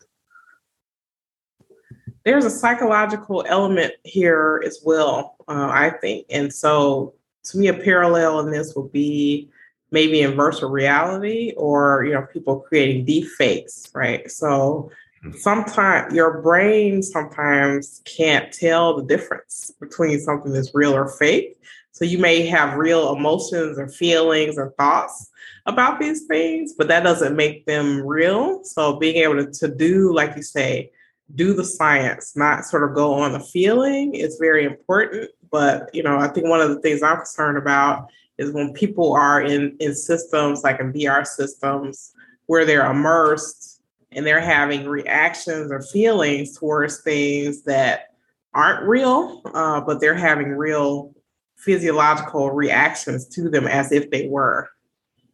There's 2.24 2.44
a 2.44 2.50
psychological 2.50 3.44
element 3.46 3.92
here 4.02 4.60
as 4.66 4.80
well 4.84 5.36
uh, 5.48 5.68
i 5.72 5.90
think. 5.90 6.26
And 6.30 6.52
so 6.52 7.14
to 7.44 7.58
me 7.58 7.68
a 7.68 7.74
parallel 7.74 8.40
in 8.40 8.50
this 8.50 8.74
would 8.74 8.90
be 8.90 9.48
maybe 9.92 10.22
in 10.22 10.34
virtual 10.34 10.70
reality 10.70 11.52
or 11.56 12.04
you 12.04 12.12
know 12.14 12.26
people 12.32 12.60
creating 12.60 13.04
deep 13.04 13.28
fakes 13.38 13.88
right? 13.94 14.28
So 14.30 14.90
hmm. 15.22 15.32
sometimes 15.32 16.12
your 16.14 16.42
brain 16.42 17.02
sometimes 17.02 18.02
can't 18.04 18.52
tell 18.52 18.96
the 18.96 19.04
difference 19.04 19.70
between 19.78 20.18
something 20.18 20.52
that's 20.52 20.74
real 20.74 20.94
or 20.94 21.08
fake 21.08 21.56
so 21.96 22.04
you 22.04 22.18
may 22.18 22.44
have 22.44 22.76
real 22.76 23.16
emotions 23.16 23.78
or 23.78 23.88
feelings 23.88 24.58
or 24.58 24.72
thoughts 24.72 25.30
about 25.64 25.98
these 25.98 26.26
things 26.26 26.74
but 26.76 26.88
that 26.88 27.02
doesn't 27.02 27.34
make 27.34 27.64
them 27.64 28.06
real. 28.06 28.62
So 28.64 28.98
being 28.98 29.16
able 29.16 29.42
to, 29.42 29.50
to 29.50 29.68
do 29.68 30.14
like 30.14 30.36
you 30.36 30.42
say 30.42 30.90
do 31.34 31.54
the 31.54 31.64
science 31.64 32.36
not 32.36 32.66
sort 32.66 32.84
of 32.84 32.94
go 32.94 33.14
on 33.14 33.32
the 33.32 33.40
feeling 33.40 34.14
is 34.14 34.36
very 34.38 34.66
important. 34.66 35.30
But 35.50 35.88
you 35.94 36.02
know 36.02 36.18
i 36.18 36.28
think 36.28 36.46
one 36.48 36.60
of 36.60 36.68
the 36.68 36.80
things 36.80 37.02
i'm 37.02 37.16
concerned 37.16 37.56
about 37.56 38.08
is 38.36 38.52
when 38.52 38.74
people 38.74 39.14
are 39.14 39.40
in, 39.40 39.74
in 39.80 39.94
systems 39.94 40.62
like 40.62 40.80
in 40.80 40.92
VR 40.92 41.26
systems 41.26 42.12
where 42.44 42.66
they're 42.66 42.90
immersed 42.90 43.80
and 44.12 44.26
they're 44.26 44.40
having 44.40 44.86
reactions 44.86 45.72
or 45.72 45.80
feelings 45.80 46.58
towards 46.58 47.00
things 47.00 47.62
that 47.62 48.10
aren't 48.54 48.86
real, 48.88 49.42
uh, 49.54 49.80
but 49.80 50.00
they're 50.00 50.14
having 50.14 50.48
real 50.48 51.14
physiological 51.56 52.52
reactions 52.52 53.26
to 53.28 53.50
them 53.50 53.66
as 53.66 53.90
if 53.92 54.10
they 54.10 54.28
were. 54.28 54.68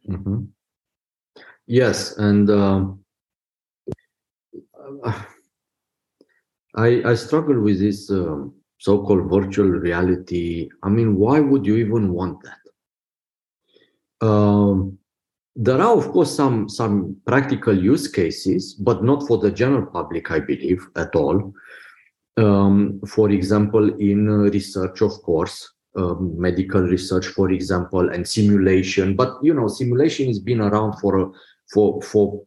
Mm-hmm. 0.09 0.45
Yes, 1.67 2.17
and 2.17 2.49
um, 2.49 2.99
I 6.75 7.03
I 7.05 7.15
struggle 7.15 7.61
with 7.61 7.79
this 7.79 8.09
um, 8.09 8.53
so-called 8.79 9.29
virtual 9.29 9.69
reality. 9.69 10.69
I 10.81 10.89
mean, 10.89 11.15
why 11.15 11.39
would 11.39 11.65
you 11.65 11.77
even 11.77 12.11
want 12.11 12.37
that? 12.43 14.27
Um, 14.27 14.97
there 15.55 15.79
are, 15.81 15.95
of 15.95 16.11
course, 16.11 16.35
some 16.35 16.67
some 16.67 17.15
practical 17.25 17.77
use 17.77 18.07
cases, 18.07 18.73
but 18.73 19.03
not 19.03 19.27
for 19.27 19.37
the 19.37 19.51
general 19.51 19.85
public, 19.85 20.31
I 20.31 20.39
believe, 20.39 20.85
at 20.95 21.15
all. 21.15 21.53
um, 22.37 23.01
for 23.07 23.29
example, 23.29 23.93
in 23.99 24.27
research, 24.27 25.01
of 25.01 25.21
course, 25.21 25.72
um, 25.95 26.39
medical 26.39 26.81
research, 26.81 27.27
for 27.27 27.51
example, 27.51 28.09
and 28.09 28.27
simulation. 28.27 29.15
But 29.15 29.37
you 29.41 29.53
know, 29.53 29.67
simulation 29.67 30.27
has 30.27 30.39
been 30.39 30.61
around 30.61 30.99
for 30.99 31.19
a, 31.19 31.31
for 31.73 32.01
for 32.01 32.43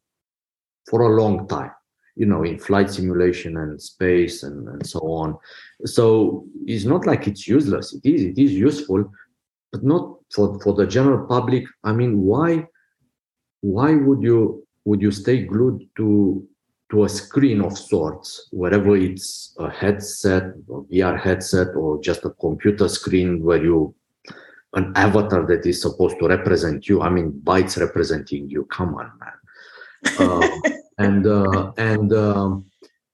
for 0.88 1.03
a 1.03 1.20
long 1.20 1.47
time. 1.49 1.70
You 2.16 2.26
know, 2.26 2.44
in 2.44 2.59
flight 2.59 2.90
simulation 2.90 3.59
and 3.59 3.80
space 3.80 4.42
and, 4.42 4.66
and 4.68 4.86
so 4.86 5.01
on. 5.01 5.36
So 5.84 6.47
it's 6.64 6.86
not 6.86 7.07
like 7.07 7.26
it's 7.26 7.47
useless. 7.47 7.92
It 7.92 8.09
is. 8.09 8.22
It 8.22 8.38
is 8.38 8.53
useful, 8.53 9.12
but 9.70 9.84
not 9.84 10.18
for 10.34 10.59
for 10.61 10.72
the 10.74 10.86
general 10.86 11.26
public. 11.26 11.64
I 11.84 11.92
mean, 11.92 12.22
why 12.22 12.66
why 13.61 13.94
would 13.94 14.22
you 14.22 14.66
would 14.84 15.03
you 15.03 15.11
stay 15.11 15.44
glued 15.44 15.88
to 15.97 16.49
to 16.91 17.05
a 17.05 17.09
screen 17.09 17.61
of 17.61 17.76
sorts, 17.76 18.49
wherever 18.53 18.97
it's 18.97 19.55
a 19.59 19.68
headset, 19.68 20.53
or 20.68 20.84
VR 20.84 21.18
headset, 21.18 21.74
or 21.74 22.01
just 22.01 22.24
a 22.24 22.30
computer 22.30 22.89
screen 22.89 23.43
where 23.43 23.62
you 23.62 23.95
an 24.74 24.93
avatar 24.95 25.47
that 25.47 25.66
is 25.66 25.80
supposed 25.80 26.18
to 26.18 26.28
represent 26.28 26.89
you. 26.89 27.03
I 27.03 27.09
mean, 27.09 27.32
bytes 27.45 27.80
representing 27.80 28.49
you. 28.49 28.64
Come 28.66 28.95
on, 28.95 29.11
man. 29.18 30.18
Uh, 30.18 30.49
and 30.99 31.26
uh, 31.26 31.72
and 31.76 32.12
um, 32.12 32.66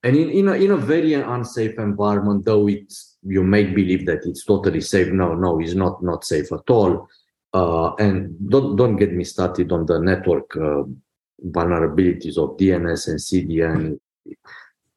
and 0.03 0.15
in 0.15 0.29
in 0.29 0.47
a, 0.49 0.53
in 0.53 0.71
a 0.71 0.77
very 0.77 1.13
unsafe 1.13 1.79
environment, 1.79 2.45
though 2.45 2.67
it's 2.67 3.17
you 3.23 3.43
make 3.43 3.73
believe 3.73 4.05
that 4.05 4.25
it's 4.25 4.45
totally 4.45 4.81
safe. 4.81 5.07
No, 5.07 5.33
no, 5.33 5.59
it's 5.59 5.73
not 5.73 6.03
not 6.03 6.25
safe 6.25 6.51
at 6.51 6.69
all. 6.69 7.07
Uh, 7.53 7.93
and 7.95 8.35
don't 8.49 8.75
don't 8.75 8.97
get 8.97 9.13
me 9.13 9.23
started 9.23 9.71
on 9.71 9.85
the 9.85 9.99
network 9.99 10.55
uh, 10.57 10.83
vulnerabilities 11.41 12.37
of 12.37 12.57
DNS 12.57 13.07
and 13.07 13.19
CDN. 13.19 13.99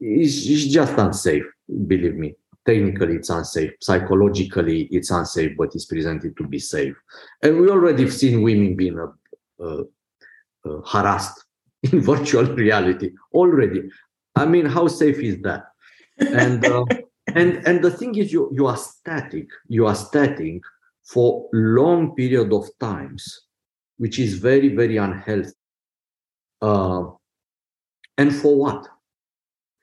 It's 0.01 0.66
just 0.66 0.97
unsafe, 0.99 1.45
believe 1.87 2.16
me. 2.16 2.34
Technically, 2.64 3.16
it's 3.16 3.30
unsafe. 3.30 3.72
Psychologically, 3.80 4.82
it's 4.91 5.11
unsafe, 5.11 5.57
but 5.57 5.74
it's 5.74 5.84
presented 5.84 6.37
to 6.37 6.47
be 6.47 6.59
safe. 6.59 6.97
And 7.43 7.61
we 7.61 7.68
already 7.70 8.03
have 8.03 8.12
seen 8.12 8.43
women 8.43 8.74
being 8.74 8.99
uh, 8.99 9.62
uh, 9.62 9.82
uh, 10.64 10.80
harassed 10.84 11.45
in 11.84 12.01
virtual 12.01 12.45
reality 12.45 13.12
already. 13.32 13.89
I 14.34 14.47
mean, 14.47 14.66
how 14.66 14.89
safe 14.89 15.18
is 15.18 15.41
that? 15.43 15.64
And 16.18 16.64
uh, 16.64 16.84
and 17.34 17.66
and 17.66 17.82
the 17.82 17.91
thing 17.91 18.16
is, 18.16 18.32
you 18.32 18.51
you 18.53 18.66
are 18.66 18.76
static. 18.76 19.47
You 19.68 19.87
are 19.87 19.95
static 19.95 20.62
for 21.05 21.49
long 21.53 22.16
period 22.16 22.53
of 22.53 22.68
times, 22.80 23.43
which 23.99 24.18
is 24.18 24.34
very 24.34 24.74
very 24.74 24.97
unhealthy. 24.97 25.53
Uh, 26.61 27.11
and 28.19 28.35
for 28.35 28.57
what? 28.57 28.89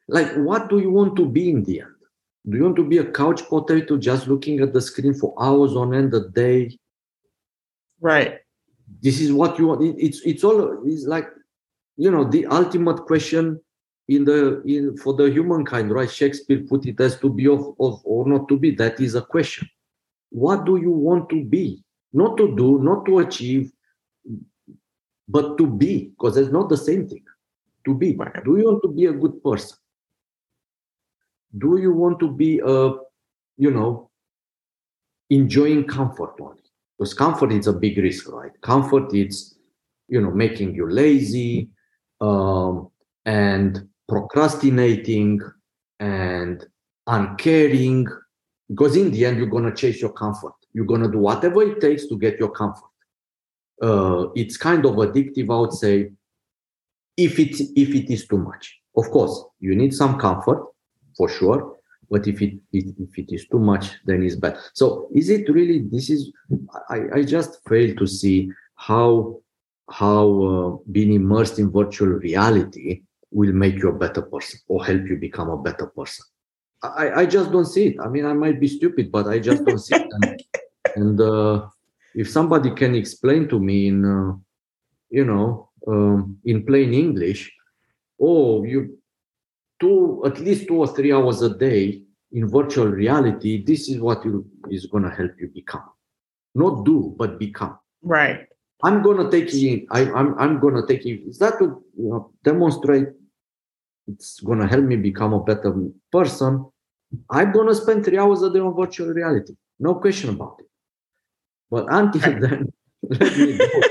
Like, 0.08 0.34
what 0.36 0.70
do 0.70 0.80
you 0.80 0.92
want 0.92 1.16
to 1.16 1.26
be 1.26 1.50
in 1.50 1.64
the 1.64 1.82
end? 1.82 1.90
Do 2.50 2.58
you 2.58 2.64
want 2.64 2.76
to 2.76 2.88
be 2.88 2.98
a 2.98 3.06
couch 3.06 3.48
potato 3.48 3.98
just 3.98 4.28
looking 4.28 4.60
at 4.60 4.74
the 4.74 4.82
screen 4.82 5.14
for 5.14 5.34
hours 5.40 5.76
on 5.76 5.94
end 5.96 6.14
a 6.14 6.28
day? 6.30 6.78
Right. 8.02 8.40
This 9.02 9.22
is 9.22 9.32
what 9.32 9.58
you 9.58 9.68
want. 9.68 9.82
it's 9.98 10.22
it's 10.26 10.44
all 10.44 10.82
it's 10.86 11.06
like, 11.06 11.30
you 11.96 12.12
know, 12.12 12.26
the 12.26 12.46
ultimate 12.48 13.06
question 13.06 13.62
in 14.10 14.26
the 14.26 14.62
in 14.64 14.98
for 14.98 15.14
the 15.14 15.30
humankind, 15.32 15.92
right? 15.92 16.12
Shakespeare 16.12 16.64
put 16.68 16.86
it 16.86 17.00
as 17.00 17.18
to 17.20 17.30
be 17.30 17.48
of, 17.48 17.74
of 17.80 18.02
or 18.04 18.28
not 18.28 18.50
to 18.50 18.58
be. 18.58 18.72
That 18.72 19.00
is 19.00 19.16
a 19.16 19.22
question. 19.22 19.70
What 20.30 20.66
do 20.66 20.78
you 20.78 20.92
want 20.92 21.30
to 21.30 21.44
be? 21.44 21.84
Not 22.12 22.38
to 22.38 22.54
do, 22.56 22.80
not 22.80 23.06
to 23.06 23.20
achieve, 23.20 23.72
but 25.28 25.58
to 25.58 25.68
be, 25.68 26.10
because 26.10 26.38
it's 26.38 26.52
not 26.52 26.70
the 26.70 26.78
same 26.78 27.08
thing. 27.08 27.24
To 27.86 27.94
be. 27.94 28.14
Do 28.14 28.58
you 28.58 28.66
want 28.66 28.82
to 28.84 28.90
be 28.90 29.06
a 29.06 29.14
good 29.14 29.44
person? 29.44 29.78
Do 31.58 31.78
you 31.78 31.94
want 31.94 32.20
to 32.20 32.32
be 32.32 32.60
a, 32.60 32.94
you 33.58 33.72
know, 33.72 34.10
enjoying 35.30 35.86
comfort 35.86 36.36
only? 36.40 36.62
Because 36.98 37.14
comfort 37.14 37.52
is 37.52 37.68
a 37.68 37.74
big 37.74 37.98
risk, 37.98 38.32
right? 38.32 38.52
Comfort 38.62 39.14
is, 39.14 39.58
you 40.08 40.22
know, 40.22 40.32
making 40.32 40.76
you 40.76 40.90
lazy 40.90 41.70
um, 42.22 42.90
and 43.26 43.88
procrastinating 44.08 45.42
and 46.00 46.66
uncaring. 47.08 48.08
Because 48.70 48.96
in 48.96 49.12
the 49.12 49.26
end, 49.26 49.38
you're 49.38 49.50
to 49.66 49.76
chase 49.76 50.02
your 50.02 50.14
comfort. 50.14 50.54
You're 50.74 50.86
to 51.04 51.12
do 51.12 51.20
whatever 51.20 51.64
it 51.64 51.82
takes 51.82 52.08
to 52.08 52.18
get 52.18 52.40
your 52.40 52.52
comfort 52.52 52.93
uh, 53.82 54.28
it's 54.36 54.58
kind 54.58 54.86
of 54.86 54.94
addictive 54.96 55.54
i 55.54 55.60
would 55.60 55.74
say 55.74 56.12
if 57.18 57.40
it 57.40 57.60
if 57.76 57.90
it 57.96 58.12
is 58.12 58.28
too 58.28 58.38
much. 58.38 58.80
Of 58.96 59.10
course 59.10 59.46
you 59.60 59.76
need 59.76 59.94
some 59.94 60.20
comfort 60.20 60.66
for 61.18 61.30
sure 61.30 61.78
but 62.10 62.28
if 62.28 62.42
it, 62.42 62.60
it 62.72 62.94
if 63.00 63.18
it 63.18 63.34
is 63.34 63.48
too 63.48 63.60
much 63.60 63.92
then 64.06 64.24
it's 64.24 64.36
bad. 64.36 64.58
So 64.74 65.10
is 65.14 65.30
it 65.30 65.50
really 65.50 65.80
this 65.80 66.10
is 66.10 66.32
i 66.90 67.00
i 67.16 67.24
just 67.24 67.68
fail 67.68 67.96
to 67.96 68.06
see 68.06 68.52
how 68.76 69.40
how 69.90 70.26
uh, 70.44 70.70
being 70.92 71.14
immersed 71.14 71.60
in 71.60 71.72
virtual 71.72 72.10
reality 72.10 73.02
will 73.32 73.52
make 73.54 73.76
you 73.76 73.90
a 73.90 73.98
better 73.98 74.22
person 74.22 74.60
or 74.68 74.86
help 74.86 75.08
you 75.08 75.18
become 75.18 75.50
a 75.50 75.58
better 75.58 75.88
person. 75.88 76.26
I 76.84 77.12
i 77.22 77.26
just 77.26 77.52
don't 77.52 77.66
see 77.66 77.88
it. 77.88 77.96
I 78.00 78.10
mean 78.10 78.26
i 78.26 78.34
might 78.34 78.60
be 78.60 78.68
stupid 78.68 79.12
but 79.12 79.28
i 79.28 79.40
just 79.40 79.66
don't 79.66 79.80
see 79.80 79.96
it. 79.96 80.08
And, 80.12 80.44
and 80.96 81.22
uh, 81.22 81.68
if 82.16 82.30
somebody 82.30 82.72
can 82.72 82.95
explain 82.95 83.47
to 83.47 83.59
me 83.59 83.88
in 83.88 84.05
uh, 84.05 84.34
you 85.09 85.26
know 85.26 85.70
um, 85.88 86.38
in 86.45 86.66
plain 86.66 86.93
english 86.93 87.51
oh 88.20 88.64
you 88.64 88.97
two 89.80 90.24
at 90.26 90.39
least 90.39 90.68
two 90.68 90.78
or 90.78 90.88
three 90.88 91.11
hours 91.11 91.41
a 91.41 91.53
day 91.57 92.01
in 92.32 92.47
virtual 92.47 92.88
reality 92.88 93.64
this 93.64 93.89
is 93.89 93.99
what 93.99 94.24
you, 94.26 94.45
is 94.70 94.86
going 94.88 95.03
to 95.03 95.09
help 95.09 95.32
you 95.39 95.47
become. 95.53 95.88
Not 96.55 96.86
do 96.86 97.16
but 97.18 97.39
become. 97.39 97.78
Right. 98.01 98.47
I'm 98.84 99.01
going 99.01 99.18
to 99.18 99.30
take 99.32 99.53
it 99.53 99.86
I, 99.91 100.01
i'm, 100.11 100.38
I'm 100.39 100.59
going 100.59 100.76
to 100.76 100.86
take 100.86 101.05
it 101.05 101.22
is 101.28 101.38
that 101.39 101.59
to 101.59 101.84
you 101.97 102.09
know, 102.09 102.32
demonstrate? 102.43 103.09
It's 104.07 104.41
going 104.41 104.59
to 104.59 104.68
help 104.68 104.84
me 104.84 104.97
become 104.97 105.34
a 105.34 105.43
better 105.43 105.74
person. 106.11 106.66
I'm 107.30 107.53
going 107.53 107.68
to 107.68 107.76
spend 107.76 108.03
three 108.03 108.18
hours 108.18 108.41
a 108.41 108.51
day 108.51 108.59
on 108.59 108.76
virtual 108.76 109.09
reality 109.09 109.53
no 109.80 109.95
question 109.95 110.30
about 110.30 110.55
it 110.59 110.68
but 111.74 111.88
until 111.90 112.40
then, 112.40 112.72
let 113.10 113.36
me, 113.36 113.58
doubt, 113.58 113.84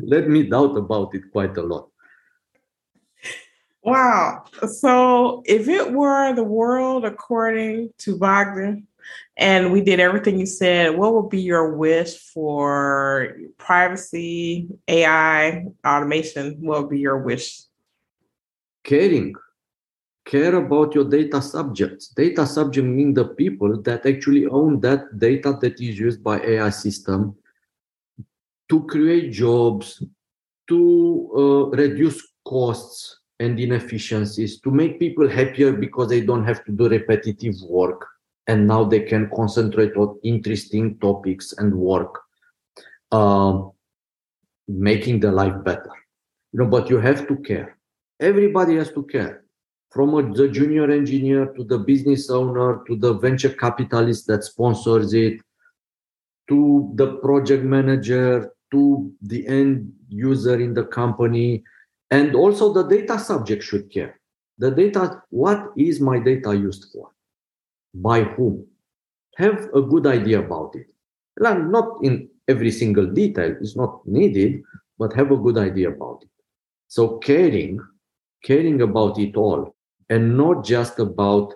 let 0.00 0.28
me 0.28 0.42
doubt 0.44 0.76
about 0.78 1.14
it 1.14 1.30
quite 1.30 1.54
a 1.58 1.62
lot. 1.62 1.90
Wow. 3.82 4.44
So 4.66 5.42
if 5.44 5.68
it 5.68 5.92
were 5.92 6.32
the 6.32 6.42
world 6.42 7.04
according 7.04 7.90
to 7.98 8.16
Wagner, 8.16 8.78
and 9.36 9.70
we 9.70 9.82
did 9.82 10.00
everything 10.00 10.38
you 10.40 10.46
said, 10.46 10.96
what 10.96 11.12
would 11.12 11.28
be 11.28 11.42
your 11.42 11.76
wish 11.76 12.16
for 12.16 13.36
privacy, 13.58 14.68
AI, 14.88 15.66
automation? 15.86 16.56
What 16.60 16.80
would 16.80 16.90
be 16.90 17.00
your 17.00 17.18
wish? 17.18 17.64
Caring 18.82 19.34
care 20.24 20.54
about 20.54 20.94
your 20.94 21.04
data 21.04 21.40
subjects. 21.42 22.08
Data 22.08 22.46
subject 22.46 22.86
mean 22.86 23.14
the 23.14 23.26
people 23.26 23.80
that 23.82 24.06
actually 24.06 24.46
own 24.46 24.80
that 24.80 25.18
data 25.18 25.56
that 25.60 25.80
is 25.80 25.98
used 25.98 26.22
by 26.22 26.40
AI 26.40 26.70
system 26.70 27.36
to 28.70 28.86
create 28.86 29.32
jobs, 29.32 30.02
to 30.68 31.30
uh, 31.36 31.76
reduce 31.76 32.26
costs 32.46 33.20
and 33.40 33.60
inefficiencies, 33.60 34.60
to 34.60 34.70
make 34.70 34.98
people 34.98 35.28
happier 35.28 35.72
because 35.72 36.08
they 36.08 36.22
don't 36.22 36.44
have 36.44 36.64
to 36.64 36.72
do 36.72 36.88
repetitive 36.88 37.54
work 37.68 38.06
and 38.46 38.66
now 38.66 38.84
they 38.84 39.00
can 39.00 39.30
concentrate 39.34 39.94
on 39.96 40.18
interesting 40.22 40.98
topics 40.98 41.52
and 41.58 41.74
work, 41.74 42.20
uh, 43.12 43.60
making 44.68 45.20
their 45.20 45.32
life 45.32 45.62
better. 45.64 45.90
You 46.52 46.60
know, 46.60 46.66
but 46.66 46.88
you 46.88 46.98
have 46.98 47.26
to 47.28 47.36
care. 47.36 47.76
Everybody 48.20 48.76
has 48.76 48.92
to 48.92 49.02
care 49.02 49.43
from 49.94 50.14
a, 50.14 50.34
the 50.34 50.48
junior 50.48 50.90
engineer 50.90 51.46
to 51.54 51.62
the 51.62 51.78
business 51.78 52.28
owner 52.28 52.82
to 52.88 52.96
the 52.96 53.14
venture 53.14 53.50
capitalist 53.50 54.26
that 54.26 54.42
sponsors 54.42 55.14
it 55.14 55.40
to 56.48 56.90
the 56.96 57.14
project 57.18 57.62
manager 57.62 58.52
to 58.72 59.12
the 59.22 59.46
end 59.46 59.92
user 60.08 60.60
in 60.60 60.74
the 60.74 60.84
company 60.84 61.62
and 62.10 62.34
also 62.34 62.72
the 62.72 62.82
data 62.82 63.18
subject 63.18 63.62
should 63.62 63.88
care. 63.90 64.20
The 64.58 64.72
data 64.72 65.22
what 65.30 65.70
is 65.76 66.00
my 66.00 66.18
data 66.18 66.54
used 66.54 66.86
for? 66.92 67.10
By 67.94 68.24
whom? 68.24 68.66
Have 69.36 69.68
a 69.74 69.80
good 69.80 70.06
idea 70.06 70.40
about 70.40 70.74
it. 70.74 70.86
Not 71.38 72.02
in 72.02 72.28
every 72.48 72.72
single 72.72 73.06
detail 73.06 73.56
is 73.60 73.76
not 73.76 74.06
needed 74.06 74.62
but 74.98 75.12
have 75.12 75.30
a 75.30 75.36
good 75.36 75.56
idea 75.56 75.90
about 75.90 76.18
it. 76.22 76.30
So 76.88 77.18
caring 77.18 77.78
caring 78.42 78.82
about 78.82 79.18
it 79.18 79.36
all 79.36 79.73
and 80.10 80.36
not 80.36 80.64
just 80.64 80.98
about 80.98 81.54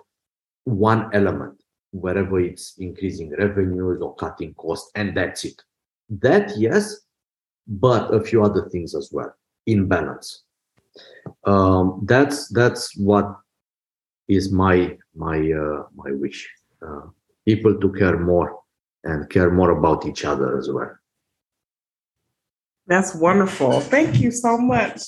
one 0.63 1.09
element, 1.13 1.61
wherever 1.91 2.39
it's 2.39 2.75
increasing 2.77 3.31
revenues 3.37 4.01
or 4.01 4.15
cutting 4.15 4.53
costs, 4.55 4.91
and 4.95 5.15
that's 5.15 5.45
it. 5.45 5.61
That, 6.09 6.57
yes, 6.57 7.01
but 7.67 8.13
a 8.13 8.21
few 8.21 8.43
other 8.43 8.69
things 8.69 8.95
as 8.95 9.09
well 9.11 9.33
in 9.65 9.87
balance. 9.87 10.43
Um, 11.45 12.01
that's 12.05 12.47
that's 12.49 12.97
what 12.97 13.27
is 14.27 14.51
my 14.51 14.97
my 15.15 15.37
uh, 15.51 15.83
my 15.95 16.11
wish. 16.11 16.49
Uh, 16.81 17.07
people 17.45 17.79
to 17.79 17.91
care 17.93 18.17
more 18.17 18.59
and 19.03 19.29
care 19.29 19.51
more 19.51 19.71
about 19.71 20.05
each 20.05 20.25
other 20.25 20.57
as 20.57 20.69
well. 20.69 20.91
That's 22.87 23.13
wonderful. 23.13 23.81
Thank 23.81 24.19
you 24.19 24.31
so 24.31 24.57
much. 24.57 25.01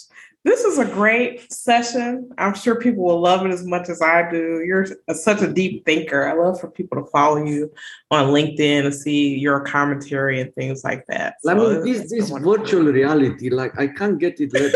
This 0.43 0.61
is 0.61 0.79
a 0.79 0.85
great 0.85 1.51
session. 1.53 2.31
I'm 2.39 2.55
sure 2.55 2.73
people 2.75 3.03
will 3.03 3.19
love 3.19 3.45
it 3.45 3.51
as 3.51 3.63
much 3.63 3.89
as 3.89 4.01
I 4.01 4.27
do. 4.27 4.63
You're 4.65 4.87
such 5.13 5.43
a 5.43 5.53
deep 5.53 5.85
thinker. 5.85 6.27
I 6.27 6.33
love 6.33 6.59
for 6.59 6.67
people 6.67 7.03
to 7.03 7.07
follow 7.11 7.45
you 7.45 7.71
on 8.09 8.33
LinkedIn 8.33 8.85
and 8.85 8.93
see 8.93 9.37
your 9.37 9.59
commentary 9.59 10.41
and 10.41 10.53
things 10.55 10.83
like 10.83 11.05
that. 11.07 11.35
So 11.43 11.51
I 11.51 11.53
mean, 11.53 11.83
this 11.83 12.09
this 12.09 12.31
virtual 12.31 12.85
reality, 12.85 13.51
like 13.51 13.79
I 13.79 13.87
can't 13.87 14.17
get 14.17 14.39
it 14.39 14.51
let 14.53 14.73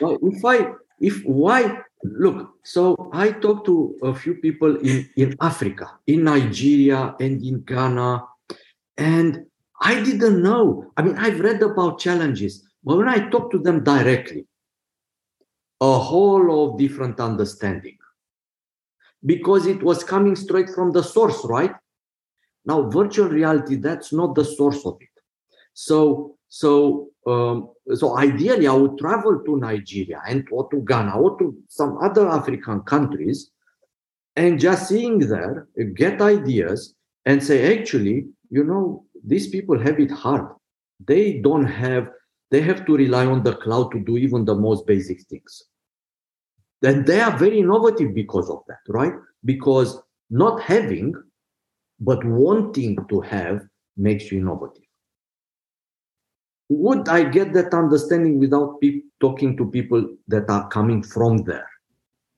go. 0.00 0.18
if 0.22 0.42
I 0.42 0.72
if 1.00 1.22
why 1.24 1.82
look, 2.02 2.54
so 2.62 3.10
I 3.12 3.32
talked 3.32 3.66
to 3.66 3.94
a 4.02 4.14
few 4.14 4.36
people 4.36 4.76
in 4.76 5.06
in 5.16 5.36
Africa, 5.42 5.98
in 6.06 6.24
Nigeria, 6.24 7.14
and 7.20 7.44
in 7.44 7.60
Ghana, 7.60 8.24
and 8.96 9.44
I 9.82 10.02
didn't 10.02 10.42
know. 10.42 10.90
I 10.96 11.02
mean, 11.02 11.16
I've 11.18 11.40
read 11.40 11.62
about 11.62 12.00
challenges, 12.00 12.66
but 12.82 12.96
when 12.96 13.08
I 13.08 13.28
talk 13.28 13.50
to 13.50 13.58
them 13.58 13.84
directly 13.84 14.47
a 15.80 15.98
whole 15.98 16.72
of 16.72 16.78
different 16.78 17.20
understanding 17.20 17.96
because 19.24 19.66
it 19.66 19.82
was 19.82 20.04
coming 20.04 20.36
straight 20.36 20.70
from 20.70 20.92
the 20.92 21.02
source, 21.02 21.44
right? 21.44 21.74
Now, 22.64 22.88
virtual 22.88 23.28
reality, 23.28 23.76
that's 23.76 24.12
not 24.12 24.34
the 24.34 24.44
source 24.44 24.84
of 24.84 24.96
it. 25.00 25.08
So, 25.74 26.36
so, 26.48 27.08
um, 27.26 27.70
so 27.94 28.16
ideally, 28.18 28.66
I 28.66 28.72
would 28.72 28.98
travel 28.98 29.40
to 29.44 29.56
Nigeria 29.56 30.20
and 30.26 30.46
or 30.50 30.68
to 30.70 30.80
Ghana 30.80 31.18
or 31.18 31.38
to 31.38 31.56
some 31.68 31.98
other 31.98 32.28
African 32.28 32.80
countries, 32.82 33.50
and 34.36 34.60
just 34.60 34.88
seeing 34.88 35.18
there, 35.18 35.66
get 35.94 36.20
ideas 36.20 36.94
and 37.26 37.42
say, 37.42 37.78
actually, 37.78 38.26
you 38.50 38.64
know, 38.64 39.04
these 39.24 39.48
people 39.48 39.78
have 39.78 39.98
it 39.98 40.10
hard. 40.10 40.48
They 41.04 41.40
don't 41.40 41.66
have 41.66 42.08
they 42.50 42.60
have 42.62 42.86
to 42.86 42.96
rely 42.96 43.26
on 43.26 43.42
the 43.42 43.54
cloud 43.56 43.92
to 43.92 44.00
do 44.00 44.16
even 44.16 44.44
the 44.44 44.54
most 44.54 44.86
basic 44.86 45.20
things. 45.22 45.64
Then 46.80 47.04
they 47.04 47.20
are 47.20 47.36
very 47.36 47.58
innovative 47.58 48.14
because 48.14 48.48
of 48.48 48.62
that, 48.68 48.80
right? 48.88 49.12
Because 49.44 50.00
not 50.30 50.62
having, 50.62 51.14
but 52.00 52.24
wanting 52.24 52.96
to 53.08 53.20
have 53.20 53.62
makes 53.96 54.30
you 54.30 54.38
innovative. 54.38 54.84
Would 56.68 57.08
I 57.08 57.24
get 57.24 57.52
that 57.54 57.72
understanding 57.74 58.38
without 58.38 58.80
pe- 58.80 59.02
talking 59.20 59.56
to 59.56 59.70
people 59.70 60.16
that 60.28 60.48
are 60.50 60.68
coming 60.68 61.02
from 61.02 61.38
there? 61.38 61.68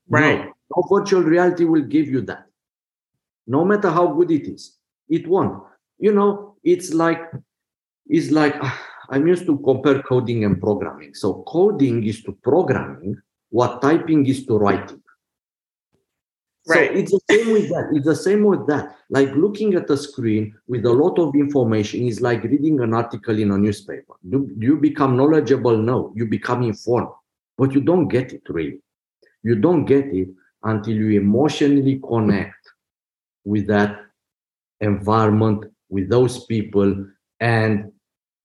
Right. 0.09 0.45
No. 0.45 0.53
no 0.75 0.97
virtual 0.97 1.21
reality 1.21 1.65
will 1.65 1.83
give 1.83 2.07
you 2.07 2.21
that. 2.21 2.45
No 3.45 3.65
matter 3.65 3.89
how 3.89 4.07
good 4.13 4.31
it 4.31 4.47
is, 4.47 4.77
it 5.09 5.27
won't. 5.27 5.61
You 5.99 6.13
know, 6.13 6.55
it's 6.63 6.93
like, 6.93 7.21
it's 8.07 8.31
like, 8.31 8.55
ah, 8.61 8.79
I'm 9.11 9.27
used 9.27 9.45
to 9.45 9.57
compare 9.59 10.01
coding 10.01 10.45
and 10.45 10.59
programming. 10.59 11.13
So 11.13 11.43
coding 11.45 12.03
is 12.05 12.23
to 12.23 12.31
programming 12.31 13.21
what 13.49 13.81
typing 13.81 14.25
is 14.25 14.45
to 14.45 14.57
writing. 14.57 15.03
Right. 16.65 16.91
So 16.91 16.97
it's 16.97 17.11
the 17.11 17.19
same 17.29 17.51
with 17.51 17.69
that. 17.69 17.89
It's 17.91 18.05
the 18.05 18.15
same 18.15 18.43
with 18.43 18.65
that. 18.67 18.95
Like 19.09 19.35
looking 19.35 19.73
at 19.73 19.89
a 19.89 19.97
screen 19.97 20.55
with 20.67 20.85
a 20.85 20.93
lot 20.93 21.19
of 21.19 21.35
information 21.35 22.07
is 22.07 22.21
like 22.21 22.43
reading 22.43 22.79
an 22.79 22.93
article 22.93 23.37
in 23.37 23.51
a 23.51 23.57
newspaper. 23.57 24.13
Do, 24.29 24.49
do 24.57 24.65
you 24.65 24.77
become 24.77 25.17
knowledgeable? 25.17 25.77
No, 25.77 26.13
you 26.15 26.25
become 26.27 26.63
informed, 26.63 27.09
but 27.57 27.73
you 27.73 27.81
don't 27.81 28.07
get 28.07 28.31
it 28.31 28.43
really. 28.47 28.79
You 29.43 29.55
don't 29.55 29.85
get 29.85 30.05
it 30.05 30.29
until 30.63 30.93
you 30.93 31.19
emotionally 31.19 31.99
connect 31.99 32.55
with 33.43 33.67
that 33.67 33.99
environment, 34.79 35.65
with 35.89 36.09
those 36.09 36.45
people, 36.45 37.07
and 37.39 37.91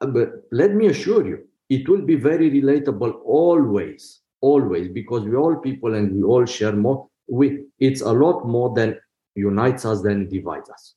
but 0.00 0.42
let 0.52 0.74
me 0.74 0.88
assure 0.88 1.26
you, 1.26 1.46
it 1.68 1.88
will 1.88 2.02
be 2.02 2.14
very 2.14 2.50
relatable 2.50 3.20
always, 3.24 4.20
always, 4.40 4.88
because 4.88 5.24
we 5.24 5.34
all 5.34 5.56
people 5.56 5.94
and 5.94 6.14
we 6.16 6.22
all 6.22 6.44
share 6.44 6.72
more. 6.72 7.08
We 7.28 7.64
it's 7.78 8.02
a 8.02 8.12
lot 8.12 8.46
more 8.46 8.74
than 8.74 8.98
unites 9.34 9.84
us 9.84 10.02
than 10.02 10.28
divides 10.28 10.70
us. 10.70 10.94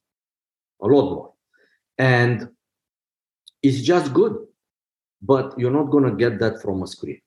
A 0.81 0.87
lot 0.87 1.13
more. 1.13 1.33
And 1.97 2.49
it's 3.63 3.81
just 3.81 4.13
good. 4.13 4.37
But 5.21 5.57
you're 5.57 5.71
not 5.71 5.91
gonna 5.91 6.15
get 6.15 6.39
that 6.39 6.61
from 6.61 6.83
a 6.83 6.87
screen. 6.87 7.19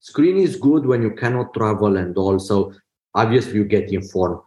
Screen 0.00 0.38
is 0.38 0.56
good 0.56 0.86
when 0.86 1.02
you 1.02 1.10
cannot 1.10 1.52
travel 1.54 1.96
and 1.96 2.16
also 2.16 2.72
obviously 3.14 3.54
you 3.54 3.64
get 3.64 3.92
informed 3.92 4.40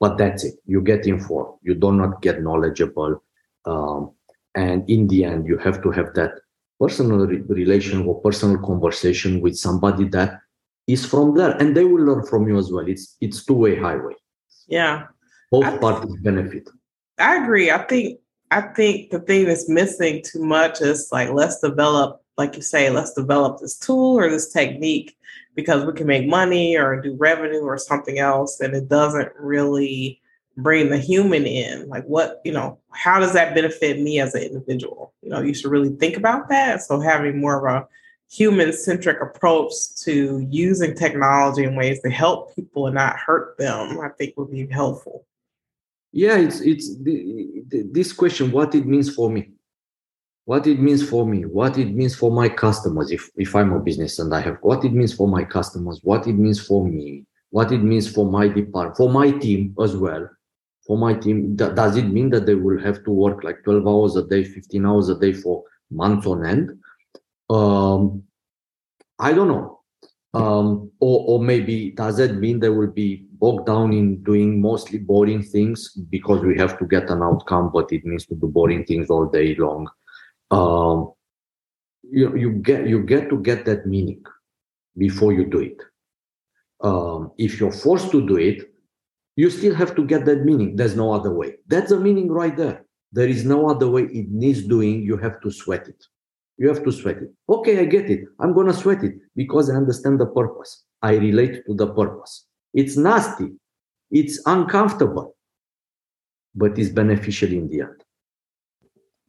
but 0.00 0.18
that's 0.18 0.44
it 0.44 0.54
you 0.66 0.80
get 0.82 1.06
informed 1.06 1.54
you 1.62 1.74
do 1.74 1.92
not 1.92 2.20
get 2.20 2.42
knowledgeable 2.42 3.22
um, 3.64 4.10
and 4.54 4.88
in 4.88 5.06
the 5.08 5.24
end 5.24 5.46
you 5.46 5.58
have 5.58 5.82
to 5.82 5.90
have 5.90 6.14
that 6.14 6.32
personal 6.78 7.26
re- 7.26 7.42
relation 7.48 8.06
or 8.06 8.20
personal 8.20 8.58
conversation 8.58 9.40
with 9.40 9.56
somebody 9.56 10.04
that 10.08 10.40
is 10.86 11.06
from 11.06 11.34
there 11.34 11.52
and 11.58 11.76
they 11.76 11.84
will 11.84 12.04
learn 12.04 12.26
from 12.26 12.48
you 12.48 12.58
as 12.58 12.72
well. 12.72 12.86
It's 12.86 13.16
it's 13.20 13.44
two-way 13.44 13.76
highway. 13.76 14.14
Yeah. 14.66 15.06
Both 15.50 15.64
I, 15.64 15.78
parties 15.78 16.16
benefit. 16.22 16.68
I 17.18 17.42
agree. 17.42 17.70
I 17.70 17.78
think 17.78 18.18
i 18.52 18.60
think 18.60 19.10
the 19.10 19.18
thing 19.20 19.46
that's 19.46 19.68
missing 19.68 20.22
too 20.22 20.44
much 20.44 20.80
is 20.80 21.08
like 21.10 21.30
let's 21.30 21.58
develop 21.60 22.22
like 22.36 22.54
you 22.54 22.62
say 22.62 22.90
let's 22.90 23.14
develop 23.14 23.58
this 23.58 23.78
tool 23.78 24.18
or 24.18 24.30
this 24.30 24.52
technique 24.52 25.16
because 25.54 25.84
we 25.84 25.92
can 25.92 26.06
make 26.06 26.26
money 26.26 26.76
or 26.76 27.00
do 27.00 27.16
revenue 27.16 27.62
or 27.62 27.78
something 27.78 28.18
else 28.18 28.60
and 28.60 28.74
it 28.74 28.88
doesn't 28.88 29.32
really 29.38 30.20
bring 30.56 30.90
the 30.90 30.98
human 30.98 31.46
in 31.46 31.88
like 31.88 32.04
what 32.04 32.40
you 32.44 32.52
know 32.52 32.78
how 32.90 33.18
does 33.18 33.32
that 33.32 33.54
benefit 33.54 34.00
me 34.00 34.20
as 34.20 34.34
an 34.34 34.42
individual? 34.42 35.12
You 35.22 35.30
know 35.30 35.40
you 35.40 35.54
should 35.54 35.70
really 35.70 35.90
think 35.90 36.16
about 36.16 36.48
that. 36.48 36.82
So 36.82 37.00
having 37.00 37.40
more 37.40 37.66
of 37.66 37.74
a 37.74 37.88
human 38.30 38.72
centric 38.72 39.20
approach 39.20 39.72
to 40.02 40.46
using 40.50 40.94
technology 40.94 41.64
in 41.64 41.76
ways 41.76 42.00
to 42.00 42.08
help 42.08 42.54
people 42.56 42.86
and 42.86 42.94
not 42.94 43.14
hurt 43.16 43.58
them 43.58 44.00
i 44.00 44.08
think 44.08 44.34
would 44.36 44.50
be 44.50 44.66
helpful. 44.66 45.26
Yeah 46.12 46.36
it's 46.36 46.60
it's 46.60 46.96
the, 46.96 47.62
the, 47.68 47.82
this 47.90 48.12
question 48.12 48.50
what 48.50 48.74
it 48.74 48.86
means 48.86 49.14
for 49.14 49.30
me? 49.30 49.50
What 50.44 50.66
it 50.66 50.80
means 50.80 51.08
for 51.08 51.24
me? 51.24 51.44
What 51.44 51.78
it 51.78 51.94
means 51.94 52.16
for 52.16 52.30
my 52.30 52.48
customers 52.48 53.10
if 53.10 53.30
if 53.36 53.54
i'm 53.54 53.72
a 53.72 53.80
business 53.80 54.18
and 54.18 54.34
i 54.34 54.40
have 54.40 54.58
what 54.62 54.84
it 54.84 54.92
means 54.92 55.14
for 55.14 55.28
my 55.28 55.44
customers? 55.44 56.00
What 56.02 56.26
it 56.26 56.34
means 56.34 56.64
for 56.66 56.86
me? 56.86 57.24
What 57.50 57.70
it 57.70 57.82
means 57.82 58.10
for 58.10 58.24
my 58.30 58.48
department 58.48 58.96
for 58.96 59.10
my 59.10 59.30
team 59.30 59.74
as 59.82 59.96
well 59.96 60.28
for 60.86 60.98
my 60.98 61.14
team 61.14 61.54
does 61.54 61.96
it 61.96 62.08
mean 62.08 62.30
that 62.30 62.46
they 62.46 62.54
will 62.54 62.80
have 62.80 63.04
to 63.04 63.10
work 63.10 63.44
like 63.44 63.62
12 63.64 63.86
hours 63.86 64.16
a 64.16 64.26
day 64.26 64.44
15 64.44 64.84
hours 64.86 65.08
a 65.08 65.18
day 65.18 65.32
for 65.32 65.64
months 65.90 66.26
on 66.26 66.44
end? 66.44 66.78
Um, 67.50 68.24
i 69.18 69.32
don't 69.32 69.48
know. 69.48 69.78
Um, 70.34 70.90
or, 70.98 71.24
or 71.28 71.44
maybe 71.44 71.90
does 71.90 72.18
it 72.18 72.36
mean 72.36 72.58
they 72.58 72.70
will 72.70 72.90
be 72.90 73.26
bogged 73.32 73.66
down 73.66 73.92
in 73.92 74.22
doing 74.22 74.62
mostly 74.62 74.98
boring 74.98 75.42
things 75.42 75.90
because 76.08 76.42
we 76.42 76.56
have 76.56 76.78
to 76.78 76.86
get 76.86 77.10
an 77.10 77.22
outcome 77.22 77.70
but 77.70 77.92
it 77.92 78.02
means 78.06 78.24
to 78.26 78.34
do 78.34 78.48
boring 78.48 78.84
things 78.84 79.10
all 79.10 79.26
day 79.26 79.54
long? 79.56 79.88
Um, 80.50 81.12
you, 82.02 82.36
you 82.36 82.50
get 82.52 82.86
you 82.86 83.02
get 83.02 83.28
to 83.28 83.38
get 83.38 83.64
that 83.66 83.86
meaning 83.86 84.24
before 84.96 85.32
you 85.32 85.44
do 85.44 85.60
it. 85.60 85.82
Um, 86.80 87.32
if 87.38 87.60
you're 87.60 87.72
forced 87.72 88.10
to 88.10 88.26
do 88.26 88.38
it 88.38 88.71
you 89.36 89.50
still 89.50 89.74
have 89.74 89.94
to 89.96 90.04
get 90.04 90.24
that 90.26 90.44
meaning. 90.44 90.76
There's 90.76 90.96
no 90.96 91.12
other 91.12 91.32
way. 91.32 91.54
That's 91.66 91.90
the 91.90 92.00
meaning 92.00 92.30
right 92.30 92.56
there. 92.56 92.84
There 93.12 93.28
is 93.28 93.44
no 93.44 93.68
other 93.68 93.88
way. 93.88 94.02
It 94.02 94.30
needs 94.30 94.62
doing. 94.62 95.02
You 95.02 95.16
have 95.18 95.40
to 95.42 95.50
sweat 95.50 95.88
it. 95.88 96.02
You 96.58 96.68
have 96.68 96.84
to 96.84 96.92
sweat 96.92 97.16
it. 97.16 97.32
Okay, 97.48 97.78
I 97.78 97.84
get 97.84 98.10
it. 98.10 98.24
I'm 98.40 98.52
going 98.52 98.66
to 98.66 98.74
sweat 98.74 99.02
it 99.02 99.14
because 99.34 99.70
I 99.70 99.74
understand 99.74 100.20
the 100.20 100.26
purpose. 100.26 100.84
I 101.02 101.16
relate 101.16 101.64
to 101.66 101.74
the 101.74 101.92
purpose. 101.92 102.46
It's 102.74 102.96
nasty. 102.96 103.52
It's 104.10 104.40
uncomfortable, 104.46 105.34
but 106.54 106.78
it's 106.78 106.90
beneficial 106.90 107.50
in 107.50 107.68
the 107.68 107.80
end. 107.82 108.04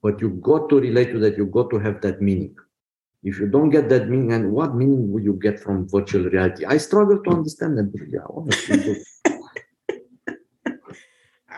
But 0.01 0.19
you 0.19 0.29
got 0.29 0.69
to 0.69 0.79
relate 0.79 1.11
to 1.13 1.19
that. 1.19 1.37
You 1.37 1.45
got 1.45 1.69
to 1.71 1.79
have 1.79 2.01
that 2.01 2.21
meaning. 2.21 2.55
If 3.23 3.39
you 3.39 3.47
don't 3.47 3.69
get 3.69 3.87
that 3.87 4.09
meaning, 4.09 4.33
and 4.33 4.51
what 4.51 4.75
meaning 4.75 5.11
would 5.13 5.23
you 5.23 5.39
get 5.41 5.57
from 5.61 5.87
virtual 5.87 6.25
reality? 6.25 6.65
I 6.65 6.75
struggle 6.75 7.23
to 7.23 7.29
understand 7.29 7.77
that. 7.77 7.91
Yeah, 8.09 8.19
honestly. 8.29 9.01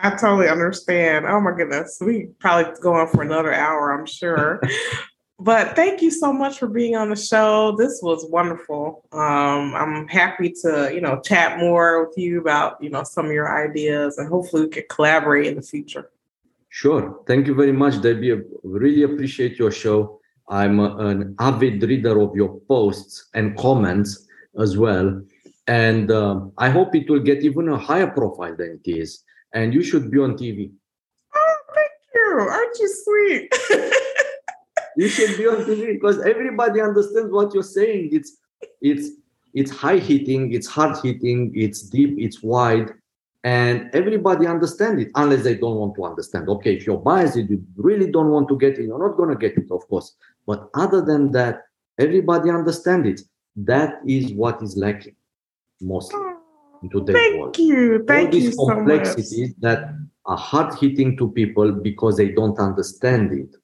I 0.02 0.10
totally 0.10 0.48
understand. 0.48 1.26
Oh 1.26 1.40
my 1.40 1.52
goodness. 1.56 1.98
We 2.00 2.28
probably 2.38 2.72
go 2.80 2.94
on 2.94 3.08
for 3.08 3.22
another 3.22 3.52
hour, 3.52 3.92
I'm 3.92 4.06
sure. 4.06 4.60
but 5.38 5.76
thank 5.76 6.02
you 6.02 6.10
so 6.10 6.32
much 6.32 6.58
for 6.58 6.66
being 6.66 6.96
on 6.96 7.10
the 7.10 7.16
show. 7.16 7.76
This 7.76 8.00
was 8.02 8.26
wonderful. 8.30 9.04
Um, 9.12 9.74
I'm 9.74 10.08
happy 10.08 10.52
to, 10.62 10.90
you 10.92 11.00
know, 11.00 11.20
chat 11.20 11.58
more 11.58 12.06
with 12.06 12.16
you 12.16 12.40
about, 12.40 12.82
you 12.82 12.90
know, 12.90 13.04
some 13.04 13.26
of 13.26 13.32
your 13.32 13.66
ideas 13.66 14.18
and 14.18 14.28
hopefully 14.28 14.62
we 14.64 14.68
can 14.68 14.84
collaborate 14.90 15.46
in 15.46 15.56
the 15.56 15.62
future. 15.62 16.10
Sure. 16.68 17.20
Thank 17.26 17.46
you 17.46 17.54
very 17.54 17.72
much, 17.72 18.02
Debbie. 18.02 18.32
I 18.32 18.36
really 18.62 19.02
appreciate 19.02 19.58
your 19.58 19.70
show. 19.70 20.20
I'm 20.48 20.78
an 20.78 21.34
avid 21.38 21.82
reader 21.82 22.20
of 22.20 22.36
your 22.36 22.60
posts 22.68 23.28
and 23.34 23.56
comments 23.56 24.26
as 24.58 24.76
well. 24.76 25.22
and 25.66 26.12
um, 26.12 26.52
I 26.58 26.70
hope 26.70 26.94
it 26.94 27.10
will 27.10 27.20
get 27.20 27.42
even 27.42 27.68
a 27.68 27.76
higher 27.78 28.06
profile 28.06 28.54
than 28.56 28.80
it 28.84 28.88
is. 28.88 29.24
And 29.56 29.72
you 29.72 29.82
should 29.82 30.10
be 30.10 30.18
on 30.18 30.36
TV. 30.36 30.70
Oh, 31.34 31.56
thank 31.74 31.90
you! 32.14 32.26
Aren't 32.40 32.78
you 32.78 32.88
sweet? 33.04 33.48
you 34.98 35.08
should 35.08 35.38
be 35.38 35.46
on 35.46 35.64
TV 35.64 35.94
because 35.94 36.20
everybody 36.20 36.82
understands 36.82 37.32
what 37.32 37.54
you're 37.54 37.62
saying. 37.62 38.10
It's 38.12 38.36
it's 38.82 39.12
it's 39.54 39.70
high 39.70 39.96
hitting, 39.96 40.52
it's 40.52 40.66
hard 40.66 40.98
hitting, 41.02 41.52
it's 41.54 41.80
deep, 41.80 42.16
it's 42.18 42.42
wide, 42.42 42.92
and 43.44 43.88
everybody 43.94 44.46
understand 44.46 45.00
it 45.00 45.10
unless 45.14 45.42
they 45.42 45.54
don't 45.54 45.76
want 45.76 45.94
to 45.94 46.04
understand. 46.04 46.50
Okay, 46.50 46.74
if 46.76 46.86
you're 46.86 46.98
biased, 46.98 47.36
you 47.36 47.64
really 47.76 48.10
don't 48.10 48.28
want 48.28 48.48
to 48.48 48.58
get 48.58 48.78
it, 48.78 48.84
you're 48.84 49.08
not 49.08 49.16
gonna 49.16 49.36
get 49.36 49.56
it, 49.56 49.70
of 49.70 49.88
course. 49.88 50.16
But 50.46 50.68
other 50.74 51.00
than 51.00 51.32
that, 51.32 51.62
everybody 51.98 52.50
understand 52.50 53.06
it. 53.06 53.22
That 53.56 54.00
is 54.06 54.34
what 54.34 54.62
is 54.62 54.76
lacking 54.76 55.16
mostly 55.80 56.25
in 56.92 57.00
today's 57.00 57.16
Thank 57.16 57.40
world. 57.40 57.58
you. 57.58 58.04
Thank 58.06 58.28
All 58.28 58.34
you 58.34 58.40
these 58.40 58.56
so 58.56 58.66
much. 58.66 58.76
complexities 58.76 59.54
that 59.58 59.94
are 60.24 60.36
hard 60.36 60.74
hitting 60.78 61.16
to 61.18 61.30
people 61.30 61.72
because 61.72 62.16
they 62.16 62.28
don't 62.30 62.58
understand 62.58 63.32
it. 63.32 63.56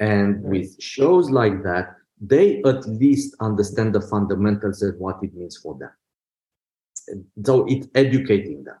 And 0.00 0.42
with 0.42 0.80
shows 0.82 1.30
like 1.30 1.62
that, 1.62 1.96
they 2.20 2.62
at 2.64 2.86
least 2.88 3.36
understand 3.40 3.94
the 3.94 4.00
fundamentals 4.00 4.82
of 4.82 4.96
what 4.96 5.22
it 5.22 5.34
means 5.34 5.56
for 5.56 5.76
them. 5.78 5.90
So 7.44 7.66
it's 7.68 7.86
educating 7.94 8.64
them. 8.64 8.76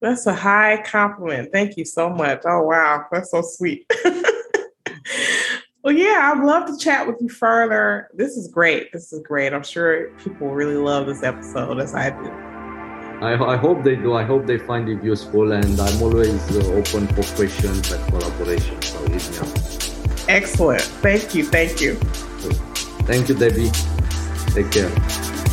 That's 0.00 0.26
a 0.26 0.34
high 0.34 0.82
compliment. 0.82 1.50
Thank 1.52 1.76
you 1.76 1.84
so 1.84 2.08
much. 2.08 2.42
Oh 2.46 2.62
wow, 2.62 3.06
that's 3.10 3.30
so 3.30 3.42
sweet. 3.42 3.90
well, 5.82 5.94
yeah, 5.94 6.32
I'd 6.32 6.44
love 6.44 6.66
to 6.66 6.78
chat 6.78 7.06
with 7.06 7.16
you 7.20 7.28
further. 7.28 8.08
This 8.14 8.36
is 8.36 8.48
great. 8.48 8.92
This 8.92 9.12
is 9.12 9.20
great. 9.22 9.52
I'm 9.52 9.64
sure 9.64 10.10
people 10.18 10.54
really 10.54 10.76
love 10.76 11.06
this 11.06 11.22
episode 11.24 11.80
as 11.80 11.94
I 11.94 12.10
do. 12.10 12.47
I, 13.20 13.34
I 13.34 13.56
hope 13.56 13.82
they 13.82 13.96
do. 13.96 14.14
I 14.14 14.22
hope 14.22 14.46
they 14.46 14.58
find 14.58 14.88
it 14.88 15.02
useful, 15.02 15.52
and 15.52 15.80
I'm 15.80 16.02
always 16.02 16.56
uh, 16.56 16.60
open 16.72 17.08
for 17.08 17.24
questions 17.34 17.90
and 17.90 18.06
collaboration. 18.06 18.80
So 18.80 18.98
hit 19.08 19.30
me 19.30 19.38
up. 19.38 19.48
Excellent. 20.28 20.82
Thank 20.82 21.34
you. 21.34 21.44
Thank 21.44 21.80
you. 21.80 21.94
Thank 23.10 23.28
you, 23.28 23.34
Debbie. 23.34 23.70
Take 24.54 24.70
care. 24.70 25.47